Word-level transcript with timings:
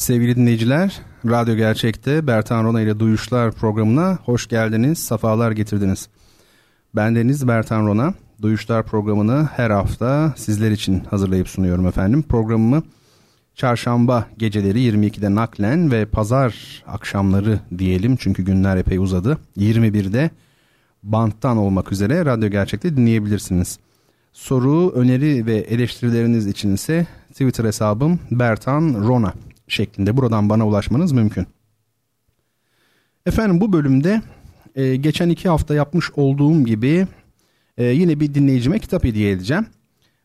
Sevgili 0.00 0.36
dinleyiciler, 0.36 1.00
Radyo 1.26 1.56
Gerçek'te 1.56 2.26
Bertan 2.26 2.64
Rona 2.64 2.80
ile 2.80 3.00
Duyuşlar 3.00 3.52
programına 3.52 4.18
hoş 4.24 4.46
geldiniz, 4.46 4.98
safalar 4.98 5.52
getirdiniz. 5.52 6.08
Ben 6.96 7.16
Deniz 7.16 7.48
Bertan 7.48 7.86
Rona, 7.86 8.14
Duyuşlar 8.42 8.86
programını 8.86 9.48
her 9.56 9.70
hafta 9.70 10.34
sizler 10.36 10.70
için 10.70 11.04
hazırlayıp 11.10 11.48
sunuyorum 11.48 11.86
efendim. 11.86 12.22
Programımı 12.22 12.82
çarşamba 13.54 14.26
geceleri 14.38 14.78
22'de 14.78 15.34
naklen 15.34 15.90
ve 15.90 16.06
pazar 16.06 16.82
akşamları 16.86 17.60
diyelim 17.78 18.16
çünkü 18.16 18.42
günler 18.42 18.76
epey 18.76 18.98
uzadı. 18.98 19.38
21'de 19.56 20.30
banttan 21.02 21.56
olmak 21.56 21.92
üzere 21.92 22.24
Radyo 22.24 22.48
Gerçek'te 22.50 22.96
dinleyebilirsiniz. 22.96 23.78
Soru, 24.32 24.90
öneri 24.90 25.46
ve 25.46 25.56
eleştirileriniz 25.56 26.46
için 26.46 26.74
ise 26.74 27.06
Twitter 27.32 27.64
hesabım 27.64 28.18
Bertan 28.30 28.94
Rona 28.94 29.32
şeklinde 29.72 30.16
buradan 30.16 30.48
bana 30.48 30.66
ulaşmanız 30.66 31.12
mümkün. 31.12 31.46
Efendim 33.26 33.60
bu 33.60 33.72
bölümde 33.72 34.22
e, 34.74 34.96
geçen 34.96 35.28
iki 35.28 35.48
hafta 35.48 35.74
yapmış 35.74 36.10
olduğum 36.16 36.64
gibi 36.64 37.06
e, 37.78 37.84
yine 37.84 38.20
bir 38.20 38.34
dinleyicime 38.34 38.78
kitap 38.78 39.04
hediye 39.04 39.30
edeceğim. 39.30 39.66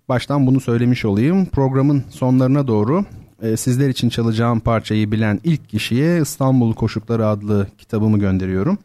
Baştan 0.09 0.47
bunu 0.47 0.59
söylemiş 0.59 1.05
olayım. 1.05 1.45
Programın 1.45 2.03
sonlarına 2.09 2.67
doğru 2.67 3.05
e, 3.41 3.57
sizler 3.57 3.89
için 3.89 4.09
çalacağım 4.09 4.59
parçayı 4.59 5.11
bilen 5.11 5.39
ilk 5.43 5.69
kişiye 5.69 6.21
İstanbul 6.21 6.73
Koşukları 6.73 7.27
adlı 7.27 7.67
kitabımı 7.77 8.19
gönderiyorum. 8.19 8.77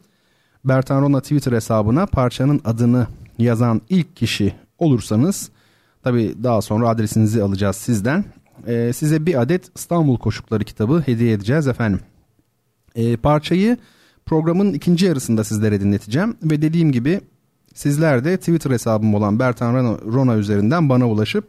Bertan 0.65 1.01
Rona 1.01 1.21
Twitter 1.21 1.51
hesabına 1.51 2.05
parçanın 2.05 2.61
adını 2.65 3.07
yazan 3.37 3.81
ilk 3.89 4.15
kişi 4.15 4.53
olursanız 4.77 5.49
tabi 6.03 6.35
daha 6.43 6.61
sonra 6.61 6.89
adresinizi 6.89 7.43
alacağız 7.43 7.75
sizden 7.75 8.25
e, 8.67 8.93
size 8.93 9.25
bir 9.25 9.41
adet 9.41 9.71
İstanbul 9.75 10.17
Koşukları 10.17 10.63
kitabı 10.63 11.03
hediye 11.05 11.33
edeceğiz 11.33 11.67
efendim. 11.67 11.99
E, 12.95 13.17
parçayı 13.17 13.77
programın 14.25 14.73
ikinci 14.73 15.05
yarısında 15.05 15.43
sizlere 15.43 15.81
dinleteceğim 15.81 16.37
ve 16.43 16.61
dediğim 16.61 16.91
gibi 16.91 17.21
sizler 17.73 18.25
de 18.25 18.37
Twitter 18.37 18.71
hesabım 18.71 19.15
olan 19.15 19.39
Bertan 19.39 19.73
Rona, 19.73 19.97
Rona 20.05 20.35
üzerinden 20.35 20.89
bana 20.89 21.09
ulaşıp 21.09 21.47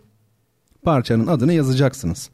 parçanın 0.83 1.27
adını 1.27 1.53
yazacaksınız. 1.53 2.31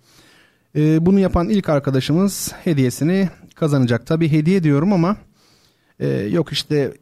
E, 0.76 1.06
bunu 1.06 1.18
yapan 1.18 1.48
ilk 1.48 1.68
arkadaşımız 1.68 2.52
hediyesini 2.64 3.28
kazanacak. 3.54 4.06
Tabi 4.06 4.32
hediye 4.32 4.62
diyorum 4.62 4.92
ama 4.92 5.16
e, 6.00 6.08
yok 6.08 6.52
işte 6.52 6.92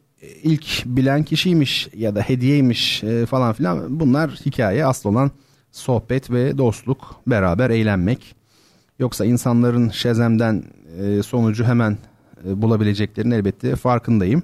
ilk 0.42 0.86
bilen 0.86 1.24
kişiymiş 1.24 1.88
ya 1.96 2.14
da 2.14 2.20
hediyeymiş 2.20 3.04
e, 3.04 3.26
falan 3.26 3.52
filan 3.52 4.00
bunlar 4.00 4.30
hikaye 4.30 4.86
asıl 4.86 5.08
olan 5.08 5.30
sohbet 5.76 6.30
ve 6.30 6.58
dostluk, 6.58 7.20
beraber 7.26 7.70
eğlenmek. 7.70 8.34
Yoksa 8.98 9.24
insanların 9.24 9.88
şezemden 9.88 10.62
e, 11.00 11.22
sonucu 11.22 11.64
hemen 11.64 11.98
e, 12.48 12.62
bulabileceklerini 12.62 13.34
elbette 13.34 13.76
farkındayım. 13.76 14.42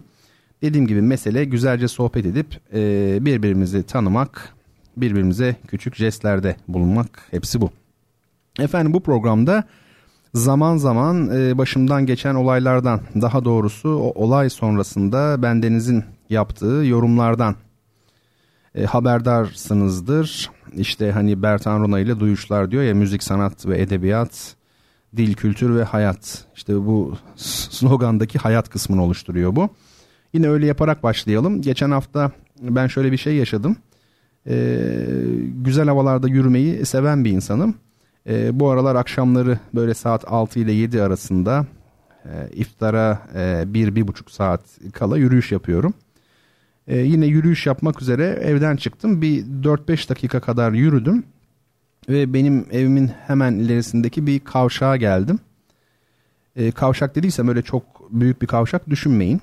Dediğim 0.62 0.86
gibi 0.86 1.02
mesele 1.02 1.44
güzelce 1.44 1.89
sohbet 1.89 2.27
edip 2.27 2.61
e, 2.74 3.19
birbirimizi 3.20 3.83
tanımak, 3.83 4.55
birbirimize 4.97 5.56
küçük 5.69 5.97
jestlerde 5.97 6.56
bulunmak 6.69 7.27
hepsi 7.30 7.61
bu. 7.61 7.70
Efendim 8.58 8.92
bu 8.92 9.00
programda 9.00 9.64
zaman 10.34 10.77
zaman 10.77 11.28
başımdan 11.58 12.07
geçen 12.07 12.34
olaylardan 12.34 13.01
daha 13.20 13.45
doğrusu 13.45 13.89
o 13.89 14.24
olay 14.24 14.51
sonrasında 14.51 15.42
bendenizin 15.42 16.05
yaptığı 16.30 16.83
yorumlardan 16.84 17.57
e, 18.74 18.84
haberdarsınızdır. 18.84 20.50
İşte 20.72 21.12
hani 21.12 21.42
Bertan 21.42 21.80
Rona 21.80 22.00
ile 22.00 22.20
duyuşlar 22.20 22.70
diyor 22.70 22.83
ya 22.83 22.94
müzik, 22.94 23.22
sanat 23.22 23.66
ve 23.66 23.80
edebiyat, 23.83 24.56
dil, 25.16 25.34
kültür 25.34 25.77
ve 25.77 25.84
hayat. 25.84 26.44
İşte 26.56 26.74
bu 26.77 27.16
slogandaki 27.36 28.38
hayat 28.38 28.68
kısmını 28.68 29.02
oluşturuyor 29.02 29.56
bu. 29.56 29.68
Yine 30.33 30.48
öyle 30.48 30.66
yaparak 30.66 31.02
başlayalım. 31.02 31.62
Geçen 31.62 31.90
hafta 31.90 32.30
ben 32.60 32.86
şöyle 32.86 33.12
bir 33.12 33.16
şey 33.16 33.36
yaşadım. 33.36 33.77
Ee, 34.46 34.86
güzel 35.64 35.89
havalarda 35.89 36.28
yürümeyi 36.28 36.86
seven 36.86 37.24
bir 37.24 37.30
insanım. 37.30 37.74
Ee, 38.28 38.60
bu 38.60 38.70
aralar 38.70 38.96
akşamları 38.96 39.58
böyle 39.74 39.94
saat 39.94 40.24
6 40.33 40.60
ile 40.60 40.72
7 40.72 41.02
arasında 41.02 41.66
e, 42.24 42.48
iftara 42.52 43.22
e, 43.34 43.64
bir, 43.66 43.94
bir 43.94 44.08
buçuk 44.08 44.30
saat 44.30 44.60
kala 44.92 45.18
yürüyüş 45.18 45.52
yapıyorum. 45.52 45.94
Ee, 46.89 46.98
yine 46.98 47.27
yürüyüş 47.27 47.67
yapmak 47.67 48.03
üzere 48.03 48.25
evden 48.25 48.77
çıktım. 48.77 49.23
Bir 49.23 49.45
4-5 49.45 50.09
dakika 50.09 50.41
kadar 50.41 50.73
yürüdüm. 50.73 51.25
Ve 52.09 52.35
benim 52.35 52.67
evimin 52.73 53.11
hemen 53.27 53.55
ilerisindeki 53.55 54.27
bir 54.27 54.41
kavşağa 54.41 54.97
geldim. 54.97 55.39
Ee, 56.57 56.70
kavşak 56.70 57.15
dediysem 57.15 57.48
öyle 57.48 57.63
çok 57.63 57.85
büyük 58.11 58.43
bir 58.43 58.47
kavşak 58.47 58.91
düşünmeyin. 58.91 59.41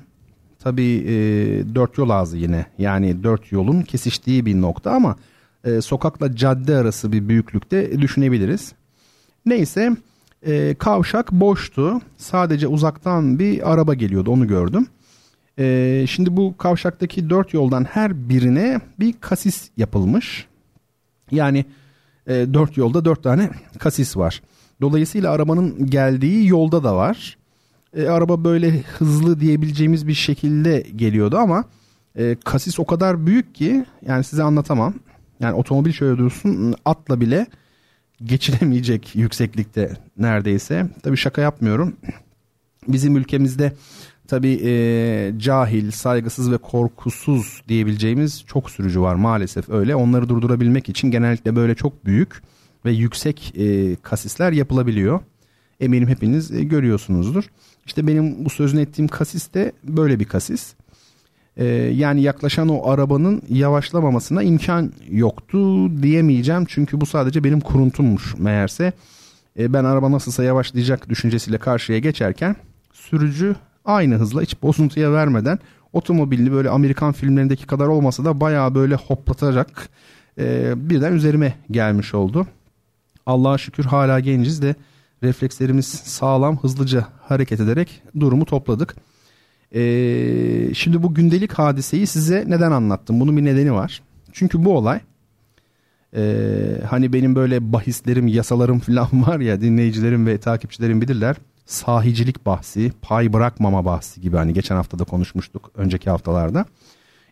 Tabii 0.59 1.03
e, 1.07 1.13
dört 1.75 1.97
yol 1.97 2.09
ağzı 2.09 2.37
yine. 2.37 2.65
Yani 2.77 3.23
dört 3.23 3.51
yolun 3.51 3.81
kesiştiği 3.81 4.45
bir 4.45 4.61
nokta 4.61 4.91
ama 4.91 5.15
e, 5.63 5.81
sokakla 5.81 6.35
cadde 6.35 6.75
arası 6.75 7.11
bir 7.11 7.29
büyüklükte 7.29 8.01
düşünebiliriz. 8.01 8.73
Neyse 9.45 9.97
e, 10.45 10.75
kavşak 10.75 11.31
boştu. 11.31 12.01
Sadece 12.17 12.67
uzaktan 12.67 13.39
bir 13.39 13.73
araba 13.73 13.93
geliyordu 13.93 14.31
onu 14.31 14.47
gördüm. 14.47 14.87
Ee, 15.59 16.05
şimdi 16.09 16.37
bu 16.37 16.57
kavşaktaki 16.57 17.29
dört 17.29 17.53
yoldan 17.53 17.83
her 17.83 18.29
birine 18.29 18.81
bir 18.99 19.13
kasis 19.21 19.69
yapılmış. 19.77 20.47
Yani 21.31 21.65
e, 22.27 22.33
dört 22.33 22.77
yolda 22.77 23.05
dört 23.05 23.23
tane 23.23 23.49
kasis 23.79 24.17
var. 24.17 24.41
Dolayısıyla 24.81 25.31
arabanın 25.31 25.85
geldiği 25.85 26.47
yolda 26.47 26.83
da 26.83 26.95
var. 26.95 27.37
E, 27.93 28.07
araba 28.07 28.43
böyle 28.43 28.81
hızlı 28.81 29.39
diyebileceğimiz 29.39 30.07
bir 30.07 30.13
şekilde 30.13 30.85
geliyordu 30.95 31.37
ama 31.37 31.63
e, 32.15 32.35
kasis 32.45 32.79
o 32.79 32.85
kadar 32.85 33.25
büyük 33.25 33.55
ki 33.55 33.85
yani 34.05 34.23
size 34.23 34.43
anlatamam. 34.43 34.93
Yani 35.39 35.53
otomobil 35.53 35.91
şöyle 35.91 36.17
dursun 36.17 36.75
atla 36.85 37.21
bile 37.21 37.47
geçilemeyecek 38.23 39.15
yükseklikte 39.15 39.97
neredeyse. 40.17 40.89
Tabii 41.03 41.17
şaka 41.17 41.41
yapmıyorum. 41.41 41.95
Bizim 42.87 43.17
ülkemizde 43.17 43.73
Tabii 44.29 44.59
e, 44.63 45.33
cahil, 45.37 45.91
saygısız 45.91 46.51
ve 46.51 46.57
korkusuz 46.57 47.61
diyebileceğimiz 47.67 48.43
çok 48.47 48.71
sürücü 48.71 49.01
var 49.01 49.15
maalesef 49.15 49.69
öyle. 49.69 49.95
Onları 49.95 50.29
durdurabilmek 50.29 50.89
için 50.89 51.11
genellikle 51.11 51.55
böyle 51.55 51.75
çok 51.75 52.05
büyük 52.05 52.41
ve 52.85 52.91
yüksek 52.91 53.53
e, 53.57 53.95
kasisler 53.95 54.51
yapılabiliyor. 54.51 55.19
Eminim 55.79 56.07
hepiniz 56.07 56.51
e, 56.51 56.63
görüyorsunuzdur. 56.63 57.43
İşte 57.85 58.07
benim 58.07 58.45
bu 58.45 58.49
sözünü 58.49 58.81
ettiğim 58.81 59.07
kasis 59.07 59.53
de 59.53 59.71
böyle 59.83 60.19
bir 60.19 60.25
kasis. 60.25 60.73
E, 61.57 61.65
yani 61.75 62.21
yaklaşan 62.21 62.69
o 62.69 62.89
arabanın 62.89 63.41
yavaşlamamasına 63.49 64.43
imkan 64.43 64.93
yoktu 65.09 65.89
diyemeyeceğim. 66.03 66.65
Çünkü 66.65 67.01
bu 67.01 67.05
sadece 67.05 67.43
benim 67.43 67.59
kuruntummuş 67.59 68.35
meğerse. 68.37 68.93
E, 69.59 69.73
ben 69.73 69.83
araba 69.83 70.11
nasılsa 70.11 70.43
yavaşlayacak 70.43 71.09
düşüncesiyle 71.09 71.57
karşıya 71.57 71.99
geçerken 71.99 72.55
sürücü 72.93 73.55
aynı 73.85 74.15
hızla 74.15 74.41
hiç 74.41 74.61
bozuntuya 74.61 75.13
vermeden 75.13 75.59
otomobilini 75.93 76.51
böyle 76.51 76.69
Amerikan 76.69 77.11
filmlerindeki 77.11 77.67
kadar 77.67 77.87
olmasa 77.87 78.25
da 78.25 78.41
bayağı 78.41 78.75
böyle 78.75 78.95
hoplatacak 78.95 79.89
e, 80.39 80.73
birden 80.89 81.13
üzerime 81.13 81.53
gelmiş 81.71 82.13
oldu. 82.13 82.47
Allah'a 83.25 83.57
şükür 83.57 83.85
hala 83.85 84.19
genciz 84.19 84.61
de 84.61 84.75
reflekslerimiz 85.23 85.87
sağlam 85.87 86.57
hızlıca 86.57 87.07
hareket 87.21 87.59
ederek 87.59 88.01
durumu 88.19 88.45
topladık. 88.45 88.95
Ee, 89.75 90.73
şimdi 90.73 91.03
bu 91.03 91.13
gündelik 91.13 91.53
hadiseyi 91.53 92.07
size 92.07 92.43
neden 92.47 92.71
anlattım? 92.71 93.19
Bunun 93.19 93.37
bir 93.37 93.45
nedeni 93.45 93.73
var. 93.73 94.01
Çünkü 94.31 94.65
bu 94.65 94.77
olay 94.77 94.99
e, 96.15 96.21
hani 96.89 97.13
benim 97.13 97.35
böyle 97.35 97.73
bahislerim, 97.73 98.27
yasalarım 98.27 98.79
falan 98.79 99.27
var 99.27 99.39
ya 99.39 99.61
dinleyicilerim 99.61 100.27
ve 100.27 100.37
takipçilerim 100.37 101.01
bilirler 101.01 101.35
sahicilik 101.69 102.45
bahsi, 102.45 102.91
pay 103.01 103.33
bırakmama 103.33 103.85
bahsi 103.85 104.21
gibi 104.21 104.37
hani 104.37 104.53
geçen 104.53 104.75
hafta 104.75 104.99
da 104.99 105.03
konuşmuştuk 105.03 105.71
önceki 105.75 106.09
haftalarda. 106.09 106.65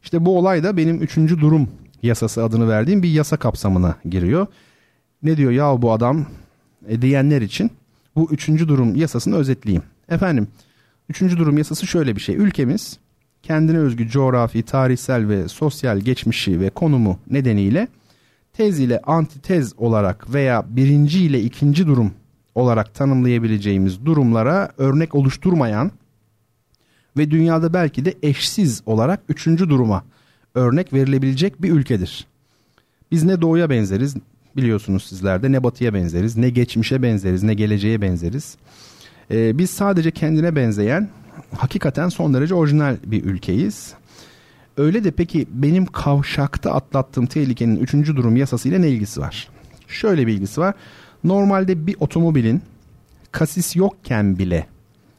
İşte 0.04 0.26
bu 0.26 0.38
olay 0.38 0.64
da 0.64 0.78
benim 0.78 1.02
üçüncü 1.02 1.42
durum 1.42 1.70
yasası 2.04 2.44
adını 2.44 2.70
verdiğim 2.70 3.04
bir 3.04 3.10
yasa 3.10 3.38
kapsamına 3.38 3.96
giriyor. 4.10 4.48
Ne 5.24 5.38
diyor 5.38 5.52
ya 5.52 5.82
bu 5.82 5.92
adam 5.92 6.26
e, 6.88 7.02
diyenler 7.02 7.42
için 7.42 7.72
bu 8.16 8.32
üçüncü 8.32 8.68
durum 8.68 8.96
yasasını 8.96 9.36
özetleyeyim. 9.36 9.84
Efendim 10.10 10.48
üçüncü 11.10 11.38
durum 11.38 11.58
yasası 11.58 11.88
şöyle 11.88 12.16
bir 12.16 12.22
şey. 12.22 12.36
Ülkemiz 12.36 13.00
kendine 13.44 13.78
özgü 13.78 14.10
coğrafi, 14.10 14.64
tarihsel 14.64 15.28
ve 15.28 15.48
sosyal 15.48 16.00
geçmişi 16.00 16.60
ve 16.60 16.70
konumu 16.70 17.20
nedeniyle 17.30 17.88
tez 18.54 18.80
ile 18.80 19.02
antitez 19.02 19.74
olarak 19.78 20.34
veya 20.34 20.66
birinci 20.70 21.24
ile 21.24 21.42
ikinci 21.42 21.88
durum 21.88 22.12
olarak 22.58 22.94
tanımlayabileceğimiz 22.94 24.06
durumlara 24.06 24.70
örnek 24.78 25.16
oluşturmayan 25.16 25.92
ve 27.18 27.32
dünyada 27.32 27.74
belki 27.74 28.06
de 28.06 28.14
eşsiz 28.24 28.82
olarak 28.86 29.20
üçüncü 29.30 29.70
duruma 29.70 30.04
örnek 30.56 30.94
verilebilecek 30.94 31.62
bir 31.62 31.72
ülkedir. 31.72 32.28
Biz 33.12 33.24
ne 33.24 33.42
doğuya 33.42 33.70
benzeriz 33.70 34.16
biliyorsunuz 34.56 35.04
sizlerde 35.04 35.52
ne 35.52 35.64
batıya 35.64 35.94
benzeriz 35.94 36.38
ne 36.38 36.50
geçmişe 36.50 37.02
benzeriz 37.02 37.44
ne 37.44 37.54
geleceğe 37.54 38.02
benzeriz. 38.02 38.58
Ee, 39.32 39.58
biz 39.58 39.70
sadece 39.70 40.12
kendine 40.12 40.56
benzeyen 40.56 41.10
hakikaten 41.58 42.10
son 42.10 42.34
derece 42.34 42.56
orijinal 42.56 42.98
bir 43.06 43.24
ülkeyiz. 43.24 43.94
Öyle 44.78 45.04
de 45.04 45.12
peki 45.12 45.48
benim 45.52 45.86
kavşakta 45.86 46.74
atlattığım 46.74 47.26
tehlikenin 47.26 47.78
üçüncü 47.78 48.16
durum 48.16 48.36
yasasıyla 48.36 48.80
ne 48.80 48.90
ilgisi 48.90 49.22
var? 49.22 49.50
Şöyle 49.88 50.28
bir 50.28 50.34
ilgisi 50.34 50.62
var. 50.62 50.76
Normalde 51.24 51.88
bir 51.88 51.96
otomobilin 52.00 52.62
kasis 53.32 53.76
yokken 53.76 54.40
bile 54.40 54.68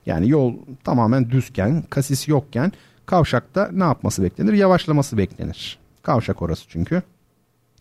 yani 0.07 0.29
yol 0.29 0.55
tamamen 0.85 1.31
düzken, 1.31 1.85
kasis 1.91 2.29
yokken 2.29 2.73
kavşakta 3.07 3.71
ne 3.73 3.85
yapması 3.85 4.23
beklenir? 4.23 4.53
Yavaşlaması 4.53 5.19
beklenir. 5.19 5.79
Kavşak 6.03 6.43
orası 6.43 6.65
çünkü. 6.69 7.03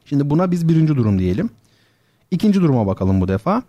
Şimdi 0.05 0.29
buna 0.29 0.51
biz 0.51 0.69
birinci 0.69 0.95
durum 0.95 1.19
diyelim. 1.19 1.49
İkinci 2.31 2.61
duruma 2.61 2.87
bakalım 2.87 3.21
bu 3.21 3.27
defa. 3.27 3.63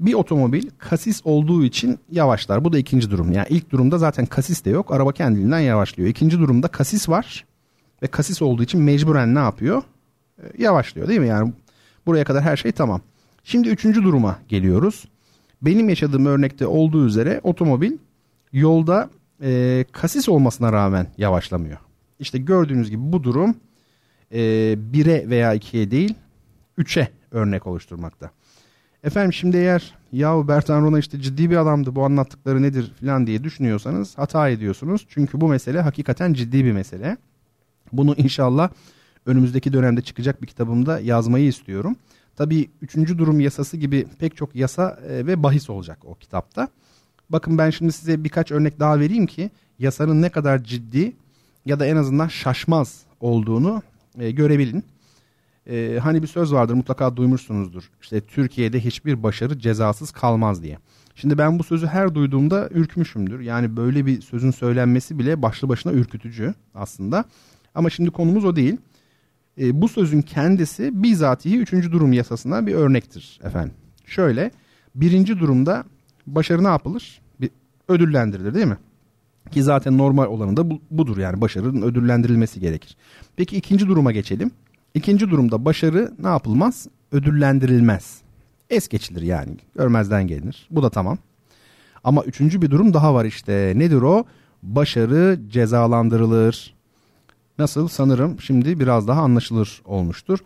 Bir 0.00 0.14
otomobil 0.14 0.70
kasis 0.78 1.20
olduğu 1.24 1.64
için 1.64 1.98
yavaşlar. 2.10 2.64
Bu 2.64 2.72
da 2.72 2.78
ikinci 2.78 3.10
durum. 3.10 3.32
Yani 3.32 3.46
ilk 3.50 3.70
durumda 3.70 3.98
zaten 3.98 4.26
kasis 4.26 4.64
de 4.64 4.70
yok. 4.70 4.92
Araba 4.92 5.12
kendiliğinden 5.12 5.58
yavaşlıyor. 5.58 6.08
İkinci 6.08 6.38
durumda 6.38 6.68
kasis 6.68 7.08
var. 7.08 7.44
Ve 8.02 8.06
kasis 8.06 8.42
olduğu 8.42 8.62
için 8.62 8.80
mecburen 8.80 9.34
ne 9.34 9.38
yapıyor? 9.38 9.82
E, 10.38 10.62
yavaşlıyor 10.62 11.08
değil 11.08 11.20
mi? 11.20 11.28
Yani 11.28 11.52
buraya 12.06 12.24
kadar 12.24 12.42
her 12.42 12.56
şey 12.56 12.72
tamam. 12.72 13.00
Şimdi 13.44 13.68
üçüncü 13.68 14.02
duruma 14.02 14.38
geliyoruz. 14.48 15.04
Benim 15.62 15.88
yaşadığım 15.88 16.26
örnekte 16.26 16.66
olduğu 16.66 17.06
üzere 17.06 17.40
otomobil 17.42 17.92
yolda 18.52 19.10
e, 19.42 19.84
kasis 19.92 20.28
olmasına 20.28 20.72
rağmen 20.72 21.06
yavaşlamıyor. 21.18 21.78
İşte 22.18 22.38
gördüğünüz 22.38 22.90
gibi 22.90 23.12
bu 23.12 23.22
durum 23.22 23.56
e, 24.30 24.40
1'e 24.92 25.30
veya 25.30 25.56
2'ye 25.56 25.90
değil 25.90 26.14
3'e 26.78 27.08
örnek 27.30 27.66
oluşturmakta. 27.66 28.30
Efendim 29.04 29.32
şimdi 29.32 29.56
eğer 29.56 29.94
yahu 30.12 30.48
Bertan 30.48 30.82
Rona 30.82 30.98
işte 30.98 31.20
ciddi 31.20 31.50
bir 31.50 31.56
adamdı 31.56 31.94
bu 31.94 32.04
anlattıkları 32.04 32.62
nedir 32.62 32.92
falan 33.00 33.26
diye 33.26 33.44
düşünüyorsanız 33.44 34.18
hata 34.18 34.48
ediyorsunuz. 34.48 35.06
Çünkü 35.08 35.40
bu 35.40 35.48
mesele 35.48 35.80
hakikaten 35.80 36.32
ciddi 36.32 36.64
bir 36.64 36.72
mesele. 36.72 37.16
Bunu 37.92 38.14
inşallah 38.14 38.70
önümüzdeki 39.26 39.72
dönemde 39.72 40.02
çıkacak 40.02 40.42
bir 40.42 40.46
kitabımda 40.46 41.00
yazmayı 41.00 41.46
istiyorum. 41.46 41.96
Tabii 42.36 42.70
üçüncü 42.82 43.18
durum 43.18 43.40
yasası 43.40 43.76
gibi 43.76 44.06
pek 44.18 44.36
çok 44.36 44.54
yasa 44.54 45.00
e, 45.08 45.26
ve 45.26 45.42
bahis 45.42 45.70
olacak 45.70 45.98
o 46.04 46.14
kitapta. 46.14 46.68
Bakın 47.30 47.58
ben 47.58 47.70
şimdi 47.70 47.92
size 47.92 48.24
birkaç 48.24 48.50
örnek 48.50 48.80
daha 48.80 49.00
vereyim 49.00 49.26
ki 49.26 49.50
yasanın 49.78 50.22
ne 50.22 50.28
kadar 50.28 50.64
ciddi 50.64 51.12
ya 51.66 51.80
da 51.80 51.86
en 51.86 51.96
azından 51.96 52.28
şaşmaz 52.28 53.02
olduğunu 53.20 53.82
e, 54.18 54.30
görebilin. 54.30 54.84
E, 55.66 55.98
hani 56.02 56.22
bir 56.22 56.26
söz 56.26 56.52
vardır 56.52 56.74
mutlaka 56.74 57.16
duymuşsunuzdur. 57.16 57.90
İşte 58.02 58.20
Türkiye'de 58.20 58.80
hiçbir 58.80 59.22
başarı 59.22 59.58
cezasız 59.58 60.10
kalmaz 60.10 60.62
diye. 60.62 60.78
Şimdi 61.14 61.38
ben 61.38 61.58
bu 61.58 61.64
sözü 61.64 61.86
her 61.86 62.14
duyduğumda 62.14 62.68
ürkmüşümdür. 62.70 63.40
Yani 63.40 63.76
böyle 63.76 64.06
bir 64.06 64.20
sözün 64.20 64.50
söylenmesi 64.50 65.18
bile 65.18 65.42
başlı 65.42 65.68
başına 65.68 65.92
ürkütücü 65.92 66.54
aslında. 66.74 67.24
Ama 67.74 67.90
şimdi 67.90 68.10
konumuz 68.10 68.44
o 68.44 68.56
değil. 68.56 68.76
E, 69.60 69.82
bu 69.82 69.88
sözün 69.88 70.22
kendisi 70.22 71.02
bizatihi 71.02 71.58
üçüncü 71.58 71.92
durum 71.92 72.12
yasasına 72.12 72.66
bir 72.66 72.74
örnektir 72.74 73.40
efendim. 73.44 73.74
Şöyle 74.06 74.50
birinci 74.94 75.38
durumda 75.38 75.84
başarı 76.26 76.64
ne 76.64 76.68
yapılır? 76.68 77.20
Bir 77.40 77.50
ödüllendirilir 77.88 78.54
değil 78.54 78.66
mi? 78.66 78.78
Ki 79.50 79.62
zaten 79.62 79.98
normal 79.98 80.26
olanı 80.26 80.56
da 80.56 80.70
bu, 80.70 80.80
budur 80.90 81.18
yani 81.18 81.40
başarının 81.40 81.82
ödüllendirilmesi 81.82 82.60
gerekir. 82.60 82.96
Peki 83.36 83.56
ikinci 83.56 83.86
duruma 83.86 84.12
geçelim. 84.12 84.50
İkinci 84.94 85.30
durumda 85.30 85.64
başarı 85.64 86.14
ne 86.18 86.28
yapılmaz? 86.28 86.86
Ödüllendirilmez. 87.12 88.20
Es 88.70 88.88
geçilir 88.88 89.22
yani. 89.22 89.56
Görmezden 89.74 90.26
gelinir. 90.26 90.68
Bu 90.70 90.82
da 90.82 90.90
tamam. 90.90 91.18
Ama 92.04 92.24
üçüncü 92.24 92.62
bir 92.62 92.70
durum 92.70 92.94
daha 92.94 93.14
var 93.14 93.24
işte. 93.24 93.72
Nedir 93.76 94.02
o? 94.02 94.24
Başarı 94.62 95.40
cezalandırılır. 95.48 96.73
Nasıl? 97.58 97.88
Sanırım 97.88 98.40
şimdi 98.40 98.80
biraz 98.80 99.08
daha 99.08 99.22
anlaşılır 99.22 99.82
olmuştur. 99.84 100.38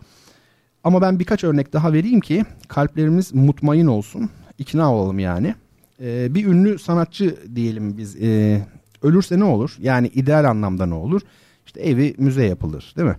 Ama 0.83 1.01
ben 1.01 1.19
birkaç 1.19 1.43
örnek 1.43 1.73
daha 1.73 1.93
vereyim 1.93 2.19
ki 2.19 2.45
kalplerimiz 2.67 3.33
mutmain 3.33 3.85
olsun. 3.85 4.29
İkna 4.57 4.93
olalım 4.93 5.19
yani. 5.19 5.55
Ee, 6.01 6.35
bir 6.35 6.45
ünlü 6.45 6.79
sanatçı 6.79 7.55
diyelim 7.55 7.97
biz. 7.97 8.15
Ee, 8.15 8.67
ölürse 9.01 9.39
ne 9.39 9.43
olur? 9.43 9.75
Yani 9.79 10.07
ideal 10.07 10.49
anlamda 10.49 10.85
ne 10.85 10.93
olur? 10.93 11.21
İşte 11.65 11.81
evi 11.81 12.15
müze 12.17 12.45
yapılır 12.45 12.93
değil 12.97 13.07
mi? 13.07 13.17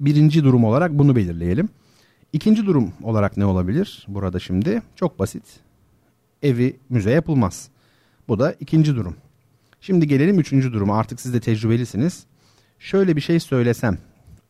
Birinci 0.00 0.44
durum 0.44 0.64
olarak 0.64 0.98
bunu 0.98 1.16
belirleyelim. 1.16 1.68
İkinci 2.32 2.66
durum 2.66 2.92
olarak 3.02 3.36
ne 3.36 3.44
olabilir 3.44 4.06
burada 4.08 4.38
şimdi? 4.38 4.82
Çok 4.96 5.18
basit. 5.18 5.42
Evi 6.42 6.76
müze 6.88 7.10
yapılmaz. 7.10 7.68
Bu 8.28 8.38
da 8.38 8.54
ikinci 8.60 8.96
durum. 8.96 9.16
Şimdi 9.80 10.08
gelelim 10.08 10.38
üçüncü 10.38 10.72
duruma. 10.72 10.98
Artık 10.98 11.20
siz 11.20 11.34
de 11.34 11.40
tecrübelisiniz. 11.40 12.24
Şöyle 12.80 13.16
bir 13.16 13.20
şey 13.20 13.40
söylesem. 13.40 13.98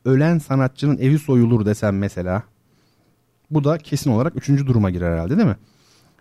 Ölen 0.05 0.39
sanatçının 0.39 0.99
evi 0.99 1.19
soyulur 1.19 1.67
desem 1.67 1.99
mesela. 1.99 2.43
Bu 3.51 3.65
da 3.65 3.79
kesin 3.79 4.11
olarak 4.11 4.37
üçüncü 4.37 4.67
duruma 4.67 4.91
girer 4.91 5.13
herhalde 5.13 5.37
değil 5.37 5.49
mi? 5.49 5.57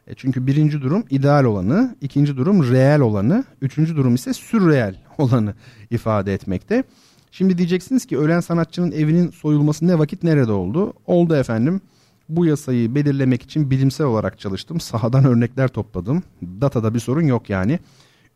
E 0.08 0.14
çünkü 0.16 0.48
birinci 0.48 0.82
durum 0.82 1.04
ideal 1.10 1.44
olanı, 1.44 1.96
ikinci 2.02 2.38
durum 2.38 2.72
reel 2.72 3.00
olanı, 3.00 3.44
üçüncü 3.62 3.96
durum 3.96 4.16
ise 4.16 4.34
sürreel 4.34 4.96
olanı 5.18 5.54
ifade 5.90 6.34
etmekte. 6.34 6.84
Şimdi 7.32 7.58
diyeceksiniz 7.58 8.06
ki 8.06 8.18
ölen 8.18 8.40
sanatçının 8.40 8.92
evinin 8.92 9.30
soyulması 9.30 9.88
ne 9.88 10.00
vakit 10.00 10.24
nerede 10.24 10.52
oldu? 10.52 10.94
Oldu 11.06 11.36
efendim. 11.36 11.82
Bu 12.30 12.46
yasayı 12.46 12.96
belirlemek 12.96 13.42
için 13.42 13.72
bilimsel 13.72 14.08
olarak 14.08 14.40
çalıştım. 14.40 14.80
Sahadan 14.80 15.26
örnekler 15.26 15.68
topladım. 15.68 16.24
Datada 16.42 16.94
bir 16.94 17.00
sorun 17.00 17.26
yok 17.26 17.50
yani. 17.50 17.80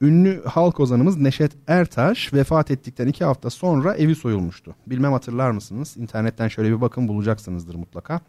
Ünlü 0.03 0.44
halk 0.45 0.79
ozanımız 0.79 1.17
Neşet 1.17 1.51
Ertaş 1.67 2.33
vefat 2.33 2.71
ettikten 2.71 3.07
iki 3.07 3.25
hafta 3.25 3.50
sonra 3.50 3.95
evi 3.95 4.15
soyulmuştu. 4.15 4.75
Bilmem 4.88 5.11
hatırlar 5.11 5.51
mısınız? 5.51 5.98
İnternetten 5.98 6.48
şöyle 6.48 6.69
bir 6.69 6.81
bakın 6.81 7.07
bulacaksınızdır 7.07 7.75
mutlaka. 7.75 8.22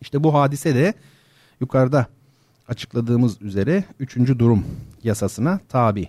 İşte 0.00 0.24
bu 0.24 0.34
hadise 0.34 0.74
de 0.74 0.94
yukarıda 1.60 2.06
açıkladığımız 2.68 3.42
üzere 3.42 3.84
üçüncü 4.00 4.38
durum 4.38 4.64
yasasına 5.04 5.60
tabi. 5.68 6.08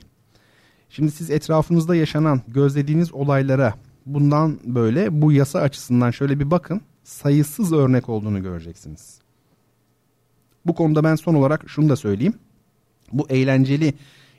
Şimdi 0.90 1.12
siz 1.12 1.30
etrafınızda 1.30 1.96
yaşanan 1.96 2.42
gözlediğiniz 2.48 3.14
olaylara 3.14 3.74
bundan 4.06 4.60
böyle 4.66 5.22
bu 5.22 5.32
yasa 5.32 5.60
açısından 5.60 6.12
şöyle 6.12 6.40
bir 6.40 6.52
bakın 6.52 6.82
sayısız 7.04 7.74
örnek 7.74 8.10
olduğunu 8.10 8.44
göreceksiniz. 8.44 9.20
Bu 10.66 10.76
konuda 10.76 11.04
ben 11.04 11.16
son 11.16 11.36
olarak 11.36 11.70
şunu 11.70 11.90
da 11.90 11.96
söyleyeyim. 11.96 12.34
Bu 13.14 13.28
eğlenceli 13.30 13.94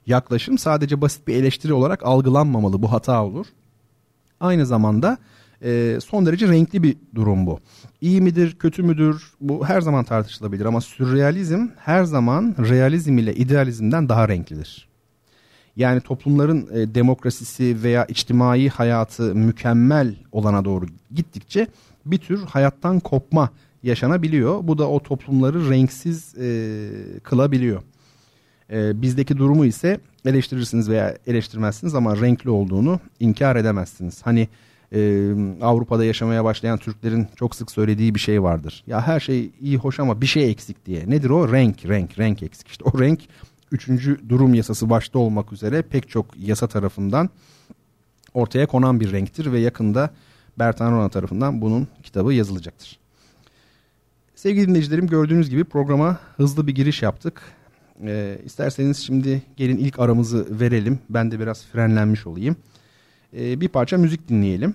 yaklaşım 0.07 0.59
sadece 0.59 1.01
basit 1.01 1.29
bir 1.29 1.35
eleştiri 1.35 1.73
olarak 1.73 2.07
algılanmamalı. 2.07 2.83
Bu 2.83 2.93
hata 2.93 3.25
olur. 3.25 3.47
Aynı 4.41 4.67
zamanda 4.67 5.19
e, 5.65 5.99
son 6.05 6.27
derece 6.27 6.49
renkli 6.49 6.83
bir 6.83 6.97
durum 7.15 7.47
bu. 7.47 7.61
İyi 8.01 8.21
midir, 8.21 8.57
kötü 8.59 8.83
müdür? 8.83 9.33
Bu 9.41 9.67
her 9.67 9.81
zaman 9.81 10.05
tartışılabilir 10.05 10.65
ama 10.65 10.81
sürrealizm 10.81 11.69
her 11.77 12.05
zaman 12.05 12.55
realizm 12.59 13.19
ile 13.19 13.35
idealizmden 13.35 14.09
daha 14.09 14.29
renklidir. 14.29 14.89
Yani 15.77 16.01
toplumların 16.01 16.69
e, 16.73 16.95
demokrasisi 16.95 17.83
veya 17.83 18.05
içtimai 18.05 18.69
hayatı 18.69 19.35
mükemmel 19.35 20.15
olana 20.33 20.65
doğru 20.65 20.87
gittikçe 21.15 21.67
bir 22.07 22.19
tür 22.19 22.43
hayattan 22.43 23.01
kopma 23.01 23.51
yaşanabiliyor. 23.83 24.61
Bu 24.63 24.79
da 24.79 24.89
o 24.89 25.03
toplumları 25.03 25.71
renksiz 25.71 26.39
e, 26.39 26.89
kılabiliyor. 27.23 27.83
E, 28.73 29.03
bizdeki 29.03 29.37
durumu 29.37 29.67
ise 29.67 30.01
eleştirirsiniz 30.25 30.89
veya 30.89 31.17
eleştirmezsiniz 31.27 31.95
ama 31.95 32.17
renkli 32.21 32.51
olduğunu 32.51 33.01
inkar 33.21 33.57
edemezsiniz. 33.57 34.23
Hani 34.23 34.49
e, 34.93 35.31
Avrupa'da 35.63 36.05
yaşamaya 36.05 36.45
başlayan 36.45 36.79
Türklerin 36.79 37.27
çok 37.37 37.55
sık 37.55 37.71
söylediği 37.71 38.15
bir 38.15 38.21
şey 38.21 38.43
vardır. 38.43 38.85
Ya 38.87 39.07
her 39.07 39.21
şey 39.21 39.51
iyi 39.61 39.77
hoş 39.77 40.01
ama 40.01 40.21
bir 40.21 40.27
şey 40.27 40.51
eksik 40.51 40.87
diye. 40.87 41.11
Nedir 41.11 41.31
o? 41.31 41.53
Renk, 41.53 41.87
renk, 41.87 42.19
renk 42.19 42.43
eksik. 42.43 42.69
İşte 42.69 42.85
o 42.85 43.01
renk 43.01 43.21
üçüncü 43.73 44.29
durum 44.29 44.55
yasası 44.55 44.91
başta 44.91 45.19
olmak 45.19 45.53
üzere 45.53 45.83
pek 45.83 46.09
çok 46.09 46.27
yasa 46.39 46.69
tarafından 46.69 47.31
ortaya 48.35 48.67
konan 48.67 49.01
bir 49.01 49.13
renktir 49.13 49.53
ve 49.53 49.61
yakında 49.61 50.11
Bertan 50.59 50.93
Rona 50.93 51.09
tarafından 51.09 51.61
bunun 51.61 51.89
kitabı 52.03 52.35
yazılacaktır. 52.35 52.99
Sevgili 54.35 54.69
dinleyicilerim 54.69 55.07
gördüğünüz 55.07 55.51
gibi 55.51 55.65
programa 55.65 56.19
hızlı 56.37 56.67
bir 56.67 56.75
giriş 56.75 57.03
yaptık. 57.03 57.43
Ee, 58.05 58.39
isterseniz 58.45 58.99
şimdi 58.99 59.43
gelin 59.57 59.77
ilk 59.77 59.99
aramızı 59.99 60.61
verelim. 60.61 60.99
Ben 61.11 61.31
de 61.31 61.41
biraz 61.41 61.65
frenlenmiş 61.67 62.27
olayım. 62.27 62.57
e, 63.37 63.61
bir 63.61 63.69
parça 63.69 63.99
müzik 63.99 64.29
dinleyelim. 64.29 64.75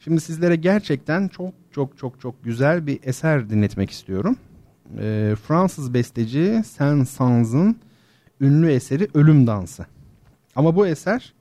Şimdi 0.00 0.20
sizlere 0.20 0.56
gerçekten 0.56 1.28
çok 1.28 1.54
çok 1.72 1.98
çok 1.98 2.20
çok 2.20 2.44
güzel 2.44 2.86
bir 2.86 3.00
eser 3.02 3.50
dinletmek 3.50 3.90
istiyorum. 3.90 4.36
E, 4.98 5.34
Fransız 5.48 5.94
besteci 5.94 6.62
Saint-Saëns'ın 6.78 7.76
ünlü 8.40 8.70
eseri 8.70 9.08
Ölüm 9.14 9.46
Dansı. 9.46 9.86
Ama 10.56 10.76
bu 10.76 10.86
eser 10.86 11.32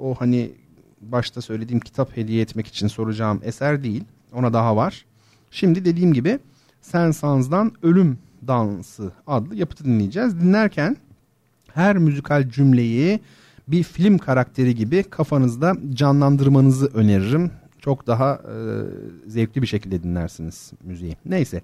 o 0.00 0.14
hani 0.14 0.52
başta 1.00 1.40
söylediğim 1.40 1.80
kitap 1.80 2.16
hediye 2.16 2.42
etmek 2.42 2.66
için 2.66 2.88
soracağım 2.88 3.40
eser 3.44 3.82
değil. 3.82 4.04
Ona 4.32 4.52
daha 4.52 4.76
var. 4.76 5.04
Şimdi 5.50 5.84
dediğim 5.84 6.12
gibi 6.12 6.38
Saint-Saëns'dan 6.82 7.72
Ölüm 7.82 8.18
Dansı 8.48 9.12
adlı 9.26 9.54
yapıtı 9.54 9.84
dinleyeceğiz. 9.84 10.40
Dinlerken 10.40 10.96
her 11.72 11.98
müzikal 11.98 12.48
cümleyi 12.48 13.20
bir 13.68 13.82
film 13.82 14.18
karakteri 14.18 14.74
gibi 14.74 15.02
kafanızda 15.02 15.74
canlandırmanızı 15.94 16.86
öneririm. 16.86 17.50
Çok 17.78 18.06
daha 18.06 18.34
e, 18.34 18.54
zevkli 19.26 19.62
bir 19.62 19.66
şekilde 19.66 20.02
dinlersiniz 20.02 20.72
müziği. 20.84 21.16
Neyse. 21.24 21.62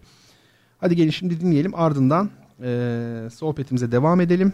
Hadi 0.78 0.96
gelin 0.96 1.10
şimdi 1.10 1.40
dinleyelim. 1.40 1.74
Ardından 1.74 2.30
e, 2.62 3.28
sohbetimize 3.32 3.92
devam 3.92 4.20
edelim. 4.20 4.52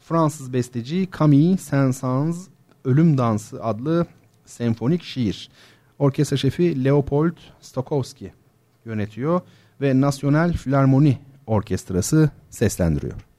Fransız 0.00 0.52
besteci 0.52 1.08
Camille 1.18 1.56
Saint-Saëns 1.56 2.36
Ölüm 2.84 3.18
Dansı 3.18 3.64
adlı 3.64 4.06
senfonik 4.46 5.02
şiir. 5.02 5.50
Orkestra 5.98 6.36
şefi 6.36 6.84
Leopold 6.84 7.36
Stokowski 7.60 8.32
yönetiyor 8.84 9.40
ve 9.80 10.00
National 10.00 10.52
Philharmoni 10.52 11.18
Orkestrası 11.46 12.30
seslendiriyor. 12.50 13.31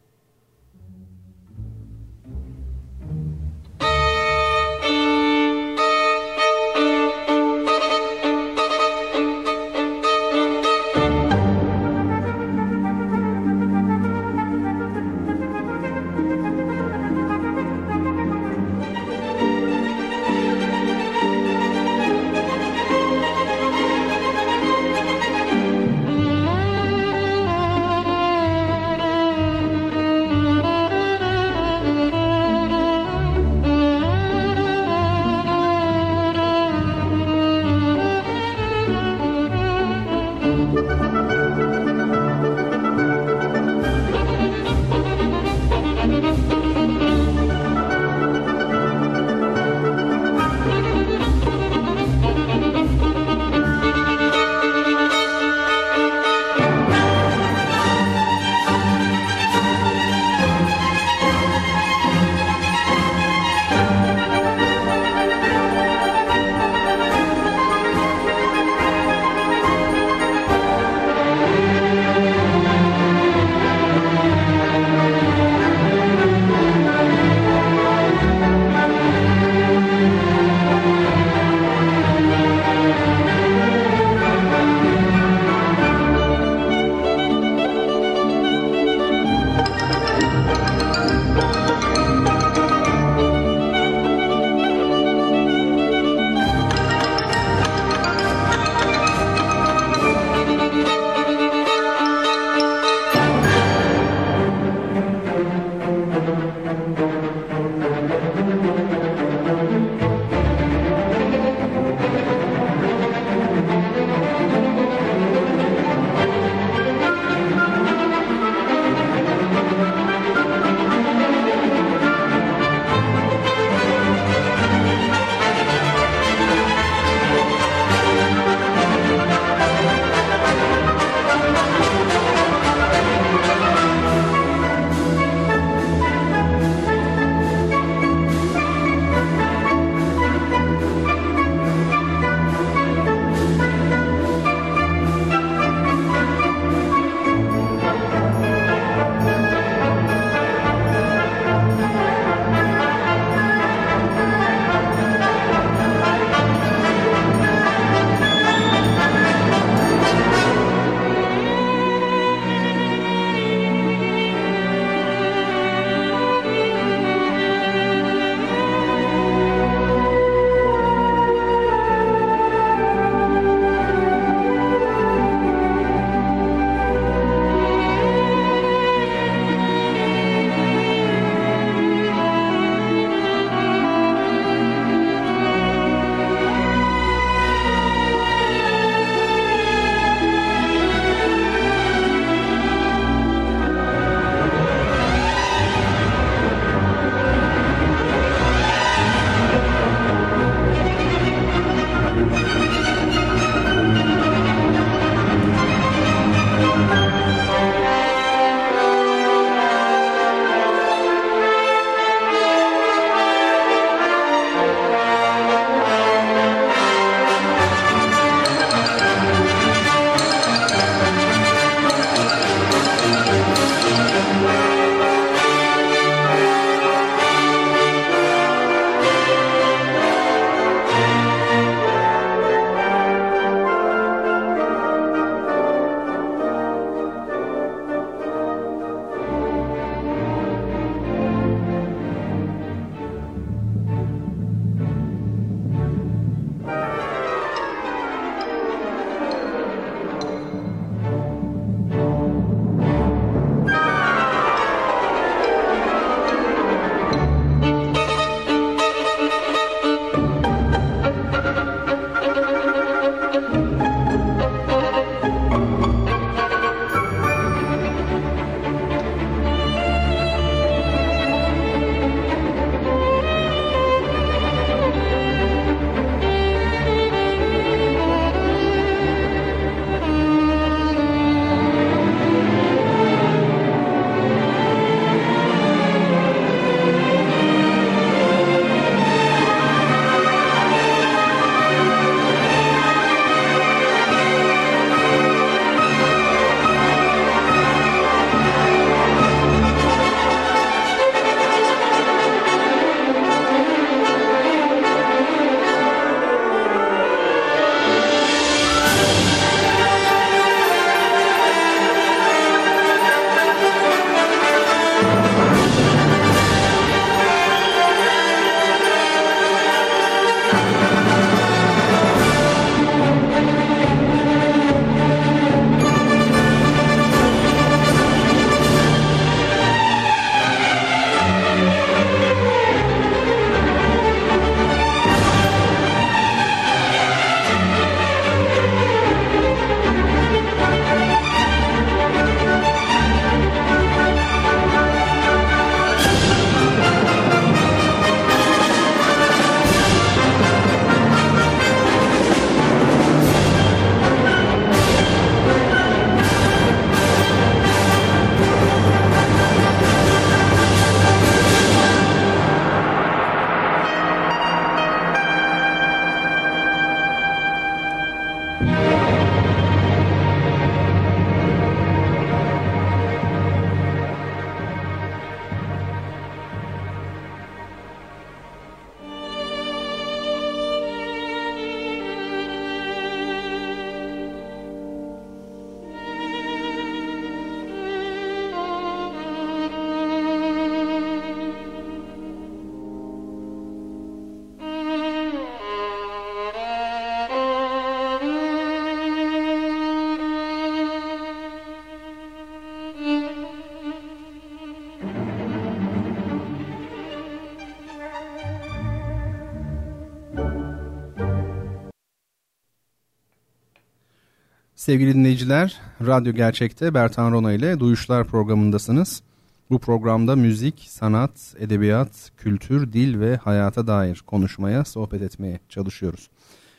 Sevgili 414.84 415.14
dinleyiciler, 415.14 415.82
Radyo 416.06 416.34
Gerçek'te 416.34 416.94
Bertan 416.94 417.32
Rona 417.32 417.54
ile 417.54 417.80
Duyuşlar 417.80 418.28
programındasınız. 418.28 419.22
Bu 419.70 419.80
programda 419.80 420.36
müzik, 420.36 420.86
sanat, 420.90 421.56
edebiyat, 421.60 422.32
kültür, 422.38 422.94
dil 422.94 423.20
ve 423.20 423.36
hayata 423.38 423.88
dair 423.88 424.24
konuşmaya, 424.28 424.86
sohbet 424.86 425.22
etmeye 425.22 425.60
çalışıyoruz. 425.70 426.30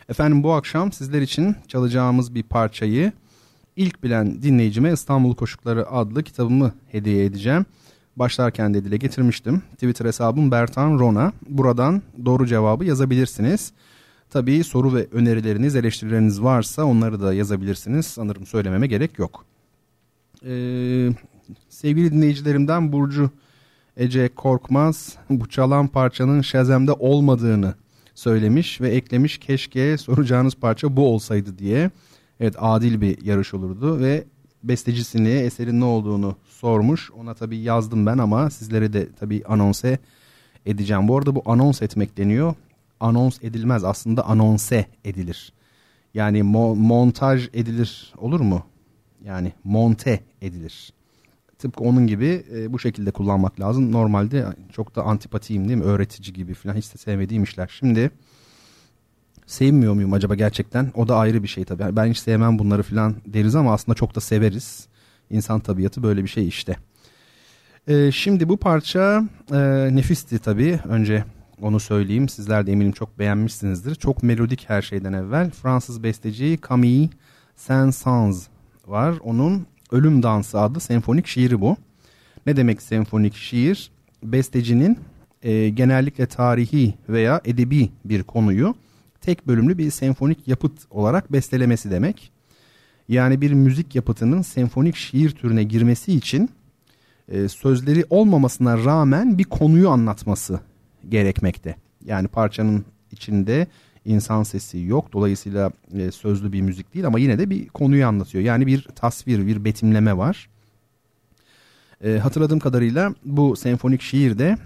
Efendim 0.09 0.43
bu 0.43 0.53
akşam 0.53 0.93
sizler 0.93 1.23
için 1.23 1.57
çalacağımız 1.69 2.35
bir 2.35 2.43
parçayı 2.43 3.13
ilk 3.77 4.03
bilen 4.03 4.43
dinleyicime 4.43 4.93
İstanbul 4.93 5.35
Koşukları 5.35 5.91
adlı 5.91 6.23
kitabımı 6.23 6.73
hediye 6.93 7.25
edeceğim. 7.25 7.67
Başlarken 8.17 8.75
de 8.75 8.85
dile 8.85 8.97
getirmiştim. 8.97 9.63
Twitter 9.73 10.07
hesabım 10.07 10.51
Bertan 10.51 10.99
Rona. 10.99 11.33
Buradan 11.49 12.03
doğru 12.25 12.47
cevabı 12.47 12.85
yazabilirsiniz. 12.85 13.73
Tabii 14.31 14.65
soru 14.65 14.95
ve 14.95 15.07
önerileriniz, 15.13 15.77
eleştirileriniz 15.77 16.43
varsa 16.43 16.85
onları 16.85 17.23
da 17.23 17.35
yazabilirsiniz. 17.35 18.07
Sanırım 18.07 18.47
söylememe 18.47 18.87
gerek 18.87 19.19
yok. 19.19 19.45
Ee, 20.47 21.11
sevgili 21.69 22.13
dinleyicilerimden 22.13 22.93
Burcu 22.93 23.31
Ece 23.97 24.29
Korkmaz 24.29 25.17
bu 25.31 25.49
çalan 25.49 25.87
parçanın 25.87 26.41
Shazam'de 26.41 26.93
olmadığını 26.93 27.75
söylemiş 28.15 28.81
ve 28.81 28.89
eklemiş 28.89 29.39
keşke 29.39 29.99
soracağınız 29.99 30.55
parça 30.55 30.97
bu 30.97 31.09
olsaydı 31.09 31.59
diye. 31.59 31.91
Evet 32.41 32.55
adil 32.59 33.01
bir 33.01 33.25
yarış 33.25 33.55
olurdu 33.55 34.01
ve 34.01 34.25
bestecisini 34.63 35.29
eserin 35.29 35.81
ne 35.81 35.85
olduğunu 35.85 36.37
sormuş. 36.49 37.11
Ona 37.11 37.35
tabii 37.35 37.59
yazdım 37.59 38.07
ben 38.07 38.19
ama 38.19 38.51
sizlere 38.51 38.93
de 38.93 39.09
tabii 39.21 39.43
anonse 39.49 39.99
edeceğim. 40.67 41.09
Bu 41.09 41.19
arada 41.19 41.35
bu 41.35 41.43
anons 41.47 41.83
etmek 41.83 42.17
deniyor 42.17 42.55
anons 43.05 43.39
edilmez 43.43 43.85
aslında 43.85 44.27
anonse 44.27 44.87
edilir. 45.05 45.53
Yani 46.15 46.43
mo 46.43 46.75
montaj 46.75 47.49
edilir 47.53 48.13
olur 48.19 48.41
mu? 48.41 48.63
Yani 49.25 49.53
monte 49.65 50.21
edilir. 50.43 50.93
Tıpkı 51.59 51.85
onun 51.85 52.07
gibi 52.07 52.45
e, 52.55 52.73
bu 52.73 52.79
şekilde 52.79 53.11
kullanmak 53.11 53.61
lazım. 53.61 53.93
Normalde 53.93 54.47
çok 54.73 54.97
da 54.97 55.03
antipatiyim 55.03 55.69
değil 55.69 55.79
mi? 55.79 55.85
Öğretici 55.85 56.33
gibi 56.33 56.55
falan 56.55 56.75
hiç 56.75 56.95
de 56.95 56.99
sevmediğim 56.99 57.43
işler. 57.43 57.71
Şimdi 57.79 58.11
sevmiyor 59.47 59.95
muyum 59.95 60.13
acaba 60.13 60.35
gerçekten? 60.35 60.93
O 60.95 61.09
da 61.09 61.17
ayrı 61.17 61.43
bir 61.43 61.49
şey 61.49 61.65
tabii. 61.65 61.97
Ben 61.97 62.07
hiç 62.07 62.19
sevmem 62.19 62.59
bunları 62.59 62.83
falan 62.83 63.17
deriz 63.27 63.55
ama 63.55 63.73
aslında 63.73 63.97
çok 63.97 64.15
da 64.15 64.21
severiz. 64.21 64.89
İnsan 65.31 65.61
tabiatı 65.61 66.03
böyle 66.03 66.23
bir 66.23 66.29
şey 66.29 66.49
işte. 66.49 66.77
Ee, 67.89 68.13
şimdi 68.13 68.49
bu 68.49 68.57
parça 68.57 69.25
e, 69.53 69.89
nefisti 69.93 70.39
tabii. 70.39 70.81
Önce 70.89 71.25
onu 71.63 71.81
söyleyeyim. 71.81 72.29
Sizler 72.29 72.67
de 72.67 72.73
eminim 72.73 72.93
çok 72.93 73.19
beğenmişsinizdir. 73.19 73.95
Çok 73.95 74.23
melodik 74.23 74.65
her 74.69 74.83
şeyden 74.83 75.13
evvel. 75.13 75.51
Fransız 75.51 76.03
besteci 76.03 76.59
Camille 76.69 77.11
Saint-Saëns 77.57 78.47
var. 78.87 79.15
Onun 79.23 79.67
Ölüm 79.93 80.23
Dansı 80.23 80.61
adlı 80.61 80.81
senfonik 80.81 81.27
şiiri 81.27 81.61
bu. 81.61 81.77
Ne 82.47 82.57
demek 82.57 82.83
senfonik 82.83 83.35
şiir? 83.35 83.91
Bestecinin 84.23 84.99
e, 85.43 85.69
genellikle 85.69 86.27
tarihi 86.27 86.95
veya 87.09 87.41
edebi 87.45 87.91
bir 88.05 88.23
konuyu 88.23 88.75
tek 89.21 89.47
bölümlü 89.47 89.79
bir 89.79 89.91
senfonik 89.91 90.49
yapıt 90.49 90.73
olarak 90.91 91.33
bestelemesi 91.33 91.91
demek. 91.91 92.33
Yani 93.09 93.41
bir 93.41 93.53
müzik 93.53 93.95
yapıtının 93.95 94.43
senfonik 94.43 94.97
şiir 94.97 95.31
türüne 95.31 95.63
girmesi 95.63 96.13
için 96.13 96.51
e, 97.29 97.49
sözleri 97.49 98.05
olmamasına 98.11 98.85
rağmen 98.85 99.39
bir 99.39 99.45
konuyu 99.45 99.91
anlatması 99.91 100.61
gerekmekte. 101.09 101.77
Yani 102.05 102.29
parçanın 102.29 102.85
içinde 103.13 103.67
insan 104.05 104.43
sesi 104.43 104.79
yok. 104.79 105.13
Dolayısıyla 105.13 105.71
e, 105.99 106.11
sözlü 106.11 106.53
bir 106.53 106.61
müzik 106.61 106.95
değil 106.95 107.07
ama 107.07 107.19
yine 107.19 107.39
de 107.39 107.51
bir 107.51 107.69
konuyu 107.69 108.07
anlatıyor. 108.07 108.45
Yani 108.45 108.67
bir 108.67 108.83
tasvir, 108.83 109.47
bir 109.47 109.65
betimleme 109.65 110.17
var. 110.17 110.49
E, 112.05 112.19
hatırladığım 112.19 112.59
kadarıyla 112.59 113.15
bu 113.25 113.57
senfonik 113.57 114.03
şiirde 114.03 114.57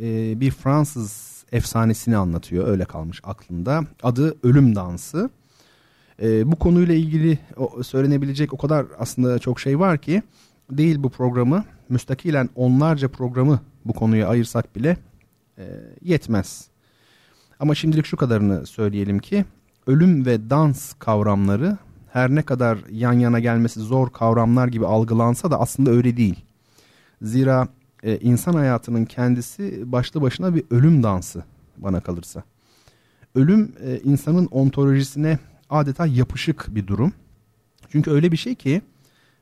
e, 0.00 0.40
bir 0.40 0.50
Fransız 0.50 1.44
efsanesini 1.52 2.16
anlatıyor. 2.16 2.68
Öyle 2.68 2.84
kalmış 2.84 3.20
aklımda. 3.24 3.84
Adı 4.02 4.36
Ölüm 4.42 4.76
Dansı. 4.76 5.30
E, 6.22 6.52
bu 6.52 6.56
konuyla 6.56 6.94
ilgili 6.94 7.38
söylenebilecek 7.82 8.54
o 8.54 8.56
kadar 8.56 8.86
aslında 8.98 9.38
çok 9.38 9.60
şey 9.60 9.78
var 9.78 9.98
ki 9.98 10.22
değil 10.70 11.02
bu 11.02 11.10
programı 11.10 11.64
müstakilen 11.88 12.48
onlarca 12.54 13.08
programı 13.08 13.60
bu 13.84 13.92
konuya 13.92 14.28
ayırsak 14.28 14.76
bile 14.76 14.96
e, 15.60 15.64
yetmez. 16.02 16.68
Ama 17.60 17.74
şimdilik 17.74 18.06
şu 18.06 18.16
kadarını 18.16 18.66
söyleyelim 18.66 19.18
ki 19.18 19.44
ölüm 19.86 20.26
ve 20.26 20.50
dans 20.50 20.92
kavramları 20.92 21.78
her 22.12 22.30
ne 22.30 22.42
kadar 22.42 22.78
yan 22.90 23.12
yana 23.12 23.40
gelmesi 23.40 23.80
zor 23.80 24.10
kavramlar 24.10 24.68
gibi 24.68 24.86
algılansa 24.86 25.50
da 25.50 25.60
aslında 25.60 25.90
öyle 25.90 26.16
değil. 26.16 26.44
Zira 27.22 27.68
e, 28.02 28.18
insan 28.18 28.54
hayatının 28.54 29.04
kendisi 29.04 29.92
başlı 29.92 30.22
başına 30.22 30.54
bir 30.54 30.64
ölüm 30.70 31.02
dansı 31.02 31.44
bana 31.76 32.00
kalırsa. 32.00 32.42
Ölüm 33.34 33.72
e, 33.80 33.98
insanın 33.98 34.46
ontolojisine 34.46 35.38
adeta 35.70 36.06
yapışık 36.06 36.66
bir 36.74 36.86
durum. 36.86 37.12
Çünkü 37.88 38.10
öyle 38.10 38.32
bir 38.32 38.36
şey 38.36 38.54
ki 38.54 38.82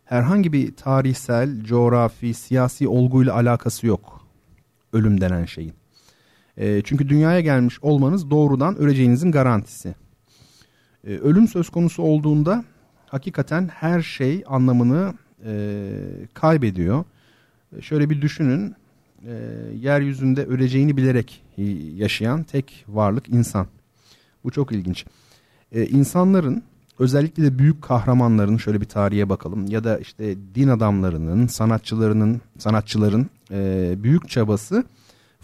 herhangi 0.04 0.52
bir 0.52 0.76
tarihsel, 0.76 1.64
coğrafi, 1.64 2.34
siyasi 2.34 2.88
olguyla 2.88 3.34
alakası 3.34 3.86
yok 3.86 4.28
ölüm 4.92 5.20
denen 5.20 5.44
şeyin. 5.44 5.74
E, 6.58 6.82
çünkü 6.84 7.08
dünyaya 7.08 7.40
gelmiş 7.40 7.78
olmanız 7.82 8.30
doğrudan 8.30 8.76
öleceğinizin 8.76 9.32
garantisi. 9.32 9.94
E, 11.06 11.16
ölüm 11.16 11.48
söz 11.48 11.70
konusu 11.70 12.02
olduğunda 12.02 12.64
hakikaten 13.06 13.68
her 13.68 14.02
şey 14.02 14.44
anlamını 14.46 15.14
e, 15.44 15.90
kaybediyor. 16.34 17.04
E, 17.76 17.82
şöyle 17.82 18.10
bir 18.10 18.22
düşünün, 18.22 18.74
e, 19.26 19.32
yeryüzünde 19.80 20.44
öleceğini 20.44 20.96
bilerek 20.96 21.42
yaşayan 21.96 22.42
tek 22.42 22.84
varlık 22.88 23.28
insan. 23.28 23.66
Bu 24.44 24.50
çok 24.50 24.72
ilginç. 24.72 25.04
E, 25.72 25.86
insanların 25.86 26.62
özellikle 26.98 27.42
de 27.42 27.58
büyük 27.58 27.82
kahramanların 27.82 28.56
şöyle 28.56 28.80
bir 28.80 28.86
tarihe 28.86 29.28
bakalım 29.28 29.66
ya 29.66 29.84
da 29.84 29.98
işte 29.98 30.36
din 30.54 30.68
adamlarının, 30.68 31.46
sanatçılarının, 31.46 32.40
sanatçıların 32.58 33.26
e, 33.50 33.94
büyük 34.02 34.28
çabası 34.28 34.84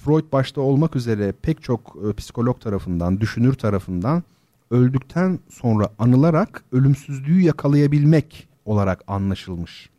Freud 0.04 0.32
başta 0.32 0.60
olmak 0.60 0.96
üzere 0.96 1.32
pek 1.42 1.62
çok 1.62 1.96
e, 2.08 2.12
psikolog 2.12 2.60
tarafından, 2.60 3.20
düşünür 3.20 3.54
tarafından 3.54 4.22
öldükten 4.70 5.38
sonra 5.50 5.88
anılarak 5.98 6.64
ölümsüzlüğü 6.72 7.40
yakalayabilmek 7.40 8.48
olarak 8.64 9.04
anlaşılmış, 9.06 9.90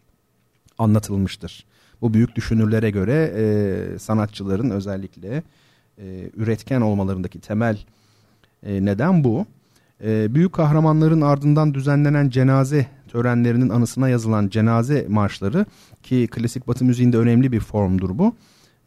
anlatılmıştır. 0.78 1.66
Bu 2.02 2.14
büyük 2.14 2.36
düşünürlere 2.36 2.90
göre 2.90 3.34
e, 3.36 4.00
sanatçıların 4.00 4.70
özellikle 4.70 5.44
e, 5.98 6.30
üretken 6.36 6.82
olmalarındaki 6.82 7.40
temel 7.40 7.78
e, 8.64 8.86
neden 8.86 9.24
bu. 9.24 9.46
E, 10.04 10.36
büyük 10.36 10.54
kahramanların 10.54 11.22
ardından 11.22 11.74
düzenlenen 11.74 12.30
cenaze 12.30 12.88
törenlerinin 13.08 13.70
anısına 13.70 14.10
yazılan 14.10 14.50
cenaze 14.50 15.06
marşları 15.10 15.66
ki 16.04 16.28
klasik 16.32 16.68
batı 16.68 16.86
müziğinde 16.86 17.18
önemli 17.18 17.52
bir 17.52 17.60
formdur 17.60 18.18
bu 18.18 18.36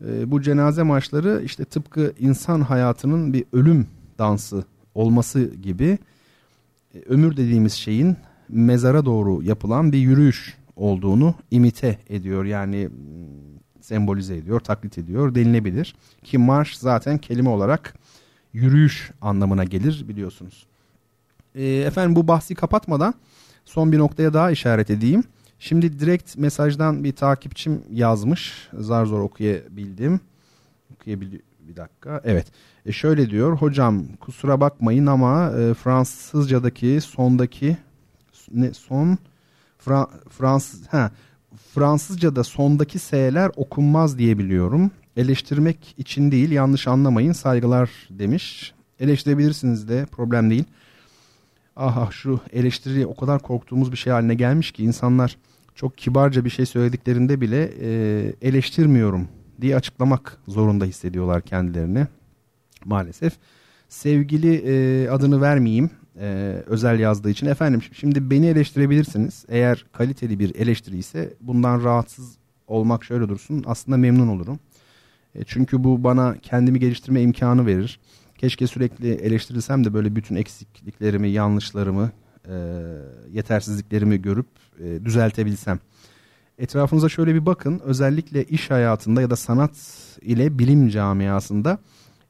e, 0.06 0.30
bu 0.30 0.42
cenaze 0.42 0.82
marşları 0.82 1.42
işte 1.44 1.64
tıpkı 1.64 2.12
insan 2.18 2.60
hayatının 2.60 3.32
bir 3.32 3.44
ölüm 3.52 3.86
dansı 4.18 4.64
olması 4.94 5.54
gibi 5.62 5.98
e, 6.94 6.98
ömür 7.08 7.36
dediğimiz 7.36 7.72
şeyin 7.72 8.16
mezara 8.48 9.04
doğru 9.04 9.42
yapılan 9.42 9.92
bir 9.92 9.98
yürüyüş 9.98 10.56
olduğunu 10.76 11.34
imite 11.50 11.98
ediyor. 12.08 12.44
Yani 12.44 12.88
sembolize 13.80 14.36
ediyor, 14.36 14.60
taklit 14.60 14.98
ediyor 14.98 15.34
denilebilir. 15.34 15.94
Ki 16.24 16.38
marş 16.38 16.78
zaten 16.78 17.18
kelime 17.18 17.48
olarak 17.48 17.94
yürüyüş 18.52 19.10
anlamına 19.20 19.64
gelir 19.64 20.04
biliyorsunuz. 20.08 20.66
E, 21.54 21.66
efendim 21.66 22.16
bu 22.16 22.28
bahsi 22.28 22.54
kapatmadan 22.54 23.14
son 23.64 23.92
bir 23.92 23.98
noktaya 23.98 24.34
daha 24.34 24.50
işaret 24.50 24.90
edeyim. 24.90 25.24
Şimdi 25.58 26.00
direkt 26.00 26.36
mesajdan 26.36 27.04
bir 27.04 27.12
takipçim 27.12 27.82
yazmış. 27.92 28.68
Zar 28.72 29.06
zor 29.06 29.20
okuyabildim. 29.20 30.20
Okuyabil 30.94 31.38
bir 31.60 31.76
dakika. 31.76 32.20
Evet. 32.24 32.46
E 32.86 32.92
şöyle 32.92 33.30
diyor. 33.30 33.56
Hocam 33.56 34.02
kusura 34.20 34.60
bakmayın 34.60 35.06
ama 35.06 35.52
e, 35.58 35.74
Fransızcadaki 35.74 37.00
sondaki 37.00 37.76
ne 38.52 38.74
son 38.74 39.18
Fra, 39.78 40.06
Fransız 40.30 40.86
ha 40.86 41.10
Fransızcada 41.74 42.44
sondaki 42.44 42.98
S'ler 42.98 43.50
okunmaz 43.56 44.18
diye 44.18 44.38
biliyorum. 44.38 44.90
Eleştirmek 45.16 45.94
için 45.98 46.30
değil 46.30 46.50
yanlış 46.50 46.88
anlamayın 46.88 47.32
saygılar 47.32 47.90
demiş. 48.10 48.74
Eleştirebilirsiniz 49.00 49.88
de 49.88 50.06
problem 50.06 50.50
değil. 50.50 50.64
Aha 51.76 52.08
şu 52.10 52.40
eleştiri 52.52 53.06
o 53.06 53.16
kadar 53.16 53.42
korktuğumuz 53.42 53.92
bir 53.92 53.96
şey 53.96 54.12
haline 54.12 54.34
gelmiş 54.34 54.72
ki 54.72 54.84
insanlar 54.84 55.36
çok 55.78 55.98
kibarca 55.98 56.44
bir 56.44 56.50
şey 56.50 56.66
söylediklerinde 56.66 57.40
bile 57.40 57.70
e, 57.80 58.32
eleştirmiyorum 58.42 59.28
diye 59.60 59.76
açıklamak 59.76 60.38
zorunda 60.48 60.84
hissediyorlar 60.84 61.42
kendilerini 61.42 62.06
maalesef. 62.84 63.32
Sevgili 63.88 64.54
e, 64.54 65.08
adını 65.08 65.40
vermeyeyim 65.40 65.90
e, 66.20 66.26
özel 66.66 67.00
yazdığı 67.00 67.30
için. 67.30 67.46
Efendim 67.46 67.82
şimdi 67.92 68.30
beni 68.30 68.46
eleştirebilirsiniz. 68.46 69.44
Eğer 69.48 69.84
kaliteli 69.92 70.38
bir 70.38 70.54
eleştiri 70.54 70.98
ise 70.98 71.34
bundan 71.40 71.84
rahatsız 71.84 72.36
olmak 72.66 73.04
şöyle 73.04 73.28
dursun. 73.28 73.64
Aslında 73.66 73.96
memnun 73.96 74.28
olurum. 74.28 74.58
E, 75.34 75.44
çünkü 75.44 75.84
bu 75.84 76.04
bana 76.04 76.36
kendimi 76.42 76.80
geliştirme 76.80 77.22
imkanı 77.22 77.66
verir. 77.66 78.00
Keşke 78.38 78.66
sürekli 78.66 79.12
eleştirilsem 79.12 79.84
de 79.84 79.94
böyle 79.94 80.16
bütün 80.16 80.36
eksikliklerimi, 80.36 81.28
yanlışlarımı, 81.28 82.10
e, 82.48 82.54
yetersizliklerimi 83.32 84.22
görüp 84.22 84.46
e, 84.80 85.04
düzeltebilsem. 85.04 85.78
Etrafınıza 86.58 87.08
şöyle 87.08 87.34
bir 87.34 87.46
bakın. 87.46 87.80
Özellikle 87.84 88.44
iş 88.44 88.70
hayatında 88.70 89.22
ya 89.22 89.30
da 89.30 89.36
sanat 89.36 89.72
ile 90.22 90.58
bilim 90.58 90.88
camiasında 90.88 91.78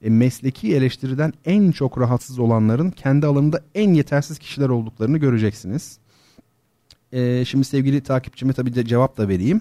e, 0.03 0.11
mesleki 0.11 0.77
eleştiriden 0.77 1.33
en 1.45 1.71
çok 1.71 1.99
rahatsız 2.01 2.39
olanların 2.39 2.91
kendi 2.91 3.27
alanında 3.27 3.61
en 3.75 3.95
yetersiz 3.95 4.39
kişiler 4.39 4.69
olduklarını 4.69 5.19
göreceksiniz. 5.19 5.99
E, 7.13 7.45
şimdi 7.45 7.65
sevgili 7.65 8.01
takipçime 8.01 8.53
tabii 8.53 8.75
de 8.75 8.85
cevap 8.85 9.17
da 9.17 9.29
vereyim. 9.29 9.61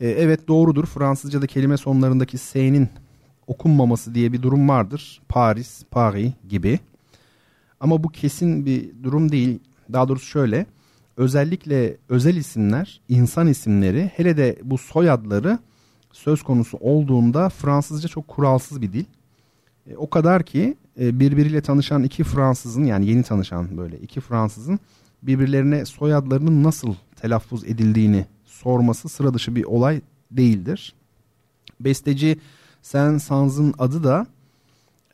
E, 0.00 0.08
evet 0.08 0.48
doğrudur. 0.48 0.86
Fransızca'da 0.86 1.46
kelime 1.46 1.76
sonlarındaki 1.76 2.38
S'nin 2.38 2.88
okunmaması 3.46 4.14
diye 4.14 4.32
bir 4.32 4.42
durum 4.42 4.68
vardır. 4.68 5.22
Paris, 5.28 5.82
Paris 5.90 6.32
gibi. 6.48 6.78
Ama 7.80 8.04
bu 8.04 8.08
kesin 8.08 8.66
bir 8.66 8.90
durum 9.02 9.32
değil. 9.32 9.58
Daha 9.92 10.08
doğrusu 10.08 10.26
şöyle. 10.26 10.66
Özellikle 11.16 11.96
özel 12.08 12.36
isimler, 12.36 13.00
insan 13.08 13.46
isimleri, 13.46 14.10
hele 14.16 14.36
de 14.36 14.58
bu 14.62 14.78
soyadları 14.78 15.58
söz 16.12 16.42
konusu 16.42 16.78
olduğunda 16.80 17.48
Fransızca 17.48 18.08
çok 18.08 18.28
kuralsız 18.28 18.82
bir 18.82 18.92
dil. 18.92 19.04
E, 19.90 19.96
o 19.96 20.10
kadar 20.10 20.42
ki 20.42 20.76
e, 21.00 21.20
birbiriyle 21.20 21.60
tanışan 21.60 22.02
iki 22.02 22.24
Fransızın 22.24 22.84
yani 22.84 23.06
yeni 23.06 23.22
tanışan 23.22 23.76
böyle 23.76 23.98
iki 23.98 24.20
Fransızın 24.20 24.78
birbirlerine 25.22 25.84
soyadlarının 25.84 26.64
nasıl 26.64 26.94
telaffuz 27.16 27.64
edildiğini 27.64 28.26
sorması 28.44 29.08
sıra 29.08 29.34
dışı 29.34 29.54
bir 29.54 29.64
olay 29.64 30.00
değildir. 30.30 30.94
Besteci 31.80 32.38
Saint-Saëns'ın 32.82 33.74
adı 33.78 34.04
da 34.04 34.26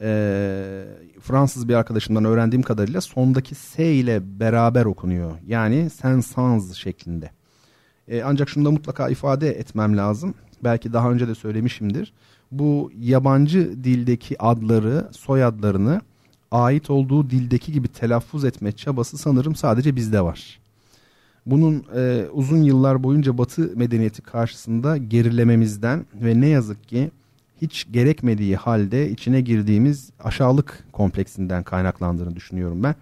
e, 0.01 0.85
Fransız 1.21 1.69
bir 1.69 1.75
arkadaşımdan 1.75 2.25
öğrendiğim 2.25 2.63
kadarıyla 2.63 3.01
sondaki 3.01 3.55
S 3.55 3.93
ile 3.93 4.41
beraber 4.41 4.85
okunuyor. 4.85 5.33
Yani 5.47 5.91
Saint-Saëns 5.91 6.75
şeklinde. 6.75 7.31
E, 8.09 8.23
ancak 8.23 8.49
şunu 8.49 8.65
da 8.65 8.71
mutlaka 8.71 9.09
ifade 9.09 9.51
etmem 9.51 9.97
lazım. 9.97 10.35
Belki 10.65 10.93
daha 10.93 11.11
önce 11.11 11.29
de 11.29 11.35
söylemişimdir. 11.35 12.13
Bu 12.53 12.91
yabancı 13.01 13.85
dildeki 13.85 14.43
adları, 14.43 15.09
soyadlarını 15.13 16.01
ait 16.51 16.91
olduğu 16.91 17.31
dildeki 17.31 17.73
gibi 17.73 17.89
telaffuz 17.89 18.45
etme 18.45 18.73
çabası 18.73 19.19
sanırım 19.19 19.55
sadece 19.55 19.97
bizde 19.97 20.21
var. 20.21 20.61
Bunun 21.47 21.85
e, 21.97 22.27
uzun 22.33 22.63
yıllar 22.63 23.03
boyunca 23.03 23.39
Batı 23.39 23.77
medeniyeti 23.77 24.23
karşısında 24.23 24.97
gerilememizden 24.97 26.07
ve 26.15 26.41
ne 26.41 26.47
yazık 26.47 26.89
ki 26.89 27.11
hiç 27.62 27.87
gerekmediği 27.90 28.57
halde 28.57 29.11
içine 29.11 29.40
girdiğimiz 29.40 30.11
aşağılık 30.21 30.85
kompleksinden 30.92 31.62
kaynaklandığını 31.62 32.37
düşünüyorum 32.37 32.83
ben. 32.83 32.95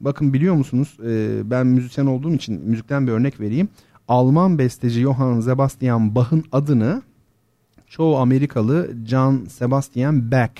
Bakın 0.00 0.32
biliyor 0.32 0.54
musunuz 0.54 0.96
e, 1.06 1.40
ben 1.50 1.66
müzisyen 1.66 2.06
olduğum 2.06 2.34
için 2.34 2.60
müzikten 2.60 3.06
bir 3.06 3.12
örnek 3.12 3.40
vereyim. 3.40 3.68
Alman 4.08 4.58
besteci 4.58 5.00
Johann 5.00 5.40
Sebastian 5.40 6.14
Bach'ın 6.14 6.44
adını 6.52 7.02
çoğu 7.86 8.16
Amerikalı 8.16 8.90
John 9.06 9.44
Sebastian 9.44 10.30
Bach 10.30 10.52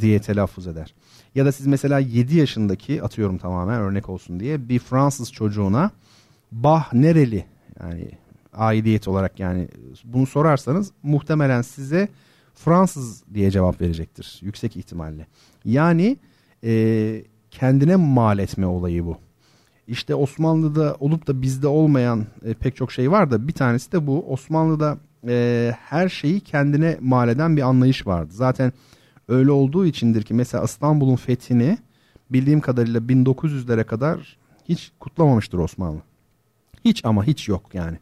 diye 0.00 0.20
telaffuz 0.20 0.66
eder. 0.66 0.94
Ya 1.34 1.44
da 1.44 1.52
siz 1.52 1.66
mesela 1.66 1.98
7 1.98 2.36
yaşındaki 2.36 3.02
atıyorum 3.02 3.38
tamamen 3.38 3.80
örnek 3.80 4.08
olsun 4.08 4.40
diye 4.40 4.68
bir 4.68 4.78
Fransız 4.78 5.32
çocuğuna 5.32 5.90
Bach 6.52 6.92
nereli 6.92 7.44
yani 7.80 8.10
aidiyet 8.54 9.08
olarak 9.08 9.40
yani 9.40 9.68
bunu 10.04 10.26
sorarsanız 10.26 10.92
muhtemelen 11.02 11.62
size 11.62 12.08
Fransız 12.58 13.24
diye 13.34 13.50
cevap 13.50 13.80
verecektir 13.80 14.38
yüksek 14.42 14.76
ihtimalle. 14.76 15.26
Yani 15.64 16.16
e, 16.64 17.24
kendine 17.50 17.96
mal 17.96 18.38
etme 18.38 18.66
olayı 18.66 19.06
bu. 19.06 19.16
İşte 19.86 20.14
Osmanlı'da 20.14 20.96
olup 21.00 21.26
da 21.26 21.42
bizde 21.42 21.66
olmayan 21.66 22.26
e, 22.44 22.54
pek 22.54 22.76
çok 22.76 22.92
şey 22.92 23.10
var 23.10 23.30
da 23.30 23.48
bir 23.48 23.52
tanesi 23.52 23.92
de 23.92 24.06
bu. 24.06 24.32
Osmanlı'da 24.32 24.98
e, 25.28 25.72
her 25.80 26.08
şeyi 26.08 26.40
kendine 26.40 26.98
mal 27.00 27.28
eden 27.28 27.56
bir 27.56 27.62
anlayış 27.62 28.06
vardı. 28.06 28.30
Zaten 28.32 28.72
öyle 29.28 29.50
olduğu 29.50 29.86
içindir 29.86 30.22
ki 30.22 30.34
mesela 30.34 30.64
İstanbul'un 30.64 31.16
fethini 31.16 31.78
bildiğim 32.30 32.60
kadarıyla 32.60 33.00
1900'lere 33.00 33.84
kadar 33.84 34.38
hiç 34.64 34.92
kutlamamıştır 35.00 35.58
Osmanlı. 35.58 36.02
Hiç 36.84 37.04
ama 37.04 37.24
hiç 37.24 37.48
yok 37.48 37.74
yani. 37.74 37.98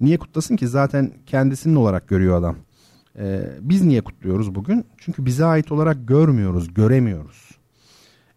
Niye 0.00 0.18
kutlasın 0.18 0.56
ki 0.56 0.68
zaten 0.68 1.12
kendisinin 1.26 1.74
olarak 1.74 2.08
görüyor 2.08 2.38
adam. 2.38 2.56
Ee, 3.18 3.40
biz 3.60 3.84
niye 3.84 4.00
kutluyoruz 4.00 4.54
bugün? 4.54 4.84
Çünkü 4.98 5.26
bize 5.26 5.44
ait 5.44 5.72
olarak 5.72 6.08
görmüyoruz, 6.08 6.74
göremiyoruz. 6.74 7.50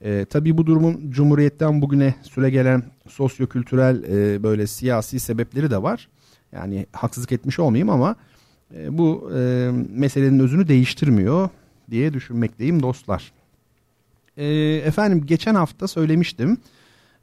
Ee, 0.02 0.26
tabii 0.30 0.58
bu 0.58 0.66
durumun 0.66 1.12
Cumhuriyet'ten 1.12 1.82
bugüne 1.82 2.16
süre 2.22 2.50
gelen 2.50 2.84
sosyokültürel 3.08 4.04
e, 4.04 4.44
böyle 4.44 4.68
siyasi 4.68 5.20
sebepleri 5.20 5.72
de 5.72 5.84
var. 5.84 6.10
Yani 6.52 6.86
haksızlık 6.92 7.32
etmiş 7.32 7.60
olmayayım 7.60 7.90
ama 7.90 8.16
e, 8.76 8.98
bu 8.98 9.32
e, 9.36 9.72
meselenin 9.90 10.40
özünü 10.40 10.68
değiştirmiyor 10.68 11.50
diye 11.92 12.14
düşünmekteyim 12.14 12.84
dostlar. 12.84 13.32
E, 14.38 14.46
efendim 14.86 15.26
geçen 15.26 15.56
hafta 15.56 15.88
söylemiştim. 15.88 16.58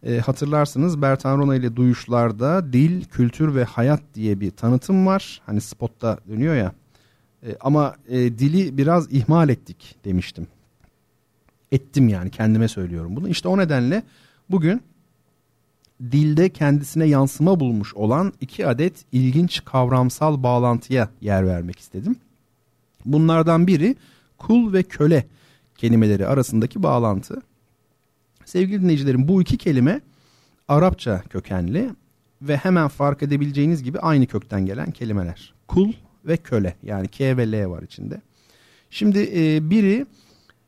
E, 0.02 0.18
hatırlarsınız 0.18 1.02
Bertan 1.02 1.38
Rona 1.38 1.56
ile 1.56 1.76
Duyuşlar'da 1.76 2.72
dil, 2.72 3.04
kültür 3.04 3.54
ve 3.54 3.64
hayat 3.64 4.02
diye 4.14 4.40
bir 4.40 4.50
tanıtım 4.50 5.06
var. 5.06 5.40
Hani 5.46 5.60
spotta 5.60 6.18
dönüyor 6.28 6.54
ya. 6.54 6.72
E, 7.46 7.56
ama 7.60 7.96
e, 8.08 8.16
dili 8.16 8.78
biraz 8.78 9.12
ihmal 9.12 9.48
ettik 9.48 9.96
demiştim. 10.04 10.46
Ettim 11.72 12.08
yani 12.08 12.30
kendime 12.30 12.68
söylüyorum 12.68 13.16
bunu. 13.16 13.28
İşte 13.28 13.48
o 13.48 13.58
nedenle 13.58 14.02
bugün 14.50 14.82
dilde 16.02 16.48
kendisine 16.48 17.04
yansıma 17.04 17.60
bulmuş 17.60 17.94
olan 17.94 18.32
iki 18.40 18.66
adet 18.66 19.04
ilginç 19.12 19.64
kavramsal 19.64 20.42
bağlantıya 20.42 21.08
yer 21.20 21.46
vermek 21.46 21.78
istedim. 21.78 22.16
Bunlardan 23.04 23.66
biri 23.66 23.96
kul 24.38 24.72
ve 24.72 24.82
köle 24.82 25.26
kelimeleri 25.76 26.26
arasındaki 26.26 26.82
bağlantı. 26.82 27.42
Sevgili 28.44 28.82
dinleyicilerim 28.82 29.28
bu 29.28 29.42
iki 29.42 29.56
kelime 29.56 30.00
Arapça 30.68 31.22
kökenli 31.22 31.90
ve 32.42 32.56
hemen 32.56 32.88
fark 32.88 33.22
edebileceğiniz 33.22 33.82
gibi 33.82 34.00
aynı 34.00 34.26
kökten 34.26 34.66
gelen 34.66 34.90
kelimeler. 34.90 35.54
Kul 35.68 35.92
ve 36.24 36.36
köle 36.36 36.76
yani 36.82 37.08
K 37.08 37.36
ve 37.36 37.52
L 37.52 37.68
var 37.68 37.82
içinde. 37.82 38.20
Şimdi 38.90 39.30
e, 39.36 39.70
biri 39.70 40.06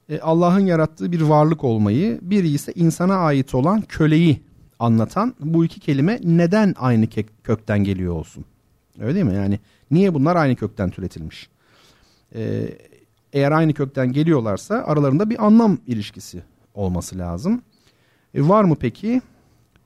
e, 0.08 0.20
Allah'ın 0.20 0.66
yarattığı 0.66 1.12
bir 1.12 1.20
varlık 1.20 1.64
olmayı, 1.64 2.18
biri 2.22 2.48
ise 2.48 2.72
insana 2.72 3.16
ait 3.16 3.54
olan 3.54 3.82
köleyi 3.82 4.40
anlatan 4.78 5.34
bu 5.40 5.64
iki 5.64 5.80
kelime 5.80 6.20
neden 6.24 6.74
aynı 6.78 7.06
kökten 7.44 7.84
geliyor 7.84 8.14
olsun? 8.14 8.44
Öyle 9.00 9.14
değil 9.14 9.26
mi? 9.26 9.34
Yani 9.34 9.58
niye 9.90 10.14
bunlar 10.14 10.36
aynı 10.36 10.56
kökten 10.56 10.90
türetilmiş? 10.90 11.48
Ee, 12.34 12.68
eğer 13.32 13.52
aynı 13.52 13.74
kökten 13.74 14.12
geliyorlarsa 14.12 14.74
aralarında 14.74 15.30
bir 15.30 15.46
anlam 15.46 15.78
ilişkisi 15.86 16.42
olması 16.74 17.18
lazım. 17.18 17.62
E, 18.34 18.48
var 18.48 18.64
mı 18.64 18.76
peki? 18.80 19.20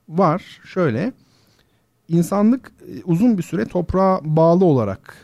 Var. 0.09 0.61
Şöyle. 0.65 1.13
İnsanlık 2.07 2.71
e, 2.81 3.03
uzun 3.03 3.37
bir 3.37 3.43
süre 3.43 3.65
toprağa 3.65 4.19
bağlı 4.23 4.65
olarak 4.65 5.15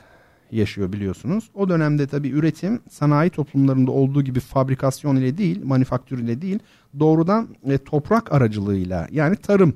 yaşıyor 0.51 0.93
biliyorsunuz. 0.93 1.49
O 1.53 1.69
dönemde 1.69 2.07
tabii 2.07 2.29
üretim 2.29 2.79
sanayi 2.89 3.29
toplumlarında 3.29 3.91
olduğu 3.91 4.21
gibi 4.21 4.39
fabrikasyon 4.39 5.15
ile 5.15 5.37
değil, 5.37 5.63
manifaktür 5.63 6.19
ile 6.19 6.41
değil, 6.41 6.59
doğrudan 6.99 7.47
e, 7.65 7.77
toprak 7.77 8.31
aracılığıyla 8.33 9.07
yani 9.11 9.35
tarım 9.35 9.75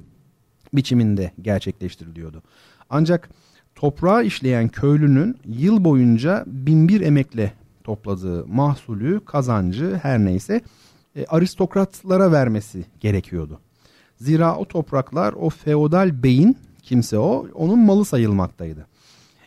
biçiminde 0.73 1.31
gerçekleştiriliyordu. 1.41 2.43
Ancak 2.89 3.29
toprağı 3.75 4.25
işleyen 4.25 4.67
köylünün 4.67 5.38
yıl 5.45 5.83
boyunca 5.83 6.43
binbir 6.47 7.01
emekle 7.01 7.53
topladığı 7.83 8.47
mahsulü, 8.47 9.25
kazancı 9.25 9.99
her 10.01 10.19
neyse 10.19 10.61
e, 11.15 11.25
aristokratlara 11.25 12.31
vermesi 12.31 12.85
gerekiyordu. 12.99 13.59
Zira 14.17 14.55
o 14.55 14.65
topraklar 14.65 15.33
o 15.33 15.49
feodal 15.49 16.23
beyin 16.23 16.57
kimse 16.83 17.17
o 17.17 17.47
onun 17.53 17.79
malı 17.79 18.05
sayılmaktaydı. 18.05 18.88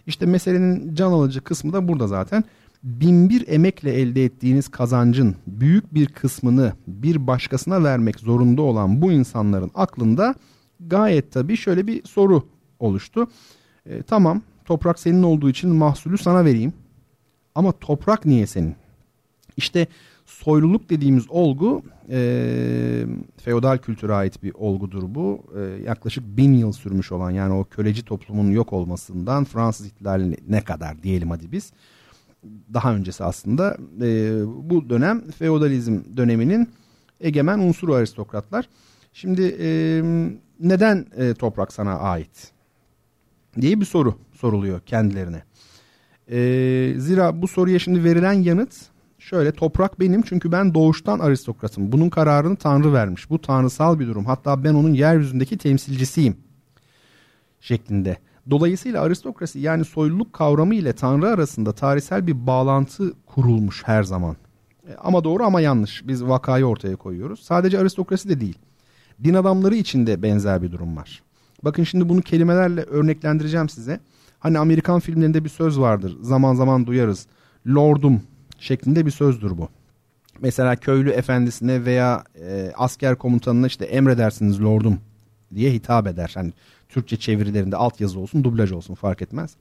İşte 0.08 0.26
meselenin 0.26 0.94
can 0.94 1.12
alıcı 1.12 1.40
kısmı 1.40 1.72
da 1.72 1.88
burada 1.88 2.06
zaten. 2.06 2.44
Binbir 2.82 3.44
emekle 3.48 3.92
elde 3.92 4.24
ettiğiniz 4.24 4.68
kazancın 4.68 5.36
büyük 5.46 5.94
bir 5.94 6.06
kısmını 6.06 6.72
bir 6.86 7.26
başkasına 7.26 7.84
vermek 7.84 8.20
zorunda 8.20 8.62
olan 8.62 9.02
bu 9.02 9.12
insanların 9.12 9.70
aklında 9.74 10.34
gayet 10.80 11.32
tabii 11.32 11.56
şöyle 11.56 11.86
bir 11.86 12.04
soru 12.04 12.42
oluştu. 12.78 13.28
E, 13.86 14.02
tamam 14.02 14.42
toprak 14.64 14.98
senin 14.98 15.22
olduğu 15.22 15.50
için 15.50 15.70
mahsulü 15.70 16.18
sana 16.18 16.44
vereyim. 16.44 16.72
Ama 17.54 17.72
toprak 17.72 18.26
niye 18.26 18.46
senin? 18.46 18.76
İşte 19.56 19.86
soyluluk 20.28 20.90
dediğimiz 20.90 21.30
olgu 21.30 21.82
e, 22.10 23.06
feodal 23.36 23.78
kültüre 23.78 24.14
ait 24.14 24.42
bir 24.42 24.52
olgudur 24.54 25.02
bu. 25.06 25.42
E, 25.56 25.60
yaklaşık 25.82 26.24
bin 26.36 26.52
yıl 26.52 26.72
sürmüş 26.72 27.12
olan 27.12 27.30
yani 27.30 27.54
o 27.54 27.64
köleci 27.64 28.04
toplumun 28.04 28.50
yok 28.50 28.72
olmasından 28.72 29.44
Fransız 29.44 29.86
ihtilaline 29.86 30.60
kadar 30.60 31.02
diyelim 31.02 31.30
hadi 31.30 31.52
biz. 31.52 31.72
Daha 32.74 32.94
öncesi 32.94 33.24
aslında 33.24 33.76
e, 34.02 34.40
bu 34.70 34.90
dönem 34.90 35.30
feodalizm 35.30 36.00
döneminin 36.16 36.68
egemen 37.20 37.58
unsuru 37.58 37.94
aristokratlar. 37.94 38.68
Şimdi 39.12 39.56
e, 39.60 39.68
neden 40.60 41.06
e, 41.16 41.34
toprak 41.34 41.72
sana 41.72 41.98
ait 41.98 42.52
diye 43.60 43.80
bir 43.80 43.84
soru 43.84 44.14
soruluyor 44.32 44.80
kendilerine. 44.80 45.42
E, 46.30 46.38
zira 46.98 47.42
bu 47.42 47.48
soruya 47.48 47.78
şimdi 47.78 48.04
verilen 48.04 48.32
yanıt 48.32 48.74
şöyle 49.18 49.52
toprak 49.52 50.00
benim 50.00 50.22
çünkü 50.22 50.52
ben 50.52 50.74
doğuştan 50.74 51.18
aristokratım. 51.18 51.92
Bunun 51.92 52.10
kararını 52.10 52.56
Tanrı 52.56 52.92
vermiş. 52.92 53.30
Bu 53.30 53.40
tanrısal 53.40 53.98
bir 53.98 54.06
durum. 54.06 54.24
Hatta 54.24 54.64
ben 54.64 54.74
onun 54.74 54.92
yeryüzündeki 54.92 55.58
temsilcisiyim 55.58 56.36
şeklinde. 57.60 58.16
Dolayısıyla 58.50 59.02
aristokrasi 59.02 59.58
yani 59.58 59.84
soyluluk 59.84 60.32
kavramı 60.32 60.74
ile 60.74 60.92
Tanrı 60.92 61.28
arasında 61.28 61.72
tarihsel 61.72 62.26
bir 62.26 62.46
bağlantı 62.46 63.12
kurulmuş 63.26 63.82
her 63.86 64.02
zaman. 64.02 64.36
E, 64.88 64.94
ama 64.94 65.24
doğru 65.24 65.44
ama 65.44 65.60
yanlış. 65.60 66.08
Biz 66.08 66.24
vakayı 66.24 66.64
ortaya 66.64 66.96
koyuyoruz. 66.96 67.40
Sadece 67.40 67.78
aristokrasi 67.78 68.28
de 68.28 68.40
değil. 68.40 68.58
Din 69.24 69.34
adamları 69.34 69.74
için 69.74 70.06
de 70.06 70.22
benzer 70.22 70.62
bir 70.62 70.72
durum 70.72 70.96
var. 70.96 71.22
Bakın 71.62 71.84
şimdi 71.84 72.08
bunu 72.08 72.22
kelimelerle 72.22 72.82
örneklendireceğim 72.82 73.68
size. 73.68 74.00
Hani 74.38 74.58
Amerikan 74.58 75.00
filmlerinde 75.00 75.44
bir 75.44 75.48
söz 75.48 75.80
vardır. 75.80 76.16
Zaman 76.20 76.54
zaman 76.54 76.86
duyarız. 76.86 77.26
Lordum 77.66 78.20
şeklinde 78.58 79.06
bir 79.06 79.10
sözdür 79.10 79.58
bu. 79.58 79.68
Mesela 80.40 80.76
köylü 80.76 81.10
efendisine 81.10 81.84
veya 81.84 82.24
e, 82.40 82.72
asker 82.76 83.16
komutanına 83.16 83.66
işte 83.66 83.84
emredersiniz 83.84 84.62
lordum 84.62 84.98
diye 85.54 85.72
hitap 85.72 86.06
eder. 86.06 86.30
Hani 86.34 86.52
Türkçe 86.88 87.16
çevirilerinde 87.16 87.76
altyazı 87.76 88.20
olsun, 88.20 88.44
dublaj 88.44 88.72
olsun 88.72 88.94
fark 88.94 89.22
etmez. 89.22 89.56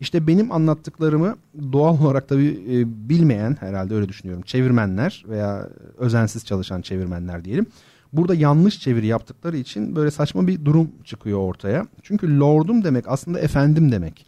İşte 0.00 0.26
benim 0.26 0.52
anlattıklarımı 0.52 1.36
doğal 1.72 2.00
olarak 2.00 2.28
tabii 2.28 2.60
e, 2.70 3.08
bilmeyen 3.08 3.56
herhalde 3.60 3.94
öyle 3.94 4.08
düşünüyorum. 4.08 4.42
Çevirmenler 4.42 5.24
veya 5.28 5.68
özensiz 5.98 6.44
çalışan 6.44 6.80
çevirmenler 6.80 7.44
diyelim. 7.44 7.66
Burada 8.12 8.34
yanlış 8.34 8.80
çeviri 8.80 9.06
yaptıkları 9.06 9.56
için 9.56 9.96
böyle 9.96 10.10
saçma 10.10 10.46
bir 10.46 10.64
durum 10.64 10.90
çıkıyor 11.04 11.38
ortaya. 11.38 11.86
Çünkü 12.02 12.40
lordum 12.40 12.84
demek 12.84 13.04
aslında 13.08 13.40
efendim 13.40 13.92
demek. 13.92 14.26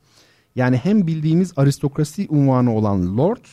Yani 0.57 0.77
hem 0.77 1.07
bildiğimiz 1.07 1.53
aristokrasi 1.57 2.27
unvanı 2.31 2.75
olan 2.75 3.18
lord 3.18 3.44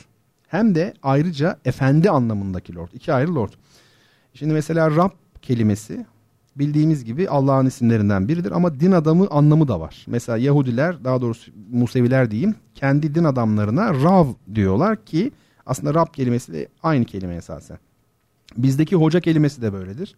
hem 0.48 0.76
de 0.76 0.94
ayrıca 1.04 1.60
efendi 1.66 2.10
anlamındaki 2.10 2.76
lord. 2.76 2.90
İki 2.94 3.14
ayrı 3.14 3.36
lord. 3.36 3.52
Şimdi 4.34 4.54
mesela 4.54 4.96
Rab 4.96 5.12
kelimesi 5.42 6.06
bildiğimiz 6.56 7.06
gibi 7.06 7.30
Allah'ın 7.30 7.66
isimlerinden 7.66 8.28
biridir 8.28 8.52
ama 8.52 8.80
din 8.80 8.92
adamı 8.92 9.28
anlamı 9.30 9.68
da 9.68 9.80
var. 9.80 10.06
Mesela 10.08 10.38
Yahudiler 10.38 11.04
daha 11.04 11.22
doğrusu 11.22 11.52
Museviler 11.72 12.32
diyeyim 12.32 12.56
kendi 12.76 13.16
din 13.16 13.24
adamlarına 13.24 13.94
Rav 13.94 14.28
diyorlar 14.56 15.06
ki 15.06 15.32
aslında 15.66 15.94
Rab 15.94 16.08
kelimesi 16.14 16.54
de 16.54 16.68
aynı 16.84 17.06
kelime 17.06 17.36
esasen. 17.36 17.78
Bizdeki 18.58 18.96
hoca 18.96 19.20
kelimesi 19.20 19.62
de 19.62 19.74
böyledir. 19.74 20.16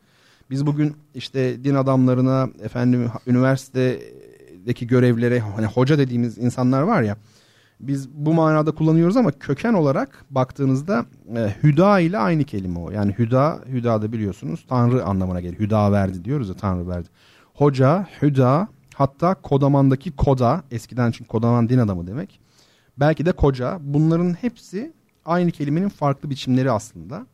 Biz 0.49 0.65
bugün 0.65 0.95
işte 1.15 1.63
din 1.63 1.75
adamlarına 1.75 2.49
efendim 2.63 3.11
üniversitedeki 3.27 4.87
görevlere 4.87 5.39
hani 5.39 5.65
hoca 5.65 5.97
dediğimiz 5.97 6.37
insanlar 6.37 6.81
var 6.81 7.01
ya 7.01 7.17
biz 7.79 8.09
bu 8.09 8.33
manada 8.33 8.71
kullanıyoruz 8.71 9.17
ama 9.17 9.31
köken 9.31 9.73
olarak 9.73 10.25
baktığınızda 10.29 11.05
e, 11.35 11.55
hüda 11.63 11.99
ile 11.99 12.17
aynı 12.17 12.43
kelime 12.43 12.79
o. 12.79 12.91
Yani 12.91 13.15
hüda, 13.17 13.59
hüda 13.67 14.01
da 14.01 14.11
biliyorsunuz 14.11 14.65
tanrı 14.69 15.05
anlamına 15.05 15.41
gelir. 15.41 15.59
Hüda 15.59 15.91
verdi 15.91 16.25
diyoruz 16.25 16.49
ya 16.49 16.55
tanrı 16.55 16.87
verdi. 16.87 17.09
Hoca, 17.53 18.07
hüda 18.21 18.67
hatta 18.95 19.35
kodamandaki 19.35 20.15
koda 20.15 20.63
eskiden 20.71 21.11
çünkü 21.11 21.27
kodaman 21.27 21.69
din 21.69 21.77
adamı 21.77 22.07
demek. 22.07 22.39
Belki 22.97 23.25
de 23.25 23.31
koca 23.31 23.77
bunların 23.81 24.33
hepsi 24.33 24.93
aynı 25.25 25.51
kelimenin 25.51 25.89
farklı 25.89 26.29
biçimleri 26.29 26.71
aslında. 26.71 27.25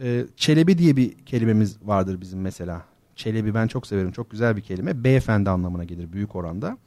Ee, 0.00 0.26
çelebi 0.36 0.78
diye 0.78 0.96
bir 0.96 1.24
kelimemiz 1.24 1.78
vardır 1.82 2.20
bizim 2.20 2.40
mesela. 2.40 2.82
Çelebi 3.16 3.54
ben 3.54 3.66
çok 3.66 3.86
severim. 3.86 4.12
Çok 4.12 4.30
güzel 4.30 4.56
bir 4.56 4.62
kelime. 4.62 5.04
Beyefendi 5.04 5.50
anlamına 5.50 5.84
gelir 5.84 6.12
büyük 6.12 6.36
oranda. 6.36 6.78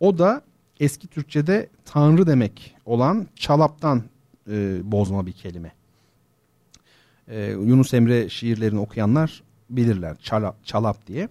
O 0.00 0.18
da 0.18 0.42
eski 0.80 1.08
Türkçe'de 1.08 1.68
tanrı 1.84 2.26
demek 2.26 2.76
olan 2.84 3.26
çalaptan 3.36 4.02
e, 4.50 4.80
bozma 4.84 5.26
bir 5.26 5.32
kelime. 5.32 5.72
E, 7.28 7.50
Yunus 7.50 7.94
Emre 7.94 8.28
şiirlerini 8.28 8.80
okuyanlar 8.80 9.42
bilirler 9.70 10.16
çalap, 10.22 10.64
çalap 10.64 11.06
diye. 11.06 11.28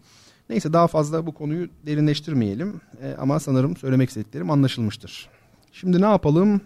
Neyse 0.49 0.73
daha 0.73 0.87
fazla 0.87 1.25
bu 1.25 1.33
konuyu 1.33 1.69
derinleştirmeyelim 1.85 2.81
e, 3.01 3.15
ama 3.19 3.39
sanırım 3.39 3.77
söylemek 3.77 4.09
istediklerim 4.09 4.51
anlaşılmıştır. 4.51 5.29
Şimdi 5.71 6.01
ne 6.01 6.05
yapalım? 6.05 6.61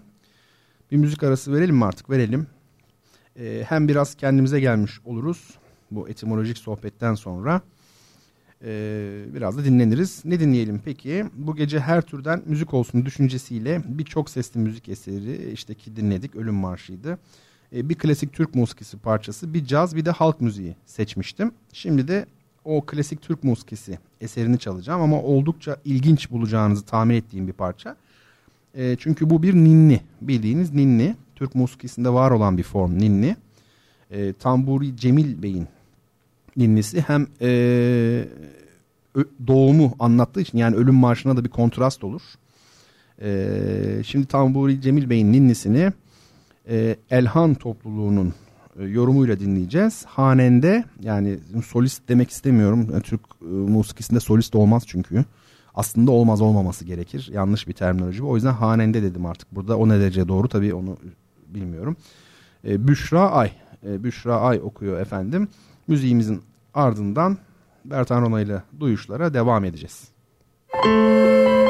Bir 0.92 0.98
müzik 0.98 1.24
arası 1.24 1.54
verelim 1.54 1.76
mi 1.76 1.86
artık? 1.86 2.10
Verelim. 2.10 2.48
E, 3.40 3.64
hem 3.70 3.88
biraz 3.88 4.16
kendimize 4.16 4.60
gelmiş 4.60 5.00
oluruz 5.06 5.50
bu 5.92 6.10
etimolojik 6.10 6.58
sohbetten 6.58 7.16
sonra. 7.16 7.62
Ee, 8.66 9.24
biraz 9.36 9.58
da 9.58 9.66
dinleniriz. 9.66 10.22
Ne 10.26 10.40
dinleyelim 10.40 10.82
peki? 10.86 11.26
Bu 11.34 11.56
gece 11.56 11.80
her 11.80 12.02
türden 12.02 12.42
müzik 12.46 12.74
olsun 12.74 13.06
düşüncesiyle 13.06 13.82
birçok 13.86 14.30
sesli 14.30 14.60
müzik 14.60 14.90
eseri 14.90 15.52
işte 15.52 15.74
ki 15.74 15.96
dinledik 15.96 16.36
Ölüm 16.36 16.56
Marşı'ydı. 16.56 17.20
Ee, 17.76 17.90
bir 17.90 17.96
klasik 17.96 18.34
Türk 18.34 18.56
musikisi 18.56 18.98
parçası, 18.98 19.54
bir 19.54 19.66
caz 19.66 19.96
bir 19.96 20.06
de 20.06 20.12
halk 20.12 20.42
müziği 20.42 20.76
seçmiştim. 20.86 21.52
Şimdi 21.74 22.08
de 22.08 22.26
o 22.66 22.86
klasik 22.86 23.22
Türk 23.22 23.44
musikisi 23.44 24.00
eserini 24.22 24.60
çalacağım 24.60 25.02
ama 25.02 25.22
oldukça 25.22 25.78
ilginç 25.86 26.32
bulacağınızı 26.32 26.86
tahmin 26.86 27.16
ettiğim 27.16 27.48
bir 27.48 27.54
parça. 27.54 27.96
E, 28.76 28.96
çünkü 29.00 29.30
bu 29.30 29.44
bir 29.44 29.54
ninni 29.54 30.02
bildiğiniz 30.22 30.74
ninni. 30.74 31.16
Türk 31.36 31.56
musikisinde 31.56 32.10
var 32.10 32.32
olan 32.32 32.58
bir 32.58 32.64
form 32.64 33.00
ninni. 33.00 33.36
E, 34.12 34.34
Tamburi 34.34 34.98
Cemil 34.98 35.44
Bey'in 35.44 35.68
dinlisi 36.60 37.02
hem 37.02 37.28
e, 37.42 38.26
doğumu 39.48 39.96
anlattığı 40.00 40.42
için 40.42 40.58
yani 40.58 40.76
ölüm 40.76 40.96
marşına 40.96 41.38
da 41.38 41.44
bir 41.44 41.50
kontrast 41.50 42.04
olur. 42.04 42.22
E, 43.22 44.04
şimdi 44.06 44.28
Tamburi 44.28 44.82
Cemil 44.82 45.10
Bey'in 45.10 45.34
ninnisini 45.34 45.92
e, 46.70 46.96
Elhan 47.10 47.54
topluluğunun 47.54 48.34
e, 48.80 48.84
yorumuyla 48.84 49.40
dinleyeceğiz. 49.40 50.06
Hanende 50.06 50.84
yani 51.02 51.40
solist 51.66 52.10
demek 52.10 52.30
istemiyorum. 52.30 52.88
E, 52.98 53.02
Türk 53.02 53.22
e, 53.42 53.46
musikisinde 53.46 54.20
solist 54.20 54.56
olmaz 54.56 54.84
çünkü. 54.88 55.26
Aslında 55.76 56.12
olmaz 56.12 56.42
olmaması 56.42 56.86
gerekir. 56.86 57.30
Yanlış 57.34 57.68
bir 57.68 57.74
terminoloji 57.74 58.24
bu. 58.24 58.30
O 58.30 58.36
yüzden 58.36 58.54
hanende 58.54 59.04
dedim 59.04 59.26
artık. 59.26 59.56
Burada 59.56 59.78
o 59.78 59.90
ne 59.90 60.00
derece 60.00 60.28
doğru 60.28 60.48
tabii 60.48 60.74
onu 60.74 60.98
bilmiyorum. 61.48 61.96
Büşra 62.64 63.32
Ay. 63.32 63.52
Büşra 63.84 64.40
Ay 64.40 64.60
okuyor 64.64 65.00
efendim. 65.00 65.48
Müziğimizin 65.88 66.44
ardından 66.74 67.38
Bertan 67.86 68.22
Rona 68.22 68.42
ile 68.42 68.64
duyuşlara 68.80 69.34
devam 69.34 69.66
edeceğiz. 69.66 70.08
Müzik 70.86 71.61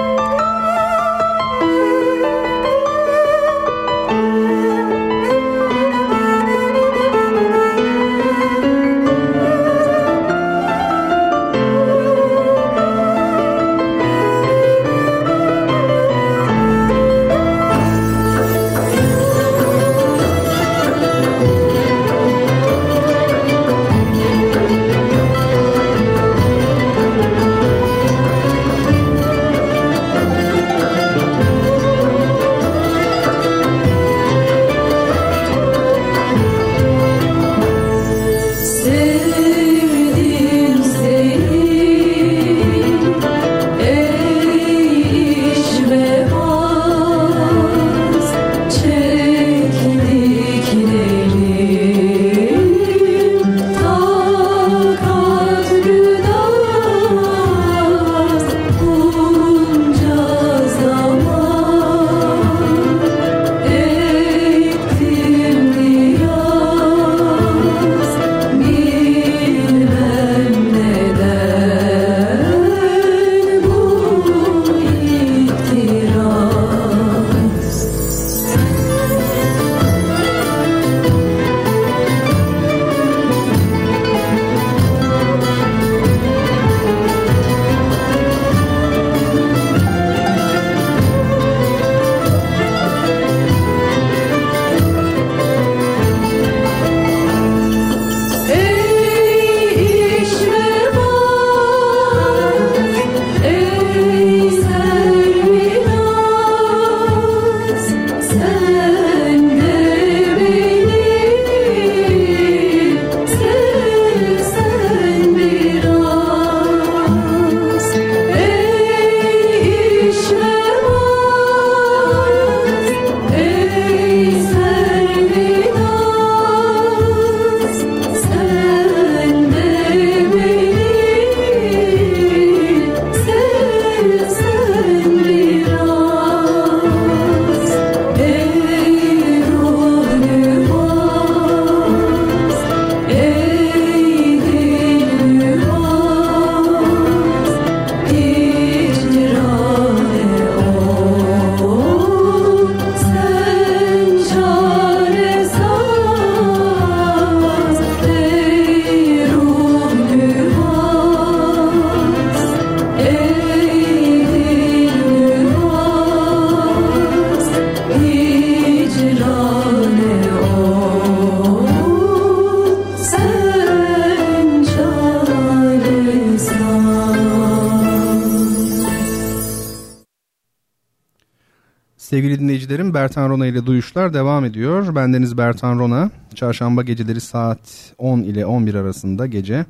Bertan 183.02 183.30
Rona 183.30 183.47
ile 183.47 183.66
Duyuşlar 183.66 184.14
devam 184.14 184.45
ediyor. 184.45 184.95
Bendeniz 184.95 185.38
Bertan 185.38 185.80
Rona. 185.80 186.10
Çarşamba 186.36 186.84
geceleri 186.84 187.22
saat 187.22 187.93
10 187.97 188.20
ile 188.20 188.45
11 188.45 188.76
arasında 188.76 189.28
gece 189.28 189.66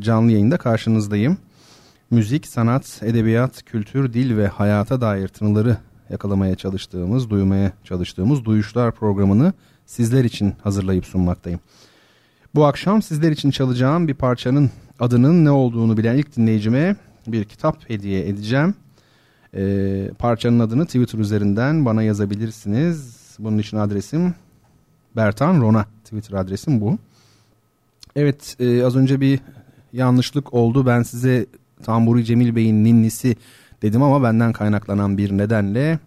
canlı 0.00 0.32
yayında 0.32 0.56
karşınızdayım. 0.56 1.38
Müzik, 2.10 2.46
sanat, 2.46 3.02
edebiyat, 3.02 3.62
kültür, 3.62 4.12
dil 4.12 4.36
ve 4.36 4.48
hayata 4.48 5.00
dair 5.00 5.28
tınıları 5.28 5.76
yakalamaya 6.10 6.54
çalıştığımız, 6.54 7.30
duymaya 7.30 7.72
çalıştığımız 7.84 8.44
Duyuşlar 8.44 8.92
programını 8.92 9.52
sizler 9.86 10.24
için 10.24 10.54
hazırlayıp 10.62 11.06
sunmaktayım. 11.06 11.60
Bu 12.54 12.66
akşam 12.66 13.02
sizler 13.02 13.32
için 13.32 13.50
çalacağım 13.50 14.08
bir 14.08 14.14
parçanın 14.14 14.70
adının 15.00 15.44
ne 15.44 15.50
olduğunu 15.50 15.96
bilen 15.96 16.16
ilk 16.16 16.36
dinleyicime 16.36 16.96
bir 17.26 17.44
kitap 17.44 17.90
hediye 17.90 18.28
edeceğim. 18.28 18.74
Ee, 19.54 20.10
parçanın 20.18 20.60
adını 20.60 20.86
Twitter 20.86 21.18
üzerinden 21.18 21.84
bana 21.84 22.02
yazabilirsiniz. 22.02 23.18
Bunun 23.38 23.58
için 23.58 23.76
adresim 23.76 24.34
Bertan 25.16 25.60
Rona. 25.60 25.86
Twitter 26.04 26.38
adresim 26.38 26.80
bu. 26.80 26.98
Evet 28.16 28.56
e, 28.60 28.84
az 28.84 28.96
önce 28.96 29.20
bir 29.20 29.40
yanlışlık 29.92 30.54
oldu. 30.54 30.86
Ben 30.86 31.02
size 31.02 31.46
Tamburi 31.82 32.24
Cemil 32.24 32.56
Bey'in 32.56 32.84
ninnisi 32.84 33.36
dedim 33.82 34.02
ama 34.02 34.22
benden 34.22 34.52
kaynaklanan 34.52 35.18
bir 35.18 35.38
nedenle 35.38 35.98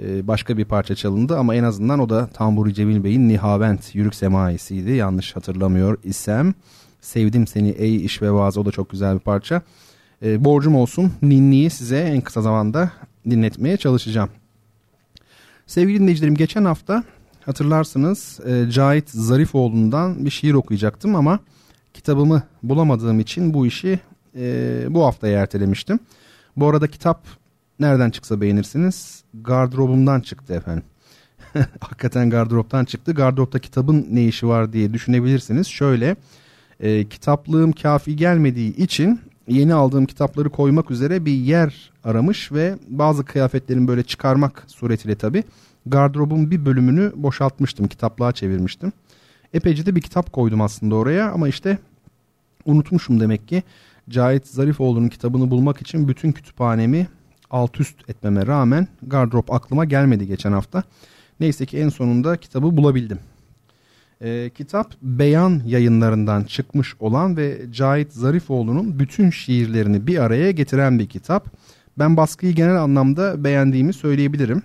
e, 0.00 0.26
başka 0.26 0.58
bir 0.58 0.64
parça 0.64 0.94
çalındı. 0.94 1.38
Ama 1.38 1.54
en 1.54 1.64
azından 1.64 1.98
o 1.98 2.08
da 2.08 2.26
Tamburi 2.26 2.74
Cemil 2.74 3.04
Bey'in 3.04 3.28
Nihavent 3.28 3.94
Yürük 3.94 4.14
Semaisi'ydi. 4.14 4.92
Yanlış 4.92 5.36
hatırlamıyor 5.36 5.98
isem. 6.04 6.54
Sevdim 7.00 7.46
seni 7.46 7.68
ey 7.68 8.04
iş 8.04 8.22
ve 8.22 8.32
vaaz 8.32 8.58
o 8.58 8.66
da 8.66 8.70
çok 8.70 8.90
güzel 8.90 9.14
bir 9.14 9.20
parça 9.20 9.62
e, 10.22 10.44
borcum 10.44 10.76
olsun 10.76 11.12
ninniyi 11.22 11.70
size 11.70 11.98
en 11.98 12.20
kısa 12.20 12.42
zamanda 12.42 12.92
dinletmeye 13.30 13.76
çalışacağım. 13.76 14.30
Sevgili 15.66 16.00
dinleyicilerim 16.00 16.34
geçen 16.34 16.64
hafta 16.64 17.04
hatırlarsınız 17.46 18.40
e, 18.46 18.70
Cahit 18.70 19.10
Zarifoğlu'ndan 19.10 20.24
bir 20.24 20.30
şiir 20.30 20.54
okuyacaktım 20.54 21.16
ama 21.16 21.38
kitabımı 21.94 22.42
bulamadığım 22.62 23.20
için 23.20 23.54
bu 23.54 23.66
işi 23.66 24.00
e, 24.36 24.86
bu 24.90 25.04
haftaya 25.04 25.42
ertelemiştim. 25.42 25.98
Bu 26.56 26.68
arada 26.68 26.86
kitap 26.86 27.26
nereden 27.80 28.10
çıksa 28.10 28.40
beğenirsiniz 28.40 29.24
gardırobumdan 29.34 30.20
çıktı 30.20 30.54
efendim. 30.54 30.84
Hakikaten 31.80 32.30
gardıroptan 32.30 32.84
çıktı. 32.84 33.12
Gardıropta 33.12 33.58
kitabın 33.58 34.06
ne 34.10 34.24
işi 34.24 34.48
var 34.48 34.72
diye 34.72 34.92
düşünebilirsiniz. 34.92 35.66
Şöyle 35.66 36.16
e, 36.80 37.08
kitaplığım 37.08 37.72
kafi 37.72 38.16
gelmediği 38.16 38.76
için 38.76 39.20
yeni 39.48 39.74
aldığım 39.74 40.06
kitapları 40.06 40.50
koymak 40.50 40.90
üzere 40.90 41.24
bir 41.24 41.32
yer 41.32 41.90
aramış 42.04 42.52
ve 42.52 42.74
bazı 42.88 43.24
kıyafetlerimi 43.24 43.88
böyle 43.88 44.02
çıkarmak 44.02 44.64
suretiyle 44.66 45.14
tabi 45.14 45.44
gardırobun 45.86 46.50
bir 46.50 46.64
bölümünü 46.64 47.12
boşaltmıştım 47.16 47.88
kitaplığa 47.88 48.32
çevirmiştim. 48.32 48.92
Epeyce 49.54 49.86
de 49.86 49.96
bir 49.96 50.00
kitap 50.00 50.32
koydum 50.32 50.60
aslında 50.60 50.94
oraya 50.94 51.30
ama 51.32 51.48
işte 51.48 51.78
unutmuşum 52.64 53.20
demek 53.20 53.48
ki. 53.48 53.62
Cahit 54.08 54.46
Zarifoğlu'nun 54.46 55.08
kitabını 55.08 55.50
bulmak 55.50 55.80
için 55.80 56.08
bütün 56.08 56.32
kütüphanemi 56.32 57.08
alt 57.50 57.80
üst 57.80 58.10
etmeme 58.10 58.46
rağmen 58.46 58.88
gardırop 59.02 59.52
aklıma 59.52 59.84
gelmedi 59.84 60.26
geçen 60.26 60.52
hafta. 60.52 60.82
Neyse 61.40 61.66
ki 61.66 61.78
en 61.78 61.88
sonunda 61.88 62.36
kitabı 62.36 62.76
bulabildim. 62.76 63.18
E, 64.24 64.50
kitap 64.50 64.94
Beyan 65.02 65.62
yayınlarından 65.66 66.44
çıkmış 66.44 66.94
olan 67.00 67.36
ve 67.36 67.72
Cahit 67.72 68.12
Zarifoğlu'nun 68.12 68.98
bütün 68.98 69.30
şiirlerini 69.30 70.06
bir 70.06 70.18
araya 70.18 70.50
getiren 70.50 70.98
bir 70.98 71.06
kitap. 71.06 71.46
Ben 71.98 72.16
baskıyı 72.16 72.52
genel 72.52 72.82
anlamda 72.82 73.44
beğendiğimi 73.44 73.92
söyleyebilirim. 73.92 74.62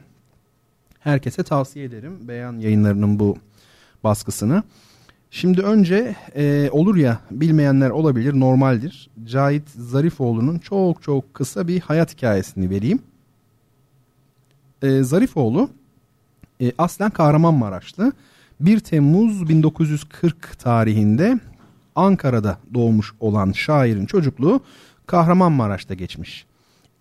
Herkese 0.99 1.43
tavsiye 1.43 1.86
ederim 1.86 2.28
Beyan 2.28 2.60
yayınlarının 2.60 3.20
bu 3.20 3.38
baskısını. 4.03 4.64
Şimdi 5.32 5.62
önce 5.62 6.16
e, 6.36 6.70
olur 6.72 6.95
ya 6.95 7.20
bilmeyenler 7.32 7.89
olabilir 7.89 8.39
normaldir. 8.39 9.10
Cahit 9.26 9.70
Zarifoğlu'nun 9.70 10.60
çok 10.60 11.03
çok 11.03 11.34
kısa 11.34 11.68
bir 11.68 11.80
hayat 11.80 12.14
hikayesini 12.14 12.70
vereyim. 12.70 12.99
E, 14.82 15.03
Zarifoğlu 15.03 15.70
e, 16.62 16.72
aslen 16.78 17.10
Kahramanmaraşlı 17.10 18.14
1 18.60 18.80
Temmuz 18.80 19.49
1940 19.49 20.60
tarihinde 20.60 21.39
Ankara'da 21.95 22.57
doğmuş 22.74 23.14
olan 23.20 23.51
şairin 23.51 24.05
çocukluğu 24.05 24.62
Kahramanmaraş'ta 25.05 25.93
geçmiş. 25.93 26.45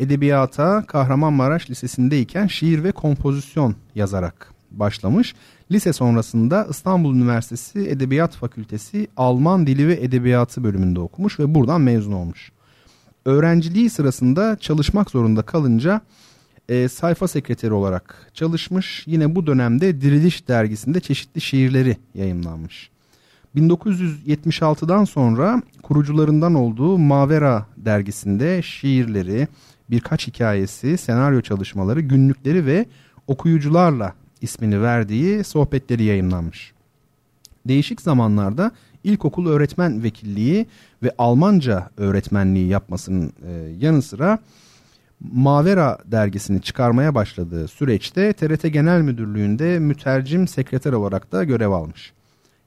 Edebiyata 0.00 0.84
Kahramanmaraş 0.86 1.70
Lisesi'ndeyken 1.70 2.46
şiir 2.46 2.84
ve 2.84 2.92
kompozisyon 2.92 3.74
yazarak 3.94 4.52
başlamış. 4.70 5.34
Lise 5.70 5.92
sonrasında 5.92 6.66
İstanbul 6.70 7.14
Üniversitesi 7.14 7.78
Edebiyat 7.78 8.36
Fakültesi 8.36 9.08
Alman 9.16 9.66
Dili 9.66 9.88
ve 9.88 9.94
Edebiyatı 9.94 10.64
bölümünde 10.64 11.00
okumuş 11.00 11.40
ve 11.40 11.54
buradan 11.54 11.80
mezun 11.80 12.12
olmuş. 12.12 12.52
Öğrenciliği 13.24 13.90
sırasında 13.90 14.56
çalışmak 14.56 15.10
zorunda 15.10 15.42
kalınca 15.42 16.00
e, 16.68 16.88
sayfa 16.88 17.28
sekreteri 17.28 17.72
olarak 17.72 18.30
çalışmış. 18.34 19.04
Yine 19.06 19.34
bu 19.34 19.46
dönemde 19.46 20.00
Diriliş 20.00 20.48
dergisinde 20.48 21.00
çeşitli 21.00 21.40
şiirleri 21.40 21.96
yayınlanmış. 22.14 22.90
1976'dan 23.56 25.04
sonra 25.04 25.62
kurucularından 25.82 26.54
olduğu 26.54 26.98
Mavera 26.98 27.66
dergisinde 27.76 28.62
şiirleri, 28.62 29.48
birkaç 29.90 30.26
hikayesi, 30.26 30.98
senaryo 30.98 31.40
çalışmaları, 31.40 32.00
günlükleri 32.00 32.66
ve 32.66 32.86
okuyucularla 33.26 34.14
ismini 34.40 34.82
verdiği 34.82 35.44
sohbetleri 35.44 36.02
yayınlanmış. 36.02 36.72
Değişik 37.68 38.00
zamanlarda 38.00 38.70
ilkokul 39.04 39.46
öğretmen 39.46 40.02
vekilliği 40.02 40.66
ve 41.02 41.10
Almanca 41.18 41.90
öğretmenliği 41.96 42.68
yapmasının 42.68 43.32
e, 43.46 43.52
yanı 43.80 44.02
sıra 44.02 44.38
Mavera 45.20 45.98
dergisini 46.04 46.62
çıkarmaya 46.62 47.14
başladığı 47.14 47.68
süreçte 47.68 48.32
TRT 48.32 48.72
Genel 48.72 49.00
Müdürlüğü'nde 49.00 49.78
mütercim 49.78 50.48
sekreter 50.48 50.92
olarak 50.92 51.32
da 51.32 51.44
görev 51.44 51.70
almış. 51.70 52.12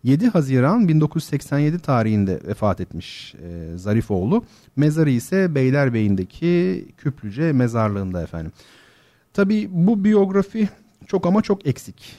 7 0.03 0.27
Haziran 0.27 0.87
1987 0.87 1.79
tarihinde 1.79 2.39
vefat 2.47 2.81
etmiş 2.81 3.35
e, 3.35 3.77
Zarifoğlu. 3.77 4.43
Mezarı 4.75 5.09
ise 5.09 5.55
Beylerbeyi'ndeki 5.55 6.85
Küplüce 6.97 7.51
mezarlığında 7.51 8.21
efendim. 8.23 8.51
Tabi 9.33 9.67
bu 9.71 10.03
biyografi 10.03 10.69
çok 11.07 11.25
ama 11.25 11.41
çok 11.41 11.67
eksik. 11.67 12.15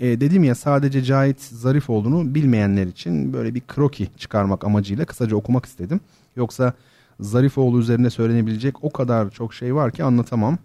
E, 0.00 0.20
dedim 0.20 0.44
ya 0.44 0.54
sadece 0.54 1.02
Cahit 1.02 1.40
Zarifoğlu'nu 1.40 2.34
bilmeyenler 2.34 2.86
için 2.86 3.32
böyle 3.32 3.54
bir 3.54 3.60
kroki 3.60 4.08
çıkarmak 4.18 4.64
amacıyla 4.64 5.04
kısaca 5.04 5.36
okumak 5.36 5.66
istedim. 5.66 6.00
Yoksa 6.36 6.72
Zarifoğlu 7.20 7.78
üzerine 7.78 8.10
söylenebilecek 8.10 8.84
o 8.84 8.90
kadar 8.90 9.30
çok 9.30 9.54
şey 9.54 9.74
var 9.74 9.92
ki 9.92 10.04
anlatamam. 10.04 10.58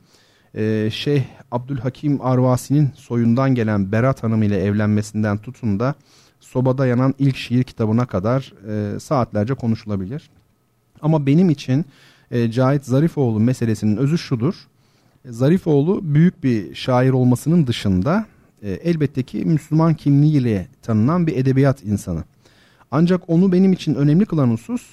Ee, 0.56 0.90
Şeyh 0.92 1.24
Abdülhakim 1.52 2.22
Arvasi'nin 2.22 2.90
soyundan 2.96 3.56
gelen 3.56 3.92
Berat 3.92 4.24
Hanım 4.24 4.44
ile 4.44 4.64
evlenmesinden 4.64 5.38
tutun 5.38 5.80
da 5.80 5.96
sobada 6.40 6.86
yanan 6.86 7.16
ilk 7.20 7.38
şiir 7.38 7.64
kitabına 7.64 8.06
kadar 8.06 8.54
e, 8.70 9.00
saatlerce 9.00 9.54
konuşulabilir. 9.54 10.30
Ama 11.02 11.26
benim 11.26 11.50
için 11.50 11.86
e, 12.32 12.52
Cahit 12.52 12.86
Zarifoğlu 12.86 13.40
meselesinin 13.40 13.98
özü 13.98 14.18
şudur. 14.18 14.68
Zarifoğlu 15.26 16.00
büyük 16.04 16.44
bir 16.44 16.76
şair 16.76 17.10
olmasının 17.10 17.68
dışında 17.68 18.26
e, 18.64 18.72
elbette 18.72 19.24
ki 19.24 19.38
Müslüman 19.46 19.94
kimliğiyle 19.94 20.68
tanınan 20.82 21.28
bir 21.28 21.38
edebiyat 21.38 21.84
insanı. 21.84 22.24
Ancak 22.92 23.30
onu 23.30 23.52
benim 23.52 23.74
için 23.74 23.96
önemli 23.96 24.26
kılan 24.26 24.50
husus 24.50 24.92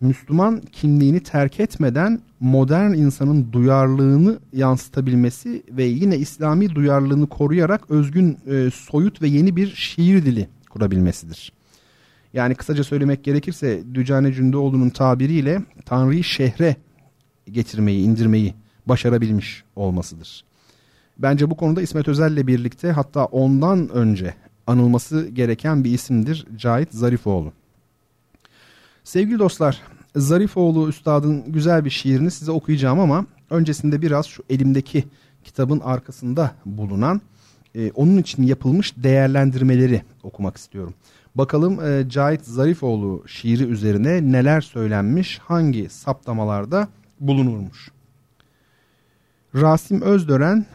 Müslüman 0.00 0.60
kimliğini 0.72 1.20
terk 1.20 1.60
etmeden 1.60 2.20
modern 2.40 2.92
insanın 2.92 3.52
duyarlılığını 3.52 4.38
yansıtabilmesi 4.52 5.62
ve 5.70 5.84
yine 5.84 6.18
İslami 6.18 6.74
duyarlılığını 6.74 7.26
koruyarak 7.26 7.90
özgün, 7.90 8.38
e, 8.46 8.70
soyut 8.70 9.22
ve 9.22 9.28
yeni 9.28 9.56
bir 9.56 9.74
şiir 9.74 10.24
dili 10.24 10.48
kurabilmesidir. 10.70 11.52
Yani 12.32 12.54
kısaca 12.54 12.84
söylemek 12.84 13.24
gerekirse 13.24 13.82
Dücane 13.94 14.32
Cündoğlu'nun 14.32 14.90
tabiriyle 14.90 15.62
Tanrı'yı 15.84 16.24
şehre 16.24 16.76
getirmeyi, 17.52 18.04
indirmeyi 18.04 18.54
başarabilmiş 18.86 19.64
olmasıdır. 19.76 20.44
Bence 21.18 21.50
bu 21.50 21.56
konuda 21.56 21.82
İsmet 21.82 22.08
Özel'le 22.08 22.46
birlikte 22.46 22.92
hatta 22.92 23.24
ondan 23.24 23.88
önce 23.88 24.34
anılması 24.66 25.28
gereken 25.28 25.84
bir 25.84 25.90
isimdir 25.90 26.46
Cahit 26.56 26.92
Zarifoğlu. 26.92 27.52
Sevgili 29.06 29.38
dostlar, 29.38 29.82
Zarifoğlu 30.16 30.88
Üstad'ın 30.88 31.52
güzel 31.52 31.84
bir 31.84 31.90
şiirini 31.90 32.30
size 32.30 32.52
okuyacağım 32.52 33.00
ama 33.00 33.26
öncesinde 33.50 34.02
biraz 34.02 34.26
şu 34.26 34.42
elimdeki 34.50 35.04
kitabın 35.44 35.80
arkasında 35.80 36.54
bulunan 36.64 37.20
e, 37.74 37.90
onun 37.90 38.16
için 38.16 38.42
yapılmış 38.42 38.94
değerlendirmeleri 38.96 40.02
okumak 40.22 40.56
istiyorum. 40.56 40.94
Bakalım 41.34 41.86
e, 41.86 42.08
Cahit 42.08 42.44
Zarifoğlu 42.44 43.24
şiiri 43.26 43.62
üzerine 43.64 44.32
neler 44.32 44.60
söylenmiş, 44.60 45.38
hangi 45.38 45.88
saptamalarda 45.88 46.88
bulunurmuş. 47.20 47.88
Rasim 49.54 50.02
Özdören 50.02 50.66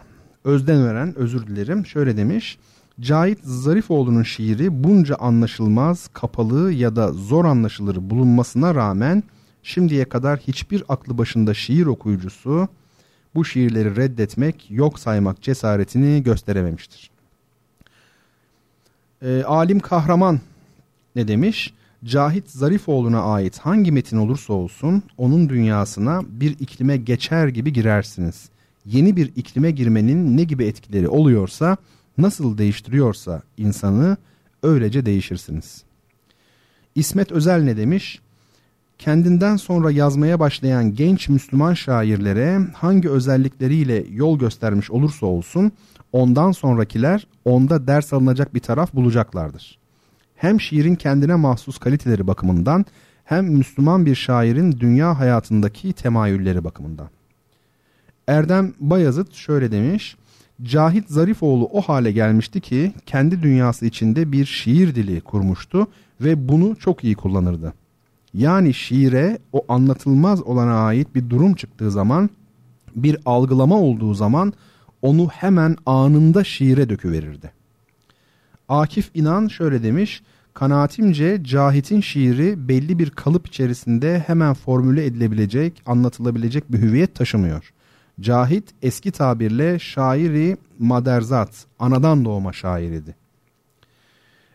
Özden 0.44 0.88
veren 0.88 1.18
özür 1.18 1.48
dilerim. 1.48 1.86
Şöyle 1.86 2.18
demiş. 2.18 2.58
Cahit 3.02 3.40
Zarifoğlu'nun 3.44 4.24
şiiri 4.24 4.84
bunca 4.84 5.16
anlaşılmaz, 5.16 6.08
kapalı 6.08 6.72
ya 6.74 6.96
da 6.96 7.14
zor 7.14 7.46
anlaşılır 7.46 8.10
bulunmasına 8.10 8.76
rağmen 8.76 9.24
şimdiye 9.64 10.06
kadar 10.06 10.40
hiçbir 10.40 10.84
aklı 10.90 11.18
başında 11.18 11.54
şiir 11.54 11.86
okuyucusu 11.86 12.68
bu 13.36 13.46
şiirleri 13.46 13.96
reddetmek, 13.96 14.72
yok 14.72 15.00
saymak 15.00 15.42
cesaretini 15.42 16.24
gösterememiştir. 16.24 17.12
E, 19.22 19.44
Alim 19.44 19.80
Kahraman 19.80 20.40
ne 21.16 21.28
demiş? 21.28 21.74
Cahit 22.06 22.50
Zarifoğlu'na 22.50 23.22
ait 23.22 23.60
hangi 23.60 23.92
metin 23.92 24.18
olursa 24.18 24.54
olsun 24.54 25.04
onun 25.18 25.50
dünyasına 25.50 26.22
bir 26.28 26.52
iklime 26.52 26.98
geçer 26.98 27.48
gibi 27.48 27.74
girersiniz. 27.74 28.50
Yeni 28.86 29.16
bir 29.16 29.32
iklime 29.36 29.72
girmenin 29.72 30.38
ne 30.38 30.44
gibi 30.44 30.66
etkileri 30.66 31.08
oluyorsa, 31.08 31.78
nasıl 32.18 32.58
değiştiriyorsa 32.58 33.42
insanı 33.58 34.18
öylece 34.64 35.06
değişirsiniz. 35.06 35.84
İsmet 36.96 37.32
Özel 37.32 37.64
ne 37.64 37.78
demiş? 37.78 38.20
Kendinden 38.98 39.56
sonra 39.56 39.92
yazmaya 39.92 40.40
başlayan 40.40 40.96
genç 40.96 41.30
Müslüman 41.30 41.74
şairlere 41.74 42.60
hangi 42.74 43.10
özellikleriyle 43.10 44.06
yol 44.10 44.40
göstermiş 44.40 44.92
olursa 44.92 45.26
olsun 45.26 45.72
ondan 46.12 46.52
sonrakiler 46.52 47.28
onda 47.46 47.88
ders 47.88 48.14
alınacak 48.14 48.54
bir 48.54 48.60
taraf 48.60 48.94
bulacaklardır 48.94 49.82
hem 50.42 50.62
şiirin 50.62 50.96
kendine 50.96 51.36
mahsus 51.36 51.78
kaliteleri 51.78 52.28
bakımından 52.28 52.86
hem 53.24 53.46
Müslüman 53.46 54.06
bir 54.06 54.16
şairin 54.16 54.80
dünya 54.80 55.20
hayatındaki 55.20 55.94
temayülleri 55.94 56.64
bakımından. 56.64 57.10
Erdem 58.28 58.74
Bayazıt 58.80 59.34
şöyle 59.34 59.72
demiş. 59.72 60.16
Cahit 60.64 61.10
Zarifoğlu 61.10 61.66
o 61.66 61.82
hale 61.82 62.12
gelmişti 62.12 62.62
ki 62.62 62.94
kendi 63.06 63.44
dünyası 63.44 63.86
içinde 63.86 64.32
bir 64.32 64.46
şiir 64.46 64.96
dili 64.96 65.22
kurmuştu 65.22 65.88
ve 66.22 66.50
bunu 66.50 66.76
çok 66.76 67.04
iyi 67.04 67.16
kullanırdı. 67.16 67.74
Yani 68.34 68.74
şiire 68.74 69.38
o 69.54 69.66
anlatılmaz 69.70 70.42
olana 70.42 70.74
ait 70.74 71.16
bir 71.16 71.30
durum 71.30 71.54
çıktığı 71.54 71.92
zaman, 71.92 72.30
bir 72.96 73.18
algılama 73.26 73.80
olduğu 73.80 74.14
zaman 74.14 74.54
onu 75.02 75.28
hemen 75.28 75.78
anında 75.86 76.44
şiire 76.44 76.90
döküverirdi. 76.90 77.52
Akif 78.70 79.10
İnan 79.14 79.48
şöyle 79.48 79.84
demiş. 79.84 80.22
Kanaatimce 80.54 81.44
Cahit'in 81.44 82.02
şiiri 82.02 82.68
belli 82.68 83.00
bir 83.00 83.10
kalıp 83.10 83.48
içerisinde 83.48 84.24
hemen 84.28 84.54
formüle 84.54 85.06
edilebilecek, 85.06 85.82
anlatılabilecek 85.86 86.72
bir 86.72 86.78
hüviyet 86.78 87.16
taşımıyor. 87.16 87.74
Cahit 88.20 88.70
eski 88.82 89.12
tabirle 89.12 89.80
şairi 89.80 90.58
maderzat, 90.80 91.66
anadan 91.80 92.26
doğma 92.26 92.54
şairiydi. 92.54 93.16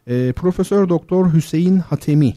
E, 0.07 0.33
Profesör 0.33 0.89
Doktor 0.89 1.33
Hüseyin 1.33 1.79
Hatemi, 1.79 2.35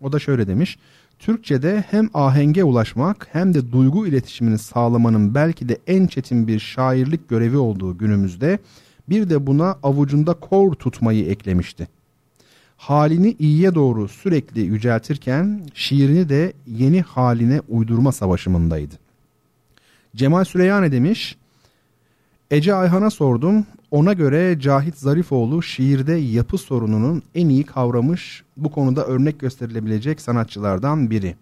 o 0.00 0.12
da 0.12 0.18
şöyle 0.18 0.46
demiş. 0.46 0.78
Türkçe'de 1.18 1.84
hem 1.90 2.10
ahenge 2.14 2.64
ulaşmak 2.64 3.28
hem 3.32 3.54
de 3.54 3.72
duygu 3.72 4.06
iletişimini 4.06 4.58
sağlamanın 4.58 5.34
belki 5.34 5.68
de 5.68 5.78
en 5.86 6.06
çetin 6.06 6.48
bir 6.48 6.58
şairlik 6.58 7.28
görevi 7.28 7.56
olduğu 7.56 7.98
günümüzde 7.98 8.58
bir 9.08 9.30
de 9.30 9.46
buna 9.46 9.76
avucunda 9.82 10.34
kor 10.34 10.72
tutmayı 10.72 11.26
eklemişti 11.26 11.88
halini 12.78 13.36
iyiye 13.38 13.74
doğru 13.74 14.08
sürekli 14.08 14.60
yüceltirken 14.60 15.60
şiirini 15.74 16.28
de 16.28 16.52
yeni 16.66 17.02
haline 17.02 17.60
uydurma 17.68 18.12
savaşımındaydı. 18.12 18.94
Cemal 20.18 20.44
Süreyya 20.44 20.80
ne 20.80 20.92
demiş? 20.92 21.36
Ece 22.50 22.74
Ayhan'a 22.74 23.10
sordum. 23.10 23.66
Ona 23.90 24.12
göre 24.12 24.60
Cahit 24.60 24.96
Zarifoğlu 24.96 25.62
şiirde 25.62 26.12
yapı 26.12 26.58
sorununun 26.58 27.22
en 27.34 27.48
iyi 27.48 27.64
kavramış, 27.64 28.44
bu 28.56 28.70
konuda 28.70 29.04
örnek 29.04 29.40
gösterilebilecek 29.40 30.20
sanatçılardan 30.20 31.10
biri. 31.10 31.36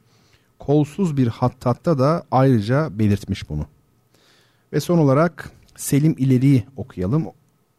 Kolsuz 0.59 1.17
bir 1.17 1.27
hattatta 1.27 1.99
da 1.99 2.25
ayrıca 2.31 2.99
belirtmiş 2.99 3.49
bunu. 3.49 3.67
Ve 4.73 4.81
son 4.81 4.99
olarak 4.99 5.51
Selim 5.77 6.15
İleri'yi 6.19 6.65
okuyalım. 6.77 7.25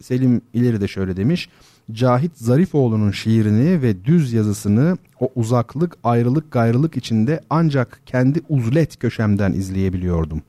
Selim 0.02 0.42
İleri 0.54 0.80
de 0.80 0.88
şöyle 0.88 1.16
demiş. 1.16 1.48
Cahit 1.92 2.36
Zarifoğlu'nun 2.36 3.10
şiirini 3.10 3.82
ve 3.82 4.04
düz 4.04 4.32
yazısını 4.32 4.98
o 5.20 5.28
uzaklık, 5.34 5.96
ayrılık, 6.04 6.52
gayrılık 6.52 6.96
içinde 6.96 7.40
ancak 7.50 8.00
kendi 8.06 8.40
uzlet 8.48 8.98
köşemden 8.98 9.52
izleyebiliyordum. 9.52 10.42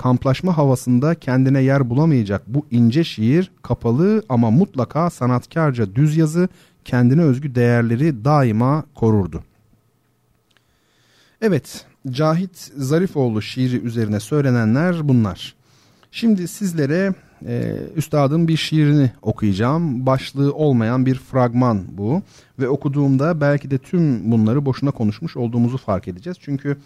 Kamplaşma 0.00 0.56
havasında 0.56 1.14
kendine 1.14 1.62
yer 1.62 1.90
bulamayacak 1.90 2.42
bu 2.46 2.66
ince 2.70 3.04
şiir, 3.04 3.50
kapalı 3.62 4.22
ama 4.28 4.50
mutlaka 4.50 5.10
sanatkarca 5.10 5.94
düz 5.94 6.16
yazı, 6.16 6.48
kendine 6.84 7.22
özgü 7.22 7.54
değerleri 7.54 8.24
daima 8.24 8.84
korurdu. 8.94 9.44
Evet, 11.40 11.86
Cahit 12.10 12.70
Zarifoğlu 12.76 13.42
şiiri 13.42 13.80
üzerine 13.80 14.20
söylenenler 14.20 15.08
bunlar. 15.08 15.54
Şimdi 16.10 16.48
sizlere 16.48 17.14
e, 17.46 17.76
üstadın 17.96 18.48
bir 18.48 18.56
şiirini 18.56 19.12
okuyacağım. 19.22 20.06
Başlığı 20.06 20.54
olmayan 20.54 21.06
bir 21.06 21.14
fragman 21.14 21.84
bu. 21.88 22.22
Ve 22.58 22.68
okuduğumda 22.68 23.40
belki 23.40 23.70
de 23.70 23.78
tüm 23.78 24.32
bunları 24.32 24.66
boşuna 24.66 24.90
konuşmuş 24.90 25.36
olduğumuzu 25.36 25.78
fark 25.78 26.08
edeceğiz. 26.08 26.36
Çünkü 26.40 26.76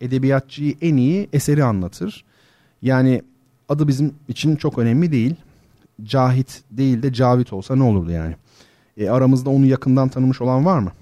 edebiyatçıyı 0.00 0.74
en 0.80 0.96
iyi 0.96 1.28
eseri 1.32 1.64
anlatır. 1.64 2.24
Yani 2.82 3.22
adı 3.68 3.88
bizim 3.88 4.14
için 4.28 4.56
çok 4.56 4.78
önemli 4.78 5.12
değil. 5.12 5.34
Cahit 6.02 6.62
değil 6.70 7.02
de 7.02 7.12
Cavit 7.12 7.52
olsa 7.52 7.76
ne 7.76 7.82
olurdu 7.82 8.10
yani? 8.10 8.36
E, 8.96 9.08
aramızda 9.08 9.50
onu 9.50 9.66
yakından 9.66 10.08
tanımış 10.08 10.40
olan 10.40 10.64
var 10.64 10.78
mı? 10.78 10.92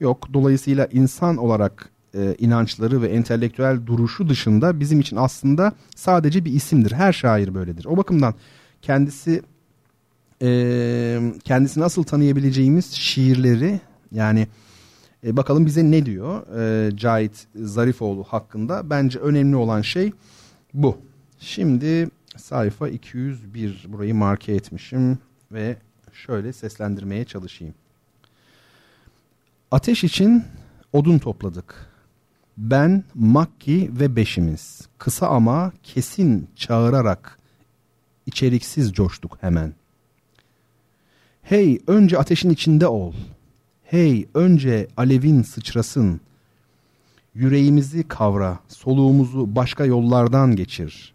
Yok. 0.00 0.28
Dolayısıyla 0.32 0.88
insan 0.92 1.36
olarak 1.36 1.90
e, 2.14 2.34
inançları 2.38 3.02
ve 3.02 3.08
entelektüel 3.08 3.86
duruşu 3.86 4.28
dışında 4.28 4.80
bizim 4.80 5.00
için 5.00 5.16
aslında 5.16 5.72
sadece 5.96 6.44
bir 6.44 6.52
isimdir. 6.52 6.92
Her 6.92 7.12
şair 7.12 7.54
böyledir. 7.54 7.84
O 7.84 7.96
bakımdan 7.96 8.34
kendisi 8.82 9.42
e, 10.42 11.20
kendisini 11.44 11.84
nasıl 11.84 12.02
tanıyabileceğimiz 12.02 12.92
şiirleri 12.92 13.80
yani 14.12 14.48
e, 15.26 15.36
bakalım 15.36 15.66
bize 15.66 15.90
ne 15.90 16.06
diyor 16.06 16.42
e, 16.58 16.96
Cahit 16.96 17.46
Zarifoğlu 17.54 18.24
hakkında. 18.24 18.90
Bence 18.90 19.18
önemli 19.18 19.56
olan 19.56 19.82
şey 19.82 20.12
bu. 20.74 20.98
Şimdi 21.38 22.08
sayfa 22.36 22.88
201 22.88 23.86
burayı 23.88 24.14
marke 24.14 24.52
etmişim 24.52 25.18
ve 25.52 25.76
şöyle 26.12 26.52
seslendirmeye 26.52 27.24
çalışayım. 27.24 27.74
Ateş 29.70 30.04
için 30.04 30.44
odun 30.92 31.18
topladık. 31.18 31.94
Ben, 32.58 33.04
Makki 33.14 33.90
ve 34.00 34.16
beşimiz 34.16 34.88
kısa 34.98 35.28
ama 35.28 35.72
kesin 35.82 36.48
çağırarak 36.56 37.38
içeriksiz 38.26 38.92
coştuk 38.92 39.38
hemen. 39.40 39.74
Hey 41.42 41.80
önce 41.86 42.18
ateşin 42.18 42.50
içinde 42.50 42.86
ol. 42.86 43.14
Hey 43.82 44.28
önce 44.34 44.88
alevin 44.96 45.42
sıçrasın. 45.42 46.20
Yüreğimizi 47.34 48.08
kavra, 48.08 48.58
soluğumuzu 48.68 49.56
başka 49.56 49.84
yollardan 49.84 50.56
geçir. 50.56 51.14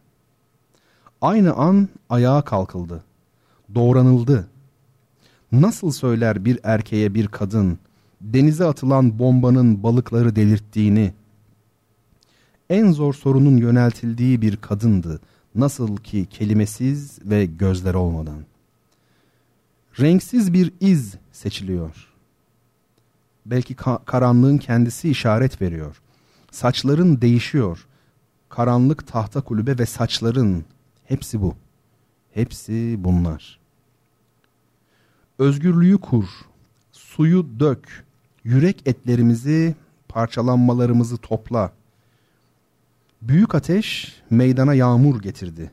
Aynı 1.21 1.53
an 1.53 1.89
ayağa 2.09 2.41
kalkıldı. 2.41 3.03
Doğranıldı. 3.75 4.47
Nasıl 5.51 5.91
söyler 5.91 6.45
bir 6.45 6.59
erkeğe 6.63 7.13
bir 7.13 7.27
kadın 7.27 7.79
denize 8.21 8.65
atılan 8.65 9.19
bombanın 9.19 9.83
balıkları 9.83 10.35
delirttiğini, 10.35 11.13
en 12.69 12.91
zor 12.91 13.13
sorunun 13.13 13.57
yöneltildiği 13.57 14.41
bir 14.41 14.57
kadındı. 14.57 15.19
Nasıl 15.55 15.97
ki 15.97 16.25
kelimesiz 16.29 17.19
ve 17.25 17.45
gözler 17.45 17.93
olmadan. 17.93 18.39
Renksiz 19.99 20.53
bir 20.53 20.73
iz 20.79 21.15
seçiliyor. 21.31 22.07
Belki 23.45 23.75
ka 23.75 23.97
karanlığın 24.05 24.57
kendisi 24.57 25.09
işaret 25.09 25.61
veriyor. 25.61 26.01
Saçların 26.51 27.21
değişiyor. 27.21 27.85
Karanlık 28.49 29.07
tahta 29.07 29.41
kulübe 29.41 29.77
ve 29.77 29.85
saçların 29.85 30.65
hepsi 31.05 31.41
bu. 31.41 31.55
Hepsi 32.33 32.95
bunlar. 32.99 33.59
Özgürlüğü 35.39 35.97
kur, 35.97 36.25
suyu 36.91 37.59
dök, 37.59 38.05
yürek 38.43 38.81
etlerimizi, 38.85 39.75
parçalanmalarımızı 40.07 41.17
topla. 41.17 41.71
Büyük 43.21 43.55
ateş 43.55 44.15
meydana 44.29 44.73
yağmur 44.73 45.21
getirdi. 45.21 45.71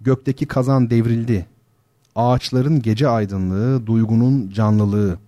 Gökteki 0.00 0.46
kazan 0.46 0.90
devrildi. 0.90 1.46
Ağaçların 2.14 2.82
gece 2.82 3.08
aydınlığı, 3.08 3.86
duygunun 3.86 4.50
canlılığı. 4.50 5.18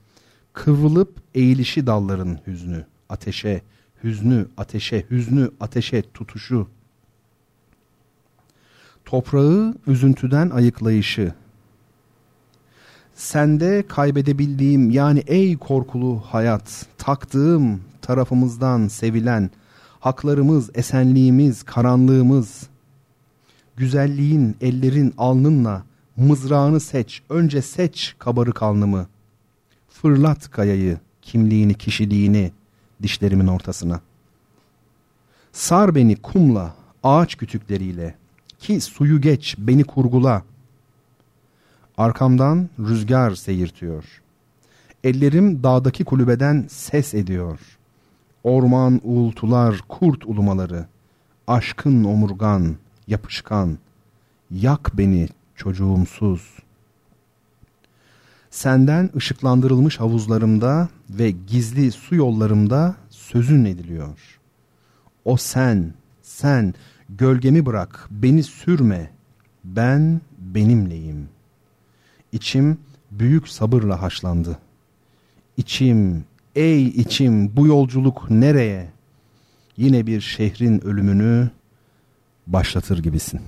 Kıvrılıp 0.52 1.20
eğilişi 1.34 1.86
dalların 1.86 2.38
hüznü, 2.46 2.86
ateşe, 3.08 3.62
hüznü, 4.06 4.46
ateşe, 4.56 5.04
hüznü, 5.10 5.50
ateşe 5.60 6.02
tutuşu. 6.14 6.68
Toprağı 9.04 9.74
üzüntüden 9.86 10.50
ayıklayışı. 10.50 11.34
Sende 13.14 13.84
kaybedebildiğim 13.88 14.90
yani 14.90 15.22
ey 15.26 15.56
korkulu 15.56 16.22
hayat, 16.26 16.86
taktığım 16.98 17.80
tarafımızdan 18.02 18.88
sevilen, 18.88 19.50
haklarımız, 20.00 20.70
esenliğimiz, 20.74 21.62
karanlığımız, 21.62 22.66
güzelliğin 23.76 24.56
ellerin 24.60 25.14
alnınla, 25.18 25.84
mızrağını 26.16 26.80
seç, 26.80 27.22
önce 27.30 27.62
seç 27.62 28.14
kabarık 28.18 28.62
alnımı, 28.62 29.06
fırlat 29.88 30.50
kayayı, 30.50 30.98
kimliğini, 31.22 31.74
kişiliğini 31.74 32.52
dişlerimin 33.02 33.46
ortasına. 33.46 34.00
Sar 35.52 35.94
beni 35.94 36.16
kumla, 36.16 36.74
ağaç 37.02 37.36
kütükleriyle, 37.36 38.14
ki 38.58 38.80
suyu 38.80 39.20
geç, 39.20 39.54
beni 39.58 39.84
kurgula. 39.84 40.42
Arkamdan 41.98 42.68
rüzgar 42.78 43.34
seyirtiyor. 43.34 44.04
Ellerim 45.04 45.62
dağdaki 45.62 46.04
kulübeden 46.04 46.66
ses 46.68 47.14
ediyor. 47.14 47.58
Orman 48.44 49.00
uğultular, 49.04 49.80
kurt 49.88 50.24
ulumaları, 50.26 50.86
aşkın 51.46 52.04
omurgan, 52.04 52.76
yapışkan, 53.06 53.78
yak 54.50 54.90
beni 54.98 55.28
çocuğumsuz. 55.56 56.65
Senden 58.56 59.10
ışıklandırılmış 59.16 60.00
havuzlarımda 60.00 60.88
ve 61.10 61.30
gizli 61.30 61.92
su 61.92 62.14
yollarımda 62.14 62.96
sözün 63.10 63.64
ediliyor. 63.64 64.38
O 65.24 65.36
sen, 65.36 65.94
sen 66.22 66.74
gölgemi 67.08 67.66
bırak, 67.66 68.08
beni 68.10 68.42
sürme, 68.42 69.10
ben 69.64 70.20
benimleyim. 70.38 71.28
İçim 72.32 72.78
büyük 73.10 73.48
sabırla 73.48 74.02
haşlandı. 74.02 74.58
İçim, 75.56 76.24
ey 76.54 76.86
içim 76.86 77.56
bu 77.56 77.66
yolculuk 77.66 78.30
nereye? 78.30 78.90
Yine 79.76 80.06
bir 80.06 80.20
şehrin 80.20 80.84
ölümünü 80.84 81.50
başlatır 82.46 83.02
gibisin. 83.02 83.40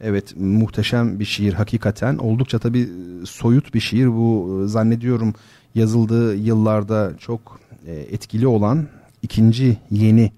Evet 0.00 0.36
muhteşem 0.36 1.20
bir 1.20 1.24
şiir 1.24 1.52
hakikaten. 1.52 2.18
Oldukça 2.18 2.58
tabii 2.58 2.88
soyut 3.24 3.74
bir 3.74 3.80
şiir 3.80 4.06
bu 4.06 4.62
zannediyorum 4.66 5.34
yazıldığı 5.74 6.36
yıllarda 6.36 7.12
çok 7.18 7.60
e, 7.86 7.92
etkili 7.92 8.46
olan 8.46 8.86
ikinci 9.22 9.78
yeni 9.90 10.32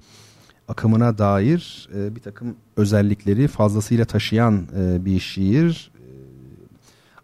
akımına 0.69 1.19
dair 1.19 1.89
e, 1.95 2.17
bir 2.17 2.21
takım 2.21 2.57
özellikleri 2.77 3.49
fazlasıyla 3.49 4.05
taşıyan 4.05 4.67
e, 4.79 5.05
bir 5.05 5.21
şiir. 5.21 5.91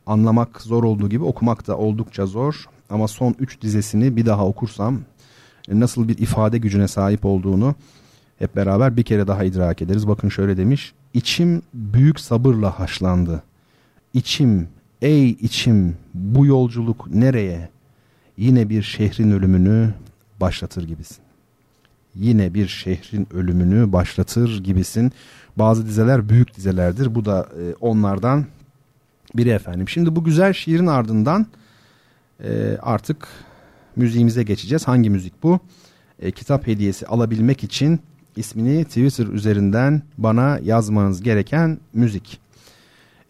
Anlamak 0.07 0.61
zor 0.61 0.85
olduğu 0.85 1.09
gibi 1.09 1.25
okumak 1.25 1.67
da 1.67 1.79
oldukça 1.79 2.27
zor. 2.27 2.65
Ama 2.91 3.09
son 3.09 3.35
üç 3.39 3.61
dizesini 3.61 4.17
bir 4.17 4.27
daha 4.27 4.47
okursam 4.47 5.01
nasıl 5.69 6.09
bir 6.09 6.19
ifade 6.19 6.59
gücüne 6.59 6.89
sahip 6.89 7.25
olduğunu 7.25 7.75
hep 8.39 8.57
beraber 8.57 8.97
bir 8.97 9.03
kere 9.03 9.27
daha 9.27 9.45
idrak 9.45 9.83
ederiz. 9.83 10.09
Bakın 10.09 10.29
şöyle 10.29 10.57
demiş. 10.57 10.95
İçim 11.15 11.63
büyük 11.75 12.21
sabırla 12.21 12.79
haşlandı. 12.81 13.43
İçim, 14.15 14.69
ey 15.03 15.31
içim 15.31 15.97
bu 16.15 16.47
yolculuk 16.47 17.15
nereye? 17.15 17.69
Yine 18.37 18.69
bir 18.69 18.83
şehrin 18.83 19.31
ölümünü 19.31 19.95
başlatır 20.41 20.87
gibisin. 20.87 21.19
Yine 22.15 22.55
bir 22.55 22.69
şehrin 22.69 23.29
ölümünü 23.35 23.93
başlatır 23.93 24.65
gibisin. 24.65 25.13
Bazı 25.57 25.87
dizeler 25.87 26.29
büyük 26.29 26.57
dizelerdir. 26.57 27.15
Bu 27.15 27.25
da 27.25 27.49
e, 27.61 27.75
onlardan 27.81 28.47
biri 29.35 29.49
efendim. 29.49 29.89
Şimdi 29.89 30.17
bu 30.17 30.25
güzel 30.25 30.53
şiirin 30.53 30.87
ardından 30.87 31.47
e, 32.45 32.79
artık 32.83 33.29
müziğimize 33.97 34.43
geçeceğiz. 34.43 34.89
Hangi 34.89 35.11
müzik 35.11 35.43
bu? 35.43 35.61
E, 36.19 36.31
kitap 36.31 36.67
hediyesi 36.67 37.07
alabilmek 37.07 37.65
için 37.65 38.01
ismini 38.37 38.85
Twitter 38.85 39.27
üzerinden 39.27 40.03
bana 40.19 40.59
yazmanız 40.63 41.23
gereken 41.23 41.79
müzik. 41.93 42.41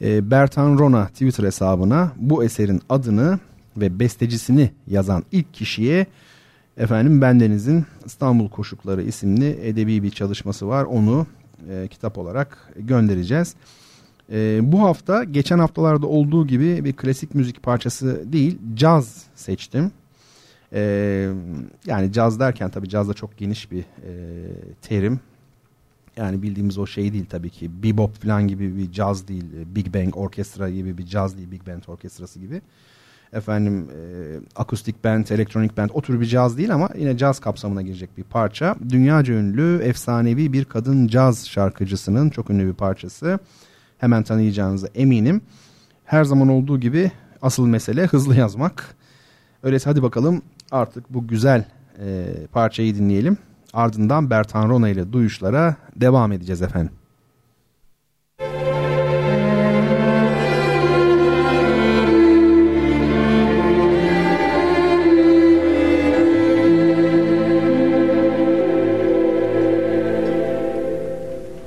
E, 0.02 0.30
Bertan 0.30 0.78
Rona 0.78 1.06
Twitter 1.06 1.44
hesabına 1.44 2.12
bu 2.16 2.44
eserin 2.44 2.80
adını 2.88 3.38
ve 3.76 3.98
bestecisini 3.98 4.70
yazan 4.86 5.22
ilk 5.32 5.54
kişiye 5.54 6.06
efendim 6.76 7.20
bendenizin 7.20 7.84
İstanbul 8.04 8.48
Koşukları 8.48 9.02
isimli 9.02 9.58
edebi 9.62 10.02
bir 10.02 10.10
çalışması 10.10 10.68
var. 10.68 10.84
Onu 10.84 11.26
e, 11.70 11.88
kitap 11.88 12.18
olarak 12.18 12.72
göndereceğiz. 12.76 13.54
E, 14.32 14.60
bu 14.62 14.82
hafta 14.82 15.24
geçen 15.24 15.58
haftalarda 15.58 16.06
olduğu 16.06 16.46
gibi 16.46 16.84
bir 16.84 16.92
klasik 16.92 17.34
müzik 17.34 17.62
parçası 17.62 18.32
değil 18.32 18.58
caz 18.74 19.22
seçtim. 19.34 19.90
Ee, 20.74 21.28
yani 21.86 22.12
caz 22.12 22.40
derken 22.40 22.70
tabii 22.70 22.88
caz 22.88 23.08
da 23.08 23.14
çok 23.14 23.38
geniş 23.38 23.70
bir 23.70 23.80
e, 23.80 24.12
terim. 24.82 25.20
Yani 26.16 26.42
bildiğimiz 26.42 26.78
o 26.78 26.86
şey 26.86 27.12
değil 27.12 27.26
tabii 27.30 27.50
ki. 27.50 27.82
Bebop 27.82 28.22
falan 28.22 28.48
gibi 28.48 28.76
bir 28.76 28.92
caz 28.92 29.28
değil. 29.28 29.44
Big 29.66 29.94
Bang 29.94 30.16
orkestra 30.16 30.70
gibi 30.70 30.98
bir 30.98 31.06
caz 31.06 31.36
değil. 31.36 31.50
Big 31.50 31.66
Band 31.66 31.82
orkestrası 31.86 32.40
gibi. 32.40 32.62
Efendim 33.32 33.88
e, 33.90 34.00
akustik 34.56 35.04
band, 35.04 35.26
elektronik 35.28 35.76
band 35.76 35.90
o 35.94 36.02
tür 36.02 36.20
bir 36.20 36.26
caz 36.26 36.58
değil 36.58 36.74
ama 36.74 36.88
yine 36.98 37.16
caz 37.16 37.38
kapsamına 37.38 37.82
girecek 37.82 38.18
bir 38.18 38.22
parça. 38.22 38.76
Dünyaca 38.88 39.34
ünlü, 39.34 39.82
efsanevi 39.82 40.52
bir 40.52 40.64
kadın 40.64 41.06
caz 41.06 41.48
şarkıcısının 41.48 42.30
çok 42.30 42.50
ünlü 42.50 42.66
bir 42.66 42.72
parçası. 42.72 43.38
Hemen 43.98 44.22
tanıyacağınıza 44.22 44.88
eminim. 44.94 45.40
Her 46.04 46.24
zaman 46.24 46.48
olduğu 46.48 46.80
gibi 46.80 47.12
asıl 47.42 47.66
mesele 47.66 48.06
hızlı 48.06 48.36
yazmak. 48.36 48.96
Öyleyse 49.62 49.90
hadi 49.90 50.02
bakalım 50.02 50.42
artık 50.72 51.14
bu 51.14 51.26
güzel 51.26 51.64
e, 51.98 52.26
parçayı 52.52 52.94
dinleyelim. 52.94 53.36
Ardından 53.72 54.30
Bertan 54.30 54.68
Rona 54.68 54.88
ile 54.88 55.12
duyuşlara 55.12 55.76
devam 55.96 56.32
edeceğiz 56.32 56.62
efendim. 56.62 56.92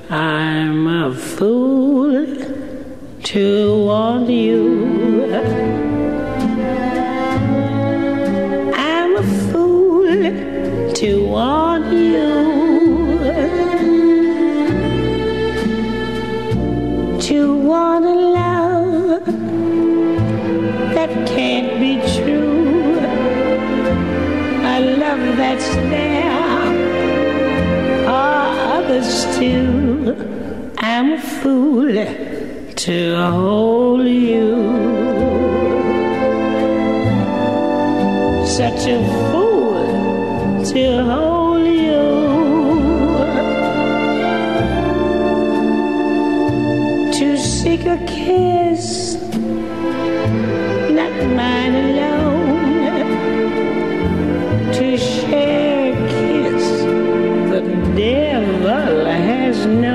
I'm 0.09 0.87
a 0.87 1.11
fool 1.11 2.25
to 3.23 3.85
want 3.87 4.29
you 4.29 5.74
to 11.05 11.23
want 11.27 11.85
you 11.93 12.33
to 17.19 17.39
want 17.57 18.05
a 18.05 18.17
love 18.39 19.25
that 20.95 21.11
can't 21.27 21.79
be 21.79 21.93
true. 22.15 22.97
A 24.73 24.77
love 25.03 25.23
that's 25.37 25.69
there 25.93 26.41
for 28.05 28.39
others 28.77 29.11
too. 29.37 30.73
I'm 30.79 31.13
a 31.13 31.21
fool 31.39 31.93
to 32.85 32.97
hold 33.31 34.07
you. 34.07 34.49
Such 38.57 38.87
a 38.87 38.97
fool 39.31 39.44
to 40.75 41.05
hold 41.05 41.67
you. 41.67 42.03
To 47.17 47.37
seek 47.37 47.85
a 47.85 47.97
kiss, 48.05 49.15
not 50.99 51.15
mine 51.39 51.75
alone. 51.85 53.07
To 54.73 54.97
share 54.97 55.93
a 55.93 56.07
kiss 56.13 56.65
the 57.51 57.61
devil 57.95 59.05
has 59.05 59.65
known. 59.65 59.94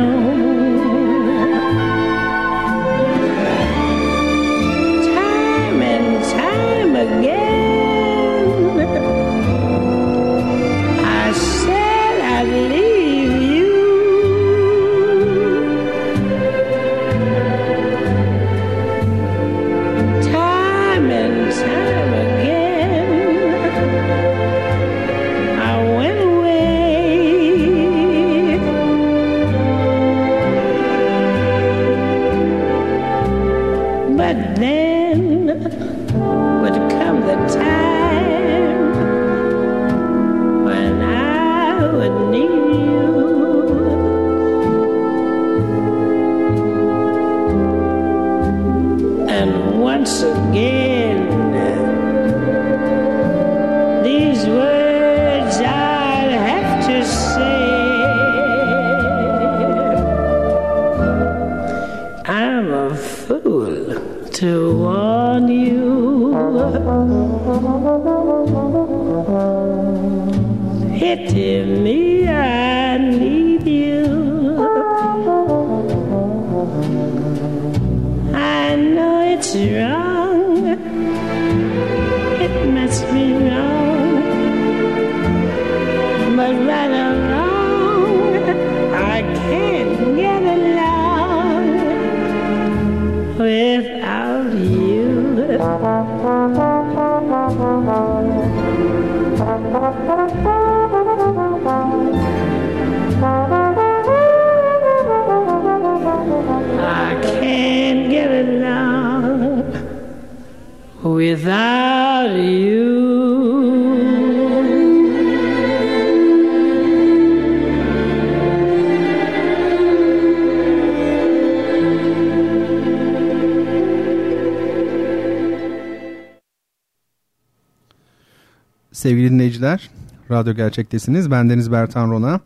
Dinleyiciler, 129.61 129.91
Radyo 130.31 130.55
Gerçek'tesiniz. 130.55 131.31
Ben 131.31 131.51
Deniz 131.51 131.73
Bertan 131.73 132.11
Rona. 132.11 132.41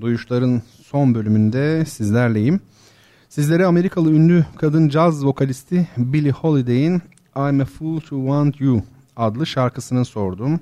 Duyuşların 0.00 0.62
son 0.82 1.14
bölümünde 1.14 1.84
sizlerleyim. 1.84 2.60
Sizlere 3.28 3.66
Amerikalı 3.66 4.12
ünlü 4.12 4.44
kadın 4.56 4.88
caz 4.88 5.24
vokalisti 5.24 5.88
Billie 5.96 6.30
Holiday'in 6.30 7.02
I'm 7.36 7.60
a 7.60 7.64
Fool 7.64 8.00
to 8.00 8.16
Want 8.16 8.60
You 8.60 8.82
adlı 9.16 9.46
şarkısını 9.46 10.04
sordum. 10.04 10.60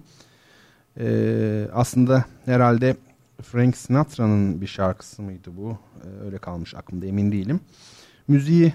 Ee, 1.00 1.68
aslında 1.72 2.24
herhalde 2.44 2.96
Frank 3.42 3.76
Sinatra'nın 3.76 4.60
bir 4.60 4.66
şarkısı 4.66 5.22
mıydı 5.22 5.50
bu? 5.56 5.78
Ee, 6.04 6.24
öyle 6.24 6.38
kalmış 6.38 6.74
aklımda 6.74 7.06
emin 7.06 7.32
değilim. 7.32 7.60
Müziği 8.28 8.74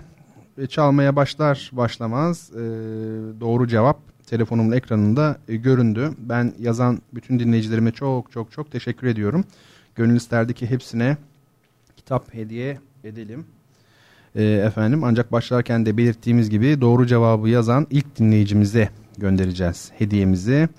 çalmaya 0.69 1.15
başlar 1.15 1.69
başlamaz 1.74 2.51
e, 2.51 2.59
doğru 3.39 3.67
cevap 3.67 3.97
telefonumun 4.32 4.72
ekranında 4.72 5.38
e, 5.48 5.56
göründü. 5.56 6.12
Ben 6.18 6.54
yazan 6.60 7.02
bütün 7.14 7.40
dinleyicilerime 7.40 7.92
çok 7.92 8.32
çok 8.32 8.52
çok 8.52 8.72
teşekkür 8.72 9.08
ediyorum. 9.08 9.44
Gönül 9.96 10.16
isterdi 10.16 10.54
ki 10.54 10.70
hepsine 10.70 11.18
kitap 11.98 12.34
hediye 12.34 12.80
edelim. 13.04 13.46
E, 14.36 14.44
efendim 14.44 15.04
ancak 15.04 15.32
başlarken 15.32 15.86
de 15.86 15.98
belirttiğimiz 15.98 16.50
gibi 16.50 16.82
doğru 16.82 17.08
cevabı 17.08 17.50
yazan 17.50 17.88
ilk 17.90 18.20
dinleyicimize 18.20 18.90
göndereceğiz 19.18 19.92
hediyemizi. 19.98 20.70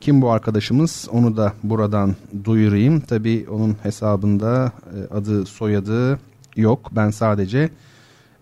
Kim 0.00 0.22
bu 0.22 0.30
arkadaşımız 0.30 1.08
onu 1.10 1.36
da 1.36 1.52
buradan 1.62 2.16
duyurayım. 2.44 3.00
Tabi 3.00 3.46
onun 3.50 3.76
hesabında 3.82 4.72
e, 4.96 5.14
adı 5.14 5.46
soyadı 5.46 6.18
yok. 6.56 6.90
Ben 6.96 7.10
sadece 7.10 7.70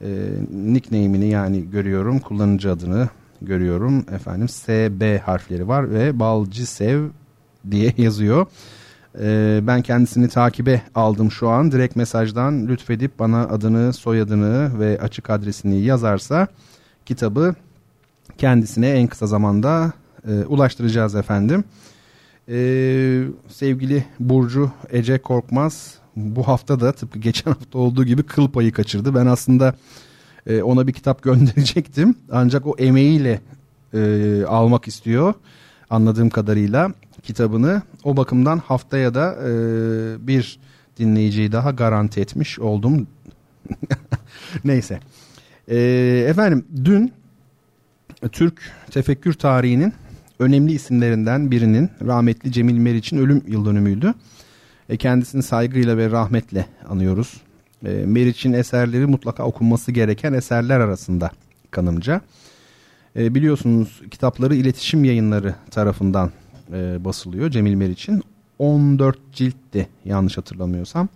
e, 0.01 0.09
nickname'ini 0.53 1.29
yani 1.29 1.71
görüyorum 1.71 2.19
kullanıcı 2.19 2.73
adını 2.73 3.09
görüyorum. 3.47 4.07
Efendim 4.15 4.49
SB 4.49 5.19
harfleri 5.19 5.69
var 5.69 5.91
ve 5.91 6.19
Balcisev 6.19 7.05
diye 7.71 7.93
yazıyor. 7.99 8.47
Ee, 9.21 9.61
ben 9.63 9.83
kendisini 9.83 10.29
takibe 10.29 10.83
aldım 10.95 11.31
şu 11.31 11.49
an. 11.49 11.73
Direkt 11.73 11.97
mesajdan 11.97 12.69
lütfedip 12.69 13.19
bana 13.19 13.43
adını, 13.43 13.93
soyadını 13.93 14.79
ve 14.79 14.99
açık 15.01 15.31
adresini 15.31 15.81
yazarsa 15.81 16.47
kitabı 17.07 17.55
kendisine 18.39 18.91
en 18.91 19.07
kısa 19.07 19.27
zamanda 19.27 19.93
e, 20.29 20.45
ulaştıracağız 20.45 21.15
efendim. 21.15 21.65
Ee, 22.49 23.25
sevgili 23.49 24.05
Burcu 24.21 24.71
Ece 24.91 25.19
Korkmaz 25.19 25.95
bu 26.17 26.49
hafta 26.49 26.81
da 26.81 26.93
tıpkı 26.93 27.19
geçen 27.19 27.51
hafta 27.51 27.79
olduğu 27.79 28.05
gibi 28.05 28.23
kıl 28.23 28.49
payı 28.49 28.73
kaçırdı. 28.73 29.15
Ben 29.15 29.27
aslında 29.27 29.75
e, 30.47 30.63
ona 30.63 30.87
bir 30.87 30.93
kitap 30.93 31.23
gönderecektim. 31.23 32.15
Ancak 32.31 32.67
o 32.67 32.75
emeğiyle 32.79 33.41
e, 33.95 34.45
almak 34.45 34.89
istiyor 34.89 35.35
anladığım 35.93 36.31
kadarıyla 36.31 36.93
kitabını. 37.23 37.83
O 38.05 38.17
bakımdan 38.17 38.59
haftaya 38.59 39.15
da 39.15 39.37
e, 39.49 39.53
bir 40.27 40.59
dinleyiciyi 40.99 41.53
daha 41.53 41.71
garanti 41.71 42.21
etmiş 42.21 42.59
oldum. 42.59 43.07
Neyse. 44.65 45.01
E, 45.69 45.77
efendim 46.29 46.65
dün 46.85 47.13
Türk 48.33 48.73
tefekkür 48.91 49.33
tarihinin 49.33 49.93
önemli 50.39 50.73
isimlerinden 50.73 51.51
birinin 51.51 51.91
rahmetli 52.07 52.53
Cemil 52.53 52.77
Meriç'in 52.77 53.19
ölüm 53.19 53.43
yıl 53.47 53.67
dönümüydü. 53.67 54.15
E, 54.89 54.97
kendisini 54.97 55.43
saygıyla 55.43 55.97
ve 55.97 56.11
rahmetle 56.11 56.67
anıyoruz. 56.89 57.43
E, 57.85 57.91
Meriç'in 57.91 58.53
eserleri 58.53 59.07
mutlaka 59.07 59.45
okunması 59.45 59.93
gereken 59.93 60.33
eserler 60.33 60.81
arasında 60.81 61.31
kanımca. 61.71 62.21
E, 63.17 63.35
biliyorsunuz 63.35 64.03
kitapları 64.11 64.55
iletişim 64.55 65.05
yayınları 65.05 65.55
tarafından 65.71 66.31
e, 66.73 67.05
basılıyor 67.05 67.51
Cemil 67.51 67.75
Meriç'in. 67.75 68.23
14 68.59 69.33
ciltti 69.33 69.89
yanlış 70.05 70.39
hatırlamıyorsam. 70.39 71.09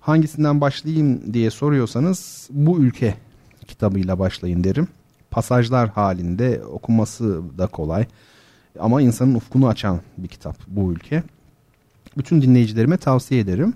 Hangisinden 0.00 0.60
başlayayım 0.60 1.34
diye 1.34 1.50
soruyorsanız 1.50 2.48
bu 2.50 2.78
ülke 2.78 3.14
kitabıyla 3.66 4.18
başlayın 4.18 4.64
derim. 4.64 4.88
Pasajlar 5.30 5.88
halinde 5.88 6.62
okunması 6.64 7.42
da 7.58 7.66
kolay. 7.66 8.06
Ama 8.78 9.02
insanın 9.02 9.34
ufkunu 9.34 9.68
açan 9.68 10.00
bir 10.18 10.28
kitap 10.28 10.56
bu 10.66 10.92
ülke. 10.92 11.22
Bütün 12.18 12.42
dinleyicilerime 12.42 12.96
tavsiye 12.96 13.40
ederim. 13.40 13.74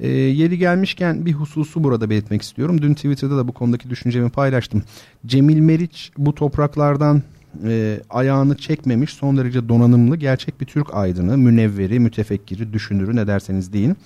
E, 0.00 0.08
yeri 0.08 0.58
gelmişken 0.58 1.26
bir 1.26 1.32
hususu 1.32 1.84
burada 1.84 2.10
belirtmek 2.10 2.42
istiyorum. 2.42 2.82
Dün 2.82 2.94
Twitter'da 2.94 3.36
da 3.36 3.48
bu 3.48 3.52
konudaki 3.52 3.90
düşüncemi 3.90 4.30
paylaştım. 4.30 4.82
Cemil 5.26 5.58
Meriç 5.58 6.12
bu 6.18 6.34
topraklardan 6.34 7.22
e, 7.64 8.00
ayağını 8.10 8.56
çekmemiş 8.56 9.10
son 9.10 9.36
derece 9.36 9.68
donanımlı 9.68 10.16
gerçek 10.16 10.60
bir 10.60 10.66
Türk 10.66 10.94
aydını, 10.94 11.38
münevveri, 11.38 12.00
mütefekkiri, 12.00 12.72
düşünürü 12.72 13.16
ne 13.16 13.26
derseniz 13.26 13.72
deyin. 13.72 13.96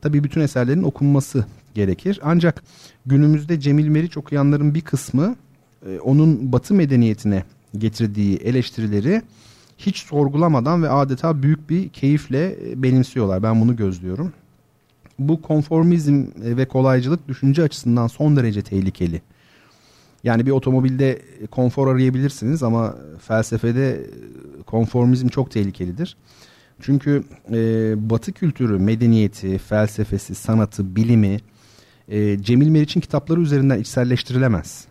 Tabii 0.00 0.24
bütün 0.24 0.40
eserlerin 0.40 0.82
okunması 0.82 1.44
gerekir. 1.74 2.20
Ancak 2.22 2.62
günümüzde 3.06 3.60
Cemil 3.60 3.88
Meriç 3.88 4.16
okuyanların 4.16 4.74
bir 4.74 4.80
kısmı 4.80 5.36
e, 5.86 5.98
onun 5.98 6.52
batı 6.52 6.74
medeniyetine 6.74 7.44
getirdiği 7.78 8.36
eleştirileri 8.36 9.22
hiç 9.78 9.98
sorgulamadan 9.98 10.82
ve 10.82 10.88
adeta 10.88 11.42
büyük 11.42 11.70
bir 11.70 11.88
keyifle 11.88 12.56
e, 12.70 12.82
benimsiyorlar. 12.82 13.42
Ben 13.42 13.60
bunu 13.60 13.76
gözlüyorum. 13.76 14.32
Bu 15.18 15.42
konformizm 15.42 16.24
e, 16.44 16.56
ve 16.56 16.68
kolaycılık 16.68 17.28
düşünce 17.28 17.62
açısından 17.62 18.06
son 18.06 18.36
derece 18.36 18.62
tehlikeli. 18.62 19.22
Yani 20.24 20.46
bir 20.46 20.50
otomobilde 20.50 21.22
konfor 21.50 21.88
arayabilirsiniz 21.88 22.62
ama 22.62 22.94
felsefede 23.18 24.06
konformizm 24.66 25.28
çok 25.28 25.50
tehlikelidir. 25.50 26.16
Çünkü 26.80 27.22
e, 27.52 27.54
batı 28.10 28.32
kültürü, 28.32 28.78
medeniyeti, 28.78 29.58
felsefesi, 29.58 30.34
sanatı, 30.34 30.96
bilimi 30.96 31.38
e, 32.08 32.42
Cemil 32.42 32.68
Meriç'in 32.68 33.00
kitapları 33.00 33.40
üzerinden 33.40 33.78
içselleştirilemez. 33.78 34.84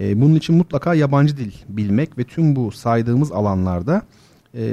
E, 0.00 0.20
bunun 0.20 0.34
için 0.34 0.56
mutlaka 0.56 0.94
yabancı 0.94 1.36
dil 1.36 1.52
bilmek 1.68 2.18
ve 2.18 2.24
tüm 2.24 2.56
bu 2.56 2.72
saydığımız 2.72 3.32
alanlarda 3.32 4.02
e, 4.54 4.64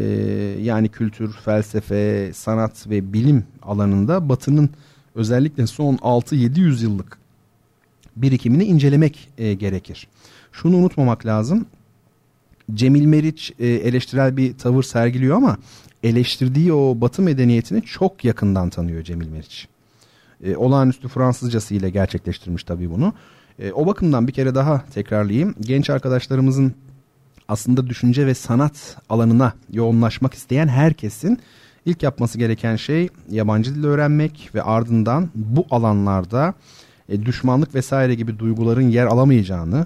yani 0.62 0.90
kültür, 0.90 1.32
felsefe, 1.34 2.32
sanat 2.34 2.90
ve 2.90 3.14
bilim 3.14 3.44
alanında 3.70 4.30
Batı'nın 4.30 4.70
özellikle 5.15 5.67
son 5.67 5.95
6-700 5.95 6.84
yıllık 6.84 7.17
birikimini 8.15 8.63
incelemek 8.63 9.30
e, 9.38 9.53
gerekir. 9.53 10.07
Şunu 10.51 10.78
unutmamak 10.78 11.26
lazım. 11.26 11.65
Cemil 12.74 13.05
Meriç 13.05 13.53
e, 13.59 13.67
eleştirel 13.67 14.38
bir 14.38 14.57
tavır 14.57 14.84
sergiliyor 14.84 15.38
ama 15.38 15.57
eleştirdiği 16.03 16.74
o 16.74 17.01
Batı 17.01 17.22
medeniyetini 17.22 17.82
çok 17.82 18.26
yakından 18.26 18.70
tanıyor 18.70 19.03
Cemil 19.03 19.28
Meriç. 19.28 19.67
E, 20.43 20.55
olağanüstü 20.55 21.07
Fransızcası 21.07 21.76
ile 21.76 21.89
gerçekleştirmiş 21.89 22.63
tabii 22.63 22.91
bunu. 22.91 23.13
E, 23.59 23.72
o 23.72 23.86
bakımdan 23.86 24.28
bir 24.28 24.34
kere 24.34 24.55
daha 24.55 24.86
tekrarlayayım. 24.93 25.55
Genç 25.61 25.89
arkadaşlarımızın 25.89 26.74
aslında 27.47 27.88
düşünce 27.88 28.28
ve 28.28 28.34
sanat 28.34 28.97
alanına 29.09 29.53
yoğunlaşmak 29.72 30.34
isteyen 30.34 30.67
herkesin 30.67 31.39
ilk 31.90 32.04
yapması 32.04 32.38
gereken 32.38 32.76
şey 32.76 33.10
yabancı 33.30 33.76
dil 33.76 33.84
öğrenmek 33.84 34.50
ve 34.56 34.64
ardından 34.64 35.30
bu 35.36 35.66
alanlarda 35.72 36.54
e, 37.10 37.26
düşmanlık 37.26 37.76
vesaire 37.76 38.16
gibi 38.16 38.40
duyguların 38.40 38.90
yer 38.90 39.06
alamayacağını, 39.06 39.86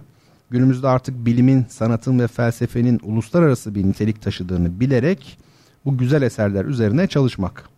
günümüzde 0.50 0.88
artık 0.88 1.26
bilimin, 1.26 1.66
sanatın 1.70 2.20
ve 2.20 2.28
felsefenin 2.28 3.00
uluslararası 3.04 3.76
bir 3.76 3.84
nitelik 3.84 4.22
taşıdığını 4.22 4.80
bilerek 4.80 5.38
bu 5.86 5.98
güzel 5.98 6.22
eserler 6.22 6.66
üzerine 6.66 7.08
çalışmak. 7.08 7.70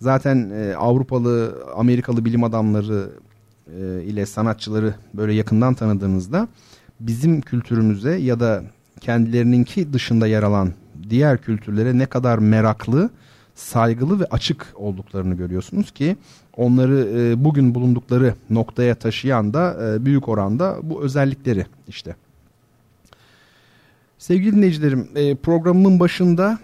Zaten 0.00 0.50
e, 0.50 0.74
Avrupalı, 0.74 1.64
Amerikalı 1.76 2.24
bilim 2.24 2.44
adamları 2.44 3.10
e, 3.66 4.02
ile 4.02 4.26
sanatçıları 4.26 4.94
böyle 5.14 5.34
yakından 5.34 5.74
tanıdığınızda 5.74 6.48
bizim 7.00 7.40
kültürümüze 7.40 8.18
ya 8.18 8.40
da 8.40 8.62
kendilerininki 9.00 9.92
dışında 9.92 10.26
yer 10.26 10.42
alan 10.42 10.72
diğer 11.10 11.38
kültürlere 11.38 11.98
ne 11.98 12.06
kadar 12.06 12.38
meraklı, 12.38 13.10
saygılı 13.54 14.20
ve 14.20 14.24
açık 14.24 14.72
olduklarını 14.74 15.34
görüyorsunuz 15.34 15.90
ki 15.90 16.16
onları 16.56 17.08
e, 17.16 17.44
bugün 17.44 17.74
bulundukları 17.74 18.34
noktaya 18.50 18.94
taşıyan 18.94 19.54
da 19.54 19.76
e, 19.82 20.04
büyük 20.04 20.28
oranda 20.28 20.78
bu 20.82 21.02
özellikleri 21.02 21.66
işte. 21.88 22.16
Sevgili 24.18 24.56
dinleyicilerim 24.56 25.08
e, 25.14 25.34
programımın 25.34 26.00
başında 26.00 26.58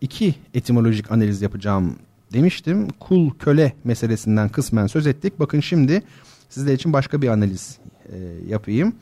iki 0.00 0.34
etimolojik 0.54 1.12
analiz 1.12 1.42
yapacağım 1.42 1.96
demiştim. 2.32 2.88
Kul 3.00 3.30
köle 3.30 3.72
meselesinden 3.84 4.48
kısmen 4.48 4.86
söz 4.86 5.06
ettik. 5.06 5.40
Bakın 5.40 5.60
şimdi 5.60 6.02
sizler 6.48 6.74
için 6.74 6.92
başka 6.92 7.22
bir 7.22 7.28
analiz 7.28 7.78
e, 8.12 8.16
yapayım. 8.48 8.92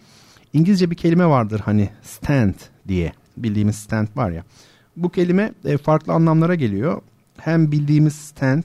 İngilizce 0.53 0.91
bir 0.91 0.97
kelime 0.97 1.26
vardır 1.26 1.61
hani 1.64 1.91
stand 2.03 2.55
diye 2.89 3.12
bildiğimiz 3.36 3.76
stand 3.76 4.09
var 4.16 4.30
ya. 4.30 4.45
Bu 4.97 5.11
kelime 5.11 5.53
e, 5.64 5.78
farklı 5.78 6.12
anlamlara 6.12 6.55
geliyor. 6.55 7.03
Hem 7.41 7.72
bildiğimiz 7.72 8.14
stand 8.14 8.64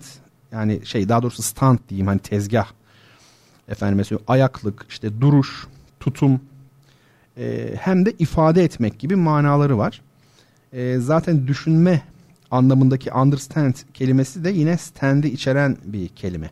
yani 0.51 0.85
şey 0.85 1.09
daha 1.09 1.23
doğrusu 1.23 1.41
stand 1.41 1.79
diyeyim 1.89 2.07
hani 2.07 2.19
tezgah. 2.19 2.67
Efendim 3.67 3.97
mesela 3.97 4.19
ayaklık 4.27 4.85
işte 4.89 5.21
duruş, 5.21 5.67
tutum 5.99 6.41
e, 7.37 7.75
hem 7.79 8.05
de 8.05 8.11
ifade 8.19 8.63
etmek 8.63 8.99
gibi 8.99 9.15
manaları 9.15 9.77
var. 9.77 10.01
E, 10.73 10.97
zaten 10.99 11.47
düşünme 11.47 12.01
anlamındaki 12.51 13.11
understand 13.11 13.73
kelimesi 13.93 14.43
de 14.43 14.49
yine 14.49 14.77
stand'i 14.77 15.27
içeren 15.27 15.77
bir 15.85 16.07
kelime. 16.07 16.49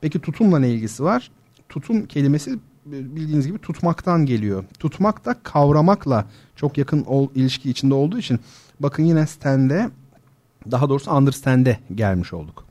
Peki 0.00 0.20
tutumla 0.20 0.58
ne 0.58 0.70
ilgisi 0.70 1.02
var? 1.02 1.30
Tutum 1.68 2.06
kelimesi 2.06 2.58
bildiğiniz 2.86 3.46
gibi 3.46 3.58
tutmaktan 3.58 4.26
geliyor. 4.26 4.64
Tutmak 4.78 5.24
da 5.24 5.36
kavramakla 5.42 6.26
çok 6.56 6.78
yakın 6.78 7.04
ol, 7.04 7.28
ilişki 7.34 7.70
içinde 7.70 7.94
olduğu 7.94 8.18
için 8.18 8.40
bakın 8.80 9.02
yine 9.02 9.26
stand'e 9.26 9.90
daha 10.70 10.88
doğrusu 10.88 11.10
understand'e 11.10 11.78
gelmiş 11.94 12.32
olduk. 12.32 12.64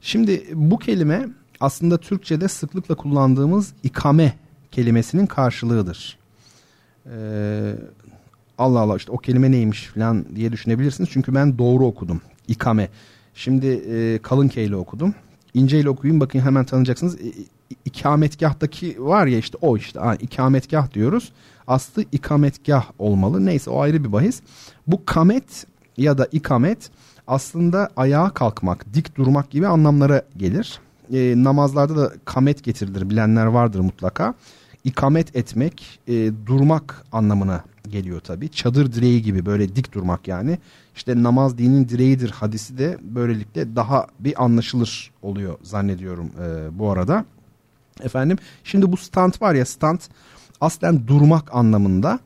Şimdi 0.00 0.44
bu 0.54 0.78
kelime 0.78 1.28
aslında 1.60 1.98
Türkçe'de 1.98 2.48
sıklıkla 2.48 2.94
kullandığımız 2.94 3.72
ikame 3.82 4.34
kelimesinin 4.70 5.26
karşılığıdır. 5.26 6.18
Ee, 7.06 7.74
Allah 8.58 8.80
Allah 8.80 8.96
işte 8.96 9.12
o 9.12 9.18
kelime 9.18 9.50
neymiş 9.50 9.86
falan 9.86 10.36
diye 10.36 10.52
düşünebilirsiniz. 10.52 11.10
Çünkü 11.12 11.34
ben 11.34 11.58
doğru 11.58 11.86
okudum. 11.86 12.20
İkame. 12.48 12.88
Şimdi 13.34 13.66
e, 13.66 14.18
kalın 14.22 14.48
K 14.48 14.62
ile 14.62 14.76
okudum. 14.76 15.14
İnce 15.54 15.80
ile 15.80 15.88
okuyun 15.88 16.20
bakın 16.20 16.40
hemen 16.40 16.64
tanıyacaksınız. 16.64 17.20
E, 17.20 17.32
var 18.98 19.26
ya 19.26 19.38
işte 19.38 19.58
o 19.60 19.76
işte 19.76 20.00
ha, 20.00 20.14
ikametgah 20.14 20.94
diyoruz. 20.94 21.32
Aslı 21.66 22.04
ikametgah 22.12 22.90
olmalı. 22.98 23.46
Neyse 23.46 23.70
o 23.70 23.80
ayrı 23.80 24.04
bir 24.04 24.12
bahis. 24.12 24.42
Bu 24.86 25.04
kamet 25.04 25.66
ya 25.96 26.18
da 26.18 26.28
ikamet 26.32 26.90
aslında 27.26 27.90
ayağa 27.96 28.30
kalkmak, 28.30 28.94
dik 28.94 29.16
durmak 29.16 29.50
gibi 29.50 29.66
anlamlara 29.66 30.22
gelir. 30.36 30.80
E, 31.12 31.34
namazlarda 31.36 31.96
da 31.96 32.12
kamet 32.24 32.64
getirilir 32.64 33.10
bilenler 33.10 33.46
vardır 33.46 33.80
mutlaka. 33.80 34.34
İkamet 34.84 35.36
etmek, 35.36 36.00
e, 36.08 36.30
durmak 36.46 37.04
anlamına 37.12 37.64
geliyor 37.88 38.20
tabi. 38.20 38.48
Çadır 38.48 38.92
direği 38.92 39.22
gibi 39.22 39.46
böyle 39.46 39.76
dik 39.76 39.92
durmak 39.92 40.28
yani. 40.28 40.58
İşte 40.96 41.22
namaz 41.22 41.58
dinin 41.58 41.88
direğidir 41.88 42.30
hadisi 42.30 42.78
de 42.78 42.98
böylelikle 43.02 43.76
daha 43.76 44.06
bir 44.20 44.44
anlaşılır 44.44 45.10
oluyor 45.22 45.58
zannediyorum 45.62 46.30
e, 46.42 46.78
bu 46.78 46.90
arada. 46.90 47.24
Efendim 48.02 48.38
şimdi 48.64 48.92
bu 48.92 48.96
stand 48.96 49.32
var 49.40 49.54
ya 49.54 49.64
stand 49.64 50.00
aslen 50.60 51.06
durmak 51.06 51.54
anlamında 51.54 52.18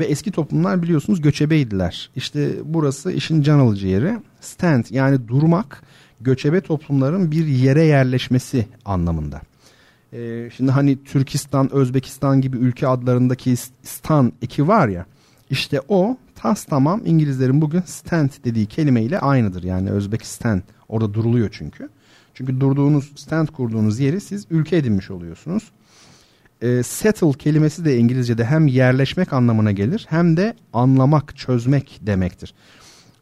ve 0.00 0.04
eski 0.04 0.30
toplumlar 0.30 0.82
biliyorsunuz 0.82 1.20
göçebeydiler. 1.20 2.10
İşte 2.16 2.52
burası 2.64 3.12
işin 3.12 3.42
can 3.42 3.58
alıcı 3.58 3.86
yeri. 3.86 4.18
Stand 4.44 4.84
yani 4.90 5.28
durmak 5.28 5.82
göçebe 6.20 6.60
toplumların 6.60 7.30
bir 7.30 7.46
yere 7.46 7.84
yerleşmesi 7.84 8.66
anlamında. 8.84 9.40
Ee, 10.12 10.50
şimdi 10.56 10.70
hani 10.70 11.04
Türkistan, 11.04 11.72
Özbekistan 11.72 12.40
gibi 12.40 12.56
ülke 12.56 12.86
adlarındaki 12.86 13.56
stan 13.82 14.32
eki 14.42 14.68
var 14.68 14.88
ya 14.88 15.06
işte 15.50 15.80
o 15.88 16.16
tas 16.34 16.64
tamam 16.64 17.00
İngilizlerin 17.04 17.60
bugün 17.60 17.80
stand 17.86 18.30
dediği 18.44 18.66
kelimeyle 18.66 19.18
aynıdır. 19.18 19.62
Yani 19.62 19.90
Özbekistan 19.90 20.62
orada 20.88 21.14
duruluyor 21.14 21.48
çünkü. 21.52 21.88
Çünkü 22.34 22.60
durduğunuz 22.60 23.12
stand 23.16 23.48
kurduğunuz 23.48 24.00
yeri 24.00 24.20
siz 24.20 24.46
ülke 24.50 24.76
edinmiş 24.76 25.10
oluyorsunuz. 25.10 25.70
E, 26.62 26.82
settle 26.82 27.32
kelimesi 27.32 27.84
de 27.84 27.98
İngilizce'de 27.98 28.44
hem 28.44 28.66
yerleşmek 28.66 29.32
anlamına 29.32 29.72
gelir 29.72 30.06
hem 30.08 30.36
de 30.36 30.56
anlamak, 30.72 31.36
çözmek 31.36 31.98
demektir. 32.02 32.54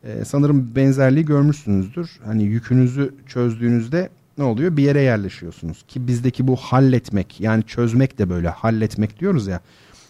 E, 0.04 0.24
sanırım 0.24 0.76
benzerliği 0.76 1.24
görmüşsünüzdür. 1.24 2.10
Hani 2.24 2.42
yükünüzü 2.42 3.14
çözdüğünüzde 3.26 4.08
ne 4.38 4.44
oluyor? 4.44 4.76
Bir 4.76 4.82
yere 4.82 5.00
yerleşiyorsunuz. 5.00 5.84
Ki 5.88 6.06
bizdeki 6.06 6.48
bu 6.48 6.56
halletmek 6.56 7.40
yani 7.40 7.62
çözmek 7.62 8.18
de 8.18 8.30
böyle 8.30 8.48
halletmek 8.48 9.20
diyoruz 9.20 9.46
ya. 9.46 9.60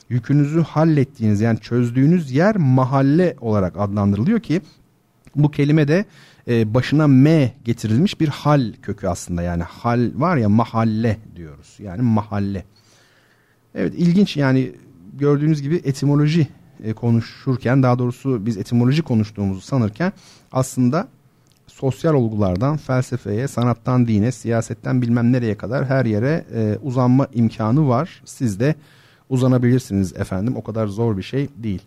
Yükünüzü 0.09 0.61
hallettiğiniz 0.61 1.41
yani 1.41 1.59
çözdüğünüz 1.59 2.33
yer 2.33 2.57
mahalle 2.57 3.37
olarak 3.41 3.77
adlandırılıyor 3.79 4.41
ki 4.41 4.61
bu 5.37 5.51
kelime 5.51 5.89
de 5.89 6.05
e, 6.49 6.75
başına 6.75 7.07
M 7.07 7.53
getirilmiş 7.65 8.21
bir 8.21 8.29
hal 8.29 8.73
kökü 8.83 9.07
aslında 9.07 9.43
yani 9.43 9.63
hal 9.63 10.11
var 10.15 10.37
ya 10.37 10.49
mahalle 10.49 11.17
diyoruz 11.37 11.77
yani 11.79 12.03
mahalle. 12.03 12.65
Evet 13.75 13.95
ilginç 13.97 14.37
yani 14.37 14.73
gördüğünüz 15.19 15.63
gibi 15.63 15.81
etimoloji 15.85 16.47
e, 16.83 16.93
konuşurken 16.93 17.83
daha 17.83 17.99
doğrusu 17.99 18.47
biz 18.47 18.57
etimoloji 18.57 19.03
konuştuğumuzu 19.03 19.61
sanırken 19.61 20.13
aslında 20.53 21.09
sosyal 21.67 22.15
olgulardan 22.15 22.77
felsefeye, 22.77 23.49
sanattan 23.49 24.09
dine, 24.09 24.33
siyasetten 24.33 25.03
bilmem 25.03 25.33
nereye 25.33 25.57
kadar 25.57 25.87
her 25.87 26.05
yere 26.05 26.45
e, 26.55 26.79
uzanma 26.83 27.27
imkanı 27.35 27.89
var. 27.89 28.23
Siz 28.25 28.61
de 28.61 28.75
uzanabilirsiniz 29.29 30.17
efendim. 30.17 30.57
O 30.57 30.63
kadar 30.63 30.87
zor 30.87 31.17
bir 31.17 31.23
şey 31.23 31.49
değil. 31.57 31.83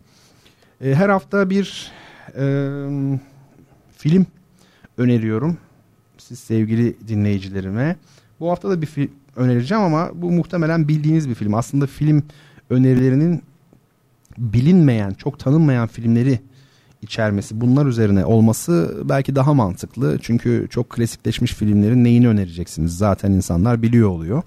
E, 0.82 0.96
her 0.96 1.10
hafta 1.10 1.50
bir 1.50 1.92
e, 2.38 2.44
film 3.98 4.26
öneriyorum. 4.98 5.58
Siz 6.18 6.40
sevgili 6.40 7.08
dinleyicilerime. 7.08 7.96
Bu 8.40 8.52
hafta 8.52 8.70
da 8.70 8.82
bir 8.82 8.88
film 8.88 9.12
önereceğim 9.36 9.84
ama 9.84 10.10
bu 10.14 10.32
muhtemelen 10.32 10.88
bildiğiniz 10.88 11.30
bir 11.30 11.36
film. 11.36 11.54
Aslında 11.54 11.88
film 11.88 12.24
önerilerinin 12.70 13.42
bilinmeyen, 14.38 15.12
çok 15.12 15.40
tanınmayan 15.40 15.88
filmleri 15.88 16.40
içermesi, 17.02 17.62
bunlar 17.62 17.86
üzerine 17.86 18.26
olması 18.26 19.02
belki 19.04 19.36
daha 19.36 19.54
mantıklı. 19.54 20.20
Çünkü 20.22 20.68
çok 20.70 20.90
klasikleşmiş 20.90 21.54
filmlerin 21.54 22.04
neyini 22.04 22.28
önereceksiniz? 22.28 22.98
Zaten 22.98 23.32
insanlar 23.32 23.82
biliyor 23.82 24.10
oluyor. 24.10 24.44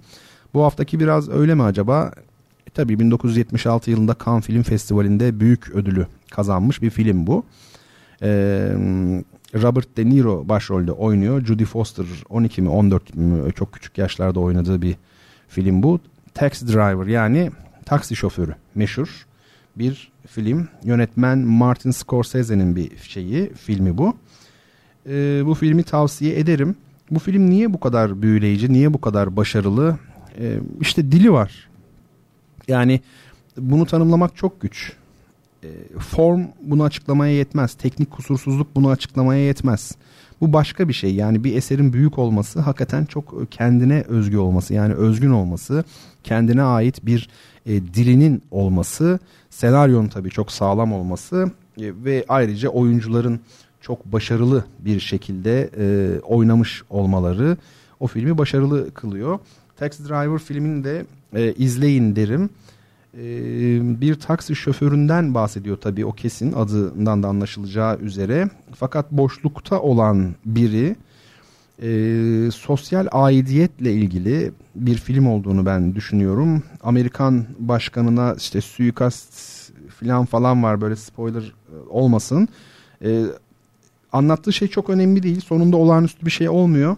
Bu 0.55 0.65
haftaki 0.65 1.01
biraz 1.01 1.29
öyle 1.29 1.55
mi 1.55 1.63
acaba? 1.63 2.13
E, 2.67 2.71
tabii 2.71 2.99
1976 2.99 3.91
yılında 3.91 4.17
Cannes 4.25 4.45
Film 4.45 4.63
Festivali'nde 4.63 5.41
büyük 5.41 5.71
ödülü 5.71 6.07
kazanmış 6.31 6.83
bir 6.83 6.91
film 6.91 7.27
bu. 7.27 7.45
Ee, 8.23 8.73
Robert 9.55 9.97
De 9.97 10.09
Niro 10.09 10.49
başrolde 10.49 10.93
oynuyor. 10.93 11.45
Judy 11.45 11.65
Foster 11.65 12.07
12 12.29 12.63
mi 12.63 12.69
14 12.69 13.15
mi 13.15 13.53
çok 13.53 13.73
küçük 13.73 13.99
yaşlarda 13.99 14.41
oynadığı 14.41 14.83
bir 14.83 14.97
film 15.49 15.83
bu. 15.83 16.01
Taxi 16.35 16.69
Driver 16.69 17.07
yani 17.07 17.51
taksi 17.85 18.17
şoförü 18.17 18.55
meşhur 18.75 19.28
bir 19.77 20.13
film. 20.27 20.69
Yönetmen 20.85 21.39
Martin 21.39 21.91
Scorsese'nin 21.91 22.77
bir 22.77 22.97
şeyi 22.97 23.53
filmi 23.55 23.99
bu. 23.99 24.17
Ee, 25.07 25.43
bu 25.47 25.55
filmi 25.55 25.83
tavsiye 25.83 26.39
ederim. 26.39 26.77
Bu 27.11 27.19
film 27.19 27.51
niye 27.51 27.73
bu 27.73 27.81
kadar 27.81 28.23
büyüleyici, 28.23 28.73
niye 28.73 28.95
bu 28.95 29.01
kadar 29.01 29.37
başarılı? 29.37 29.99
Ee, 30.41 30.59
işte 30.81 31.13
dili 31.13 31.33
var. 31.33 31.69
Yani 32.69 33.01
bunu 33.57 33.87
tanımlamak 33.87 34.37
çok 34.37 34.61
güç. 34.61 34.93
Ee, 35.65 35.69
form 35.99 36.43
bunu 36.63 36.83
açıklamaya 36.85 37.33
yetmez. 37.33 37.75
Teknik 37.75 38.11
kusursuzluk 38.11 38.77
bunu 38.77 38.91
açıklamaya 38.91 39.47
yetmez. 39.47 39.97
Bu 40.41 40.53
başka 40.53 40.89
bir 40.89 40.93
şey. 40.93 41.15
Yani 41.15 41.45
bir 41.45 41.57
eserin 41.57 41.93
büyük 41.93 42.19
olması 42.19 42.61
hakikaten 42.61 43.05
çok 43.05 43.53
kendine 43.53 44.03
özgü 44.09 44.37
olması. 44.37 44.75
Yani 44.75 44.95
özgün 44.95 45.31
olması, 45.31 45.85
kendine 46.25 46.63
ait 46.63 47.07
bir 47.07 47.29
e, 47.69 47.95
dilinin 47.95 48.43
olması, 48.51 49.19
senaryonun 49.51 50.09
tabii 50.09 50.31
çok 50.31 50.53
sağlam 50.53 50.93
olması 50.93 51.51
e, 51.81 52.05
ve 52.05 52.25
ayrıca 52.29 52.69
oyuncuların 52.69 53.41
çok 53.81 54.05
başarılı 54.05 54.65
bir 54.79 55.01
şekilde 55.01 55.71
e, 55.79 56.19
oynamış 56.21 56.83
olmaları 56.91 57.57
o 58.01 58.07
filmi 58.07 58.39
başarılı 58.39 58.95
kılıyor. 58.95 59.39
Taxi 59.77 60.09
Driver 60.09 60.39
filmini 60.39 60.85
de 60.85 61.07
e, 61.35 61.53
izleyin 61.53 62.17
derim. 62.17 62.51
E, 63.15 63.21
bir 64.01 64.15
taksi 64.15 64.57
şoföründen 64.57 65.35
bahsediyor 65.35 65.77
tabii 65.77 66.07
o 66.07 66.13
kesin 66.13 66.53
adından 66.53 67.23
da 67.23 67.29
anlaşılacağı 67.29 67.99
üzere. 67.99 68.51
Fakat 68.75 69.13
boşlukta 69.13 69.81
olan 69.81 70.35
biri 70.45 70.97
e, 71.83 72.51
sosyal 72.51 73.07
aidiyetle 73.13 73.93
ilgili 73.93 74.53
bir 74.75 74.97
film 74.97 75.27
olduğunu 75.27 75.67
ben 75.67 75.95
düşünüyorum. 75.95 76.63
Amerikan 76.83 77.47
başkanına 77.59 78.35
işte 78.39 78.61
suikast 78.61 79.33
falan 80.01 80.25
falan 80.25 80.63
var 80.63 80.81
böyle 80.81 80.97
spoiler 80.97 81.43
e, 81.43 81.89
olmasın. 81.89 82.49
E, 83.05 83.23
anlattığı 84.13 84.53
şey 84.53 84.69
çok 84.69 84.91
önemli 84.91 85.23
değil. 85.23 85.41
Sonunda 85.41 85.77
olağanüstü 85.77 86.27
bir 86.27 86.31
şey 86.31 86.49
olmuyor. 86.49 86.97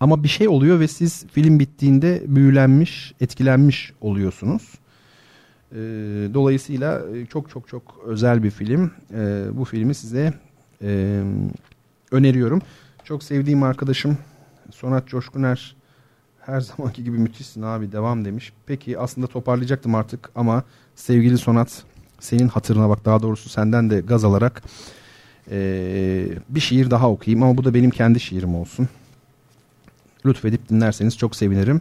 Ama 0.00 0.22
bir 0.22 0.28
şey 0.28 0.48
oluyor 0.48 0.80
ve 0.80 0.88
siz 0.88 1.26
film 1.26 1.58
bittiğinde 1.58 2.22
büyülenmiş, 2.26 3.14
etkilenmiş 3.20 3.92
oluyorsunuz. 4.00 4.62
E, 5.72 5.76
dolayısıyla 6.34 7.02
çok 7.32 7.50
çok 7.50 7.68
çok 7.68 8.00
özel 8.06 8.42
bir 8.42 8.50
film. 8.50 8.90
E, 9.14 9.44
bu 9.52 9.64
filmi 9.64 9.94
size 9.94 10.32
e, 10.82 11.20
öneriyorum. 12.10 12.62
Çok 13.04 13.22
sevdiğim 13.22 13.62
arkadaşım 13.62 14.18
Sonat 14.70 15.08
Coşkuner 15.08 15.76
her 16.40 16.60
zamanki 16.60 17.04
gibi 17.04 17.18
müthişsin 17.18 17.62
abi 17.62 17.92
devam 17.92 18.24
demiş. 18.24 18.52
Peki 18.66 18.98
aslında 18.98 19.26
toparlayacaktım 19.26 19.94
artık 19.94 20.30
ama 20.34 20.62
sevgili 20.94 21.38
Sonat 21.38 21.82
senin 22.20 22.48
hatırına 22.48 22.88
bak 22.88 23.04
daha 23.04 23.22
doğrusu 23.22 23.48
senden 23.48 23.90
de 23.90 24.00
gaz 24.00 24.24
alarak 24.24 24.62
ee, 25.50 26.28
bir 26.48 26.60
şiir 26.60 26.90
daha 26.90 27.10
okuyayım 27.10 27.42
ama 27.42 27.56
bu 27.56 27.64
da 27.64 27.74
benim 27.74 27.90
kendi 27.90 28.20
şiirim 28.20 28.54
olsun. 28.54 28.88
Lütfedip 30.26 30.68
dinlerseniz 30.68 31.18
çok 31.18 31.36
sevinirim. 31.36 31.80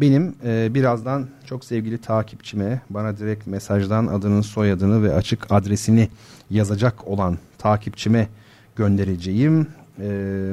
Benim 0.00 0.34
e, 0.44 0.74
birazdan 0.74 1.28
çok 1.46 1.64
sevgili 1.64 1.98
takipçime 1.98 2.80
bana 2.90 3.18
direkt 3.18 3.46
mesajdan 3.46 4.06
adının 4.06 4.40
soyadını 4.40 5.02
ve 5.02 5.14
açık 5.14 5.52
adresini 5.52 6.08
yazacak 6.50 7.08
olan 7.08 7.38
takipçime 7.58 8.28
göndereceğim 8.76 9.66
e, 10.00 10.52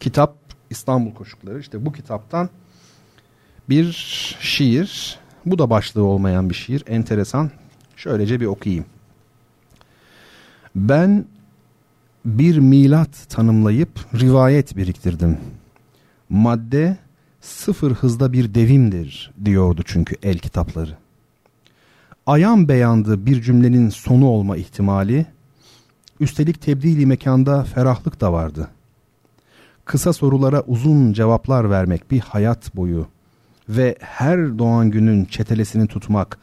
kitap 0.00 0.36
İstanbul 0.70 1.14
Koşukları. 1.14 1.60
İşte 1.60 1.86
bu 1.86 1.92
kitaptan 1.92 2.48
bir 3.68 3.92
şiir. 4.40 5.18
Bu 5.46 5.58
da 5.58 5.70
başlığı 5.70 6.02
olmayan 6.02 6.50
bir 6.50 6.54
şiir. 6.54 6.84
Enteresan. 6.86 7.50
Şöylece 7.96 8.40
bir 8.40 8.46
okuyayım. 8.46 8.84
Ben 10.74 11.24
bir 12.24 12.58
milat 12.58 13.28
tanımlayıp 13.28 13.90
rivayet 14.14 14.76
biriktirdim. 14.76 15.38
Madde 16.28 16.96
sıfır 17.40 17.92
hızda 17.92 18.32
bir 18.32 18.54
devimdir 18.54 19.32
diyordu 19.44 19.82
çünkü 19.84 20.16
el 20.22 20.38
kitapları. 20.38 20.96
Ayan 22.26 22.68
beyandı 22.68 23.26
bir 23.26 23.42
cümlenin 23.42 23.88
sonu 23.88 24.26
olma 24.26 24.56
ihtimali 24.56 25.26
Üstelik 26.20 26.62
tebdili 26.62 27.06
mekanda 27.06 27.64
ferahlık 27.64 28.20
da 28.20 28.32
vardı. 28.32 28.68
Kısa 29.84 30.12
sorulara 30.12 30.62
uzun 30.66 31.12
cevaplar 31.12 31.70
vermek 31.70 32.10
bir 32.10 32.20
hayat 32.20 32.76
boyu 32.76 33.06
ve 33.68 33.96
her 34.00 34.58
doğan 34.58 34.90
günün 34.90 35.24
çetelesini 35.24 35.86
tutmak 35.86 36.38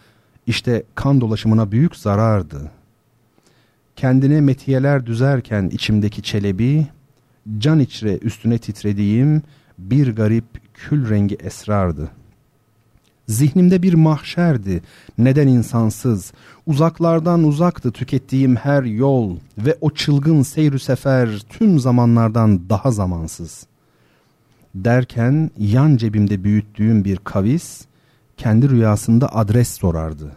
işte 0.48 0.84
kan 0.96 1.22
dolaşımına 1.22 1.72
büyük 1.72 1.96
zarardı. 1.96 2.72
Kendine 3.96 4.42
metiyeler 4.42 5.06
düzerken 5.06 5.70
içimdeki 5.70 6.24
çelebi, 6.24 6.88
can 7.58 7.80
içre 7.80 8.18
üstüne 8.18 8.58
titrediğim 8.58 9.42
bir 9.78 10.16
garip 10.16 10.46
kül 10.74 11.10
rengi 11.10 11.36
esrardı.'' 11.36 12.25
Zihnimde 13.28 13.84
bir 13.84 13.94
mahşerdi. 13.94 14.82
Neden 15.18 15.48
insansız? 15.48 16.34
Uzaklardan 16.68 17.44
uzaktı 17.44 17.92
tükettiğim 17.92 18.56
her 18.56 18.84
yol 18.84 19.38
ve 19.58 19.78
o 19.82 19.90
çılgın 19.90 20.42
seyrü 20.42 20.80
sefer 20.80 21.46
tüm 21.50 21.80
zamanlardan 21.80 22.70
daha 22.70 22.92
zamansız. 22.92 23.68
Derken 24.76 25.52
yan 25.58 25.98
cebimde 25.98 26.44
büyüttüğüm 26.44 27.06
bir 27.06 27.18
kavis 27.18 27.86
kendi 28.38 28.70
rüyasında 28.70 29.36
adres 29.36 29.70
sorardı. 29.70 30.32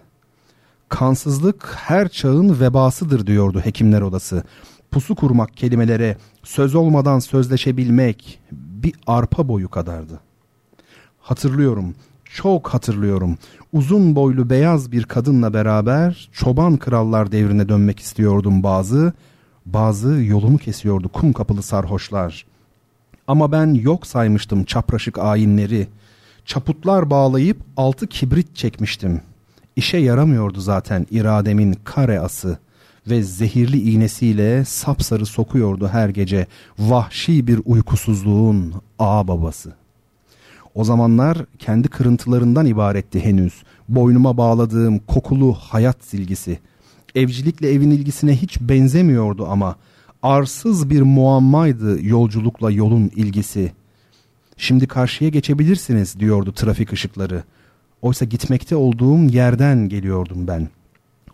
Kansızlık 0.88 1.74
her 1.76 2.08
çağın 2.08 2.60
vebasıdır 2.60 3.26
diyordu 3.26 3.60
hekimler 3.64 4.00
odası. 4.00 4.42
Pusu 4.90 5.14
kurmak 5.14 5.56
kelimelere, 5.56 6.16
söz 6.42 6.74
olmadan 6.74 7.18
sözleşebilmek 7.18 8.40
bir 8.52 8.94
arpa 9.06 9.48
boyu 9.48 9.68
kadardı. 9.68 10.20
Hatırlıyorum 11.20 11.94
çok 12.38 12.68
hatırlıyorum. 12.68 13.38
Uzun 13.72 14.14
boylu 14.14 14.50
beyaz 14.50 14.92
bir 14.92 15.04
kadınla 15.04 15.54
beraber 15.54 16.28
çoban 16.32 16.76
krallar 16.76 17.32
devrine 17.32 17.68
dönmek 17.68 18.00
istiyordum 18.00 18.62
bazı. 18.62 19.12
Bazı 19.66 20.08
yolumu 20.08 20.58
kesiyordu 20.58 21.08
kum 21.08 21.32
kapılı 21.32 21.62
sarhoşlar. 21.62 22.46
Ama 23.26 23.52
ben 23.52 23.74
yok 23.74 24.06
saymıştım 24.06 24.64
çapraşık 24.64 25.18
ayinleri. 25.18 25.88
Çaputlar 26.44 27.10
bağlayıp 27.10 27.56
altı 27.76 28.06
kibrit 28.06 28.56
çekmiştim. 28.56 29.20
İşe 29.76 29.98
yaramıyordu 29.98 30.60
zaten 30.60 31.06
irademin 31.10 31.76
kare 31.84 32.20
ası 32.20 32.58
ve 33.06 33.22
zehirli 33.22 33.90
iğnesiyle 33.90 34.64
sapsarı 34.64 35.26
sokuyordu 35.26 35.88
her 35.88 36.08
gece 36.08 36.46
vahşi 36.78 37.46
bir 37.46 37.60
uykusuzluğun 37.64 38.74
ağ 38.98 39.28
babası.'' 39.28 39.77
O 40.78 40.84
zamanlar 40.84 41.38
kendi 41.58 41.88
kırıntılarından 41.88 42.66
ibaretti 42.66 43.24
henüz. 43.24 43.62
Boynuma 43.88 44.36
bağladığım 44.36 44.98
kokulu 44.98 45.52
hayat 45.52 46.04
silgisi. 46.04 46.58
Evcilikle 47.14 47.72
evin 47.72 47.90
ilgisine 47.90 48.36
hiç 48.36 48.60
benzemiyordu 48.60 49.46
ama 49.46 49.76
arsız 50.22 50.90
bir 50.90 51.02
muammaydı 51.02 52.06
yolculukla 52.06 52.70
yolun 52.70 53.10
ilgisi. 53.16 53.72
Şimdi 54.56 54.86
karşıya 54.86 55.30
geçebilirsiniz 55.30 56.20
diyordu 56.20 56.52
trafik 56.52 56.92
ışıkları. 56.92 57.42
Oysa 58.02 58.24
gitmekte 58.24 58.76
olduğum 58.76 59.24
yerden 59.24 59.88
geliyordum 59.88 60.46
ben. 60.46 60.68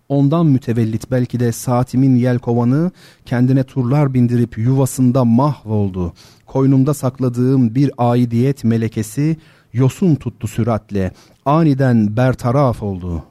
Ondan 0.09 0.47
mütevellit 0.47 1.11
belki 1.11 1.41
de 1.41 1.53
saatimin 1.53 2.17
yelkovanı 2.17 2.91
kendine 3.27 3.65
turlar 3.65 4.15
bindirip 4.15 4.59
yuvasında 4.59 5.25
mahvoldu 5.25 6.13
koynumda 6.55 6.95
sakladığım 6.95 7.75
bir 7.75 7.91
aidiyet 7.99 8.65
melekesi 8.65 9.37
yosun 9.73 10.15
tuttu 10.15 10.49
süratle. 10.49 11.13
Aniden 11.45 12.17
bertaraf 12.17 12.83
oldu. 12.83 13.23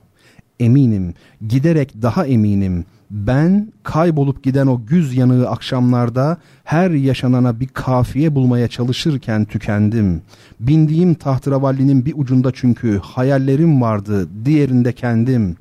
Eminim, 0.60 1.14
giderek 1.48 2.02
daha 2.02 2.26
eminim. 2.26 2.86
Ben 3.12 3.74
kaybolup 3.84 4.44
giden 4.44 4.68
o 4.68 4.86
güz 4.86 5.16
yanığı 5.16 5.50
akşamlarda 5.50 6.38
her 6.64 6.92
yaşanana 6.92 7.60
bir 7.60 7.68
kafiye 7.68 8.36
bulmaya 8.36 8.68
çalışırken 8.68 9.46
tükendim. 9.46 10.22
Bindiğim 10.60 11.14
tahtıravallinin 11.14 12.06
bir 12.06 12.14
ucunda 12.18 12.52
çünkü 12.54 13.00
hayallerim 13.00 13.82
vardı, 13.82 14.28
diğerinde 14.46 14.94
kendim. 14.94 15.58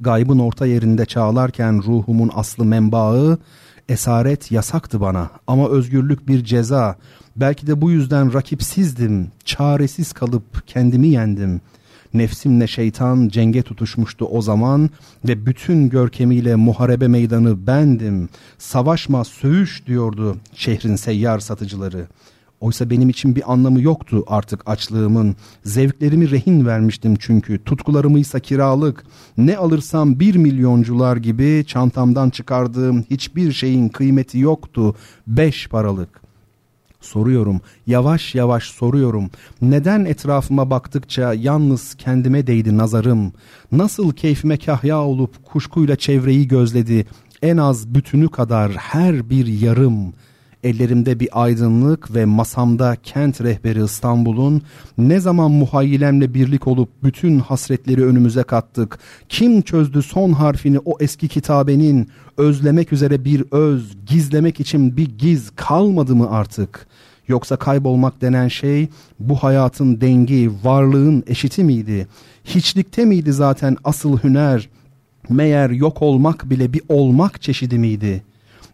Gaybın 0.00 0.38
orta 0.38 0.66
yerinde 0.66 1.06
çağlarken 1.06 1.82
ruhumun 1.82 2.30
aslı 2.34 2.64
menbaı, 2.64 3.38
Esaret 3.88 4.52
yasaktı 4.52 5.00
bana 5.00 5.30
ama 5.46 5.68
özgürlük 5.68 6.28
bir 6.28 6.44
ceza. 6.44 6.96
Belki 7.36 7.66
de 7.66 7.80
bu 7.80 7.90
yüzden 7.90 8.34
rakipsizdim. 8.34 9.28
Çaresiz 9.44 10.12
kalıp 10.12 10.66
kendimi 10.66 11.08
yendim. 11.08 11.60
Nefsimle 12.14 12.66
şeytan 12.66 13.28
cenge 13.28 13.62
tutuşmuştu 13.62 14.24
o 14.24 14.42
zaman 14.42 14.90
ve 15.24 15.46
bütün 15.46 15.88
görkemiyle 15.88 16.56
muharebe 16.56 17.08
meydanı 17.08 17.66
bendim. 17.66 18.28
Savaşma, 18.58 19.24
söğüş 19.24 19.86
diyordu 19.86 20.36
şehrin 20.54 20.96
seyyar 20.96 21.38
satıcıları.'' 21.38 22.08
Oysa 22.60 22.90
benim 22.90 23.08
için 23.08 23.36
bir 23.36 23.52
anlamı 23.52 23.80
yoktu 23.80 24.24
artık 24.26 24.68
açlığımın. 24.68 25.36
Zevklerimi 25.64 26.30
rehin 26.30 26.66
vermiştim 26.66 27.16
çünkü. 27.20 27.64
Tutkularımı 27.64 28.18
ise 28.18 28.40
kiralık. 28.40 29.04
Ne 29.36 29.56
alırsam 29.56 30.20
bir 30.20 30.36
milyoncular 30.36 31.16
gibi 31.16 31.64
çantamdan 31.66 32.30
çıkardığım 32.30 33.04
hiçbir 33.10 33.52
şeyin 33.52 33.88
kıymeti 33.88 34.38
yoktu. 34.38 34.94
Beş 35.26 35.68
paralık. 35.68 36.20
Soruyorum, 37.00 37.60
yavaş 37.86 38.34
yavaş 38.34 38.64
soruyorum. 38.64 39.30
Neden 39.62 40.04
etrafıma 40.04 40.70
baktıkça 40.70 41.34
yalnız 41.34 41.94
kendime 41.94 42.46
değdi 42.46 42.76
nazarım? 42.76 43.32
Nasıl 43.72 44.12
keyfime 44.12 44.56
kahya 44.56 45.00
olup 45.00 45.44
kuşkuyla 45.44 45.96
çevreyi 45.96 46.48
gözledi? 46.48 47.06
En 47.42 47.56
az 47.56 47.94
bütünü 47.94 48.28
kadar 48.28 48.72
her 48.72 49.30
bir 49.30 49.46
yarım.'' 49.46 50.12
Ellerimde 50.64 51.20
bir 51.20 51.28
aydınlık 51.32 52.14
ve 52.14 52.24
masamda 52.24 52.96
kent 53.02 53.40
rehberi 53.40 53.84
İstanbul'un 53.84 54.62
ne 54.98 55.20
zaman 55.20 55.50
muhayyilemle 55.50 56.34
birlik 56.34 56.66
olup 56.66 56.88
bütün 57.02 57.38
hasretleri 57.38 58.04
önümüze 58.04 58.42
kattık. 58.42 58.98
Kim 59.28 59.62
çözdü 59.62 60.02
son 60.02 60.32
harfini 60.32 60.78
o 60.84 60.96
eski 61.00 61.28
kitabenin 61.28 62.08
özlemek 62.36 62.92
üzere 62.92 63.24
bir 63.24 63.44
öz, 63.50 63.96
gizlemek 64.06 64.60
için 64.60 64.96
bir 64.96 65.18
giz 65.18 65.50
kalmadı 65.56 66.14
mı 66.16 66.30
artık? 66.30 66.86
Yoksa 67.28 67.56
kaybolmak 67.56 68.20
denen 68.20 68.48
şey 68.48 68.88
bu 69.20 69.36
hayatın 69.36 70.00
dengi, 70.00 70.50
varlığın 70.64 71.24
eşiti 71.26 71.64
miydi? 71.64 72.06
Hiçlikte 72.44 73.04
miydi 73.04 73.32
zaten 73.32 73.76
asıl 73.84 74.18
hüner? 74.18 74.68
Meğer 75.28 75.70
yok 75.70 76.02
olmak 76.02 76.50
bile 76.50 76.72
bir 76.72 76.82
olmak 76.88 77.42
çeşidi 77.42 77.78
miydi?'' 77.78 78.27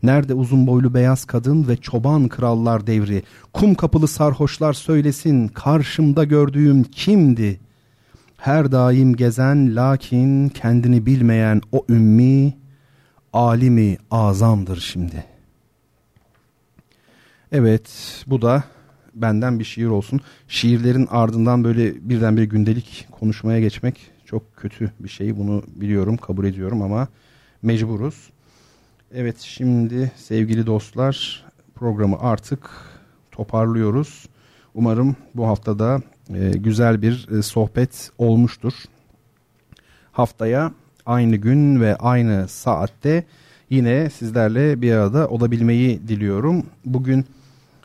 Nerede 0.05 0.35
uzun 0.35 0.67
boylu 0.67 0.95
beyaz 0.95 1.25
kadın 1.25 1.69
ve 1.69 1.77
çoban 1.77 2.29
krallar 2.29 2.87
devri? 2.87 3.23
Kum 3.53 3.75
kapılı 3.75 4.09
sarhoşlar 4.09 4.73
söylesin 4.73 5.49
karşımda 5.49 6.25
gördüğüm 6.25 6.83
kimdi? 6.83 7.61
Her 8.37 8.73
daim 8.73 9.17
gezen 9.17 9.77
lakin 9.77 10.49
kendini 10.49 11.07
bilmeyen 11.07 11.61
o 11.73 11.85
ümmi 11.89 12.55
alimi 13.33 13.97
azamdır 14.11 14.81
şimdi. 14.81 15.25
Evet 17.53 17.91
bu 18.27 18.43
da 18.43 18.65
benden 19.15 19.59
bir 19.59 19.65
şiir 19.65 19.87
olsun. 19.87 20.21
Şiirlerin 20.49 21.07
ardından 21.11 21.65
böyle 21.65 22.09
birdenbire 22.09 22.45
gündelik 22.45 23.09
konuşmaya 23.11 23.61
geçmek 23.61 24.01
çok 24.25 24.57
kötü 24.57 24.93
bir 25.01 25.09
şey. 25.09 25.37
Bunu 25.37 25.63
biliyorum, 25.67 26.17
kabul 26.17 26.45
ediyorum 26.45 26.83
ama 26.83 27.09
mecburuz. 27.63 28.34
Evet 29.17 29.41
şimdi 29.41 30.13
sevgili 30.17 30.67
dostlar 30.67 31.45
programı 31.75 32.17
artık 32.21 32.71
toparlıyoruz. 33.33 34.27
Umarım 34.75 35.17
bu 35.35 35.47
haftada 35.47 36.03
e, 36.35 36.51
güzel 36.51 37.03
bir 37.03 37.29
e, 37.39 37.43
sohbet 37.43 38.11
olmuştur. 38.19 38.73
Haftaya 40.13 40.73
aynı 41.07 41.37
gün 41.37 41.81
ve 41.81 41.97
aynı 41.97 42.49
saatte 42.49 43.25
yine 43.71 44.11
sizlerle 44.11 44.83
bir 44.83 44.93
arada 44.93 45.29
olabilmeyi 45.29 46.09
diliyorum. 46.09 46.67
Bugün 46.85 47.27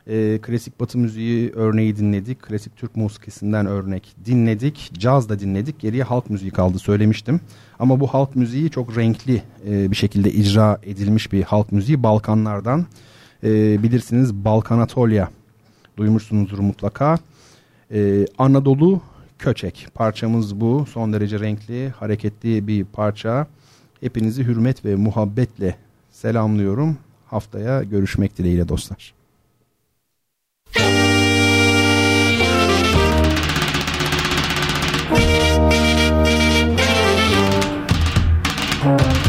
e, 0.10 0.40
klasik 0.42 0.80
batı 0.80 0.98
müziği 0.98 1.52
örneği 1.56 1.98
dinledik. 1.98 2.42
Klasik 2.42 2.76
Türk 2.76 2.96
musikisinden 2.96 3.66
örnek 3.66 4.16
dinledik. 4.26 4.92
Caz 4.94 5.30
da 5.30 5.40
dinledik. 5.40 5.80
Geriye 5.80 6.04
halk 6.04 6.30
müziği 6.30 6.52
kaldı 6.52 6.80
söylemiştim. 6.80 7.42
Ama 7.80 8.00
bu 8.00 8.08
halk 8.08 8.36
müziği 8.36 8.70
çok 8.70 8.98
renkli 8.98 9.44
e, 9.68 9.92
bir 9.92 9.96
şekilde 9.96 10.32
icra 10.32 10.80
edilmiş 10.84 11.32
bir 11.32 11.44
halk 11.44 11.72
müziği. 11.72 12.04
Balkanlardan 12.04 12.86
e, 13.44 13.84
bilirsiniz 13.84 14.34
Balkanatolya 14.34 15.30
duymuşsunuzdur 15.98 16.60
mutlaka. 16.60 17.18
E, 17.92 18.26
Anadolu 18.38 19.02
Köçek 19.40 19.88
parçamız 19.94 20.62
bu. 20.62 20.86
Son 20.86 21.14
derece 21.14 21.40
renkli, 21.40 21.90
hareketli 21.90 22.68
bir 22.68 22.86
parça. 22.86 23.48
Hepinizi 24.02 24.44
hürmet 24.44 24.86
ve 24.86 24.96
muhabbetle 24.96 25.76
selamlıyorum. 26.12 26.98
Haftaya 27.26 27.84
görüşmek 27.84 28.38
dileğiyle 28.38 28.68
dostlar. 28.68 29.19
Thank 38.82 39.29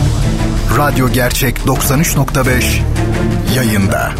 Radyo 0.77 1.09
Gerçek 1.09 1.57
93.5 1.57 2.81
yayında. 3.55 4.11